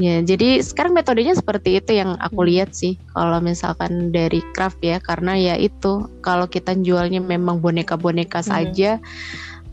ya 0.00 0.24
jadi 0.24 0.64
sekarang 0.64 0.96
metodenya 0.96 1.36
seperti 1.36 1.76
itu 1.76 1.92
yang 1.92 2.16
aku 2.24 2.40
hmm. 2.40 2.48
lihat 2.48 2.70
sih 2.72 2.96
kalau 3.12 3.36
misalkan 3.44 4.08
dari 4.08 4.40
craft 4.56 4.80
ya 4.80 4.96
karena 4.96 5.36
ya 5.36 5.54
itu 5.60 6.08
kalau 6.24 6.48
kita 6.48 6.72
jualnya 6.80 7.20
memang 7.20 7.60
boneka-boneka 7.60 8.40
hmm. 8.40 8.48
saja 8.48 8.96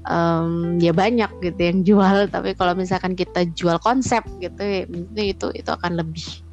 um, 0.03 0.75
ya 0.83 0.91
banyak 0.91 1.31
gitu 1.39 1.59
yang 1.63 1.79
jual 1.87 2.17
tapi 2.27 2.51
kalau 2.59 2.75
misalkan 2.75 3.15
kita 3.15 3.47
jual 3.55 3.79
konsep 3.79 4.19
gitu 4.43 4.83
itu 5.15 5.47
itu 5.55 5.69
akan 5.71 6.03
lebih 6.03 6.43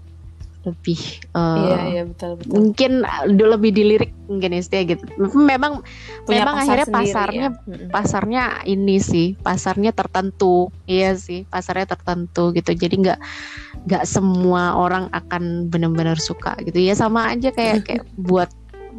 lebih 0.64 1.00
uh, 1.36 1.60
iya, 1.60 1.78
iya, 1.92 2.02
betul, 2.08 2.40
betul. 2.40 2.52
mungkin 2.56 2.92
lebih 3.28 3.70
dilirik 3.76 4.12
mungkin 4.24 4.56
istilah 4.56 4.96
gitu. 4.96 5.04
Memang 5.36 5.84
Punya 6.24 6.48
memang 6.48 6.64
akhirnya 6.64 6.88
pasarnya 6.88 7.48
ya? 7.52 7.88
pasarnya 7.92 8.42
ini 8.64 8.96
sih 8.96 9.36
pasarnya 9.36 9.92
tertentu. 9.92 10.72
Iya 10.88 11.12
sih 11.20 11.44
pasarnya 11.44 11.92
tertentu 11.92 12.56
gitu. 12.56 12.72
Jadi 12.72 13.04
nggak 13.04 13.20
nggak 13.84 14.04
semua 14.08 14.80
orang 14.80 15.12
akan 15.12 15.68
benar-benar 15.68 16.16
suka 16.16 16.56
gitu. 16.64 16.80
Ya 16.80 16.96
sama 16.96 17.36
aja 17.36 17.52
kayak 17.52 17.84
kayak 17.84 18.04
buat 18.28 18.48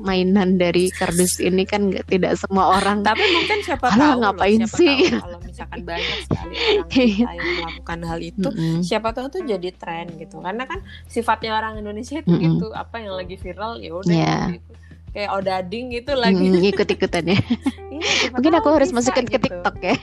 mainan 0.04 0.60
dari 0.60 0.91
kardus 0.98 1.39
ini 1.39 1.64
kan 1.64 1.91
gak, 1.91 2.12
tidak 2.12 2.36
semua 2.36 2.80
orang 2.80 3.02
tapi 3.02 3.24
mungkin 3.32 3.64
siapa 3.64 3.88
tahu 3.93 4.22
ngapain 4.22 4.60
loh, 4.60 4.68
siapa 4.68 4.78
sih? 4.78 4.96
tahu, 5.10 5.22
kalau 5.24 5.39
misalkan 5.46 5.80
banyak 5.88 6.20
sekali 6.28 6.56
orang 6.56 6.89
kita 6.91 7.32
yang 7.39 7.50
melakukan 7.64 8.00
hal 8.04 8.20
itu 8.20 8.50
mm 8.52 8.58
-hmm. 8.60 8.80
siapa 8.84 9.10
tahu 9.16 9.28
tuh 9.32 9.41
jadi 9.48 9.70
tren 9.72 10.06
gitu. 10.20 10.36
Karena 10.43 10.64
kan 10.68 10.80
sifatnya 11.08 11.56
orang 11.56 11.80
Indonesia 11.80 12.20
itu 12.20 12.28
mm 12.28 12.36
-hmm. 12.36 12.46
gitu 12.60 12.68
apa 12.76 12.96
yang 13.00 13.14
lagi 13.16 13.36
viral 13.39 13.80
ya 13.80 13.91
udah 13.96 14.16
yeah. 14.16 14.46
gitu. 14.52 14.72
Kayak 15.16 15.32
odading 15.32 15.86
gitu 15.96 16.12
lagi. 16.12 16.43
Mm, 16.43 16.60
ikut 16.76 16.88
ikutannya 16.91 17.39
iya, 17.88 18.36
mungkin 18.36 18.52
aku 18.60 18.68
harus 18.76 18.91
masukin 18.91 19.24
gitu. 19.24 19.39
ke 19.39 19.48
TikTok 19.48 19.76
ya. 19.80 19.96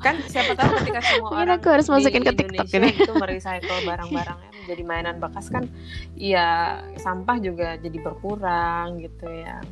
Kan 0.00 0.24
siapa 0.30 0.56
tahu 0.56 0.72
ketika 0.80 1.00
semua 1.04 1.28
Mungkin 1.28 1.42
orang 1.44 1.56
aku 1.60 1.68
harus 1.68 1.86
masukin 1.92 2.22
ke 2.24 2.32
TikTok 2.32 2.68
ini. 2.80 2.88
itu 2.96 3.12
merecycle 3.12 3.78
barang-barangnya 3.84 4.50
menjadi 4.66 4.82
mainan 4.82 5.22
bekas 5.22 5.46
kan 5.46 5.70
ya 6.18 6.82
sampah 6.98 7.38
juga 7.38 7.78
jadi 7.78 7.98
berkurang 8.02 8.98
gitu 8.98 9.30
ya. 9.30 9.62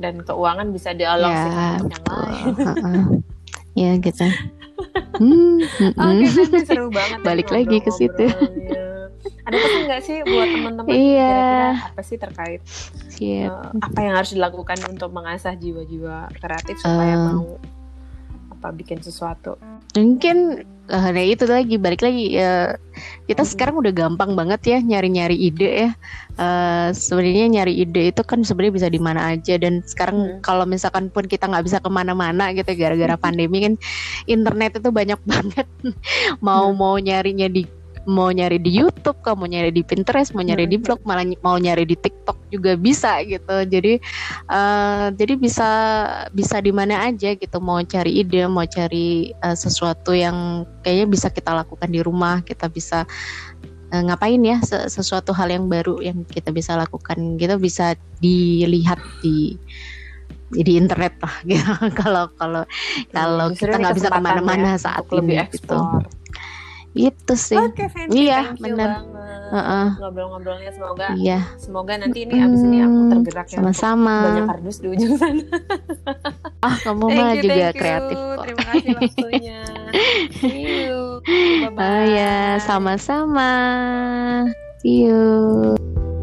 Dan 0.00 0.24
keuangan 0.24 0.72
bisa 0.72 0.96
dialokasikan 0.96 1.60
ya, 1.60 1.84
untuk 1.84 1.92
yang 1.92 2.04
lain. 2.08 2.54
ya 3.76 3.90
gitu. 4.00 4.24
Hmm, 5.20 5.60
oke 6.00 6.24
okay, 6.24 6.64
seru 6.64 6.88
banget 6.88 7.20
ya 7.20 7.26
balik 7.28 7.52
lagi 7.52 7.84
ke 7.84 7.92
situ. 7.92 8.32
ada 9.44 9.56
pesan 9.60 9.82
nggak 9.84 10.02
sih 10.08 10.16
buat 10.24 10.48
teman-teman 10.48 10.88
iya. 10.88 11.76
apa 11.92 12.00
sih 12.00 12.16
terkait 12.16 12.64
Uh, 13.20 13.68
apa 13.84 13.98
yang 14.00 14.16
harus 14.16 14.32
dilakukan 14.32 14.80
untuk 14.88 15.12
mengasah 15.12 15.52
jiwa-jiwa 15.52 16.32
kreatif 16.40 16.80
supaya 16.80 17.20
um, 17.20 17.24
mau 17.28 17.46
apa 18.56 18.72
bikin 18.72 19.04
sesuatu? 19.04 19.60
Mungkin 19.92 20.64
uh, 20.90 21.08
nah 21.14 21.24
itu 21.24 21.46
lagi 21.46 21.78
balik 21.78 22.02
lagi 22.02 22.36
ya 22.36 22.74
kita 23.30 23.46
hmm. 23.46 23.50
sekarang 23.54 23.74
udah 23.78 23.92
gampang 23.94 24.34
banget 24.34 24.60
ya 24.66 24.78
nyari-nyari 24.82 25.38
ide 25.38 25.70
ya 25.86 25.90
uh, 26.36 26.88
sebenarnya 26.90 27.46
nyari 27.62 27.86
ide 27.86 28.10
itu 28.10 28.22
kan 28.26 28.42
sebenarnya 28.42 28.74
bisa 28.74 28.88
di 28.90 29.00
mana 29.00 29.32
aja 29.32 29.54
dan 29.56 29.80
sekarang 29.86 30.18
hmm. 30.18 30.40
kalau 30.42 30.66
misalkan 30.66 31.08
pun 31.08 31.24
kita 31.24 31.46
nggak 31.46 31.64
bisa 31.64 31.78
ke 31.78 31.90
mana-mana 31.90 32.50
gitu 32.52 32.68
gara-gara 32.74 33.14
pandemi 33.16 33.64
kan 33.64 33.74
internet 34.26 34.82
itu 34.82 34.90
banyak 34.90 35.20
banget 35.30 35.66
mau 36.42 36.68
hmm. 36.68 36.76
mau 36.76 36.94
nyarinya 36.98 37.46
di 37.46 37.79
mau 38.10 38.34
nyari 38.34 38.58
di 38.58 38.82
YouTube, 38.82 39.22
kamu 39.22 39.46
nyari 39.54 39.70
di 39.70 39.86
Pinterest, 39.86 40.34
mau 40.34 40.42
nyari 40.42 40.66
di 40.66 40.76
blog, 40.76 40.98
malah 41.06 41.22
mau 41.46 41.54
nyari 41.54 41.86
di 41.86 41.94
TikTok 41.94 42.50
juga 42.50 42.74
bisa 42.74 43.22
gitu. 43.22 43.62
Jadi 43.70 44.02
uh, 44.50 45.14
jadi 45.14 45.38
bisa 45.38 45.70
bisa 46.34 46.58
di 46.58 46.74
mana 46.74 47.06
aja 47.06 47.38
gitu. 47.38 47.56
Mau 47.62 47.78
cari 47.86 48.26
ide, 48.26 48.50
mau 48.50 48.66
cari 48.66 49.30
uh, 49.40 49.54
sesuatu 49.54 50.10
yang 50.10 50.66
kayaknya 50.82 51.06
bisa 51.06 51.28
kita 51.30 51.54
lakukan 51.54 51.88
di 51.88 52.02
rumah, 52.02 52.42
kita 52.42 52.66
bisa 52.66 53.06
uh, 53.94 54.02
ngapain 54.02 54.42
ya 54.42 54.58
sesuatu 54.66 55.30
hal 55.30 55.50
yang 55.50 55.70
baru 55.70 56.02
yang 56.02 56.26
kita 56.26 56.50
bisa 56.50 56.74
lakukan 56.74 57.38
gitu 57.38 57.54
bisa 57.58 57.94
dilihat 58.18 58.98
di 59.22 59.54
di 60.50 60.74
internet 60.74 61.14
lah 61.22 61.34
gitu. 61.50 61.72
kalau 61.94 62.26
kalau 62.34 62.62
kalau 63.14 63.46
kita 63.54 63.78
nggak 63.78 63.94
bisa 63.94 64.10
ke 64.10 64.18
mana-mana 64.18 64.74
ya, 64.74 64.82
saat 64.82 65.06
ini 65.14 65.38
gitu 65.54 65.78
itu 66.94 67.34
sih. 67.38 67.58
Okay, 67.58 67.86
iya 68.10 68.50
benar 68.58 69.06
uh-uh. 69.50 69.88
ngobrol-ngobrolnya 69.98 70.70
semoga 70.70 71.06
iya. 71.18 71.42
semoga 71.58 71.98
nanti 71.98 72.22
ini 72.26 72.38
abis 72.38 72.62
ini 72.62 72.78
aku 72.82 72.98
hmm, 72.98 73.10
tergerak 73.18 73.46
ya. 73.50 73.56
sama-sama. 73.58 74.16
Banyak 74.26 74.46
kardus 74.46 74.76
di 74.78 74.88
ujung 74.90 75.14
sana. 75.18 75.44
Ah 76.60 76.76
kamu 76.76 77.08
mah 77.08 77.32
juga 77.40 77.72
you. 77.72 77.78
kreatif 77.80 78.16
kok. 78.20 78.44
Terima 78.44 78.62
kasih 78.68 78.90
waktunya. 79.00 79.60
See 80.44 80.60
you. 80.84 81.24
Bye 81.24 81.70
bye 81.76 81.80
oh 81.80 82.02
ya 82.04 82.60
sama-sama. 82.60 83.52
See 84.84 85.08
you 85.08 86.19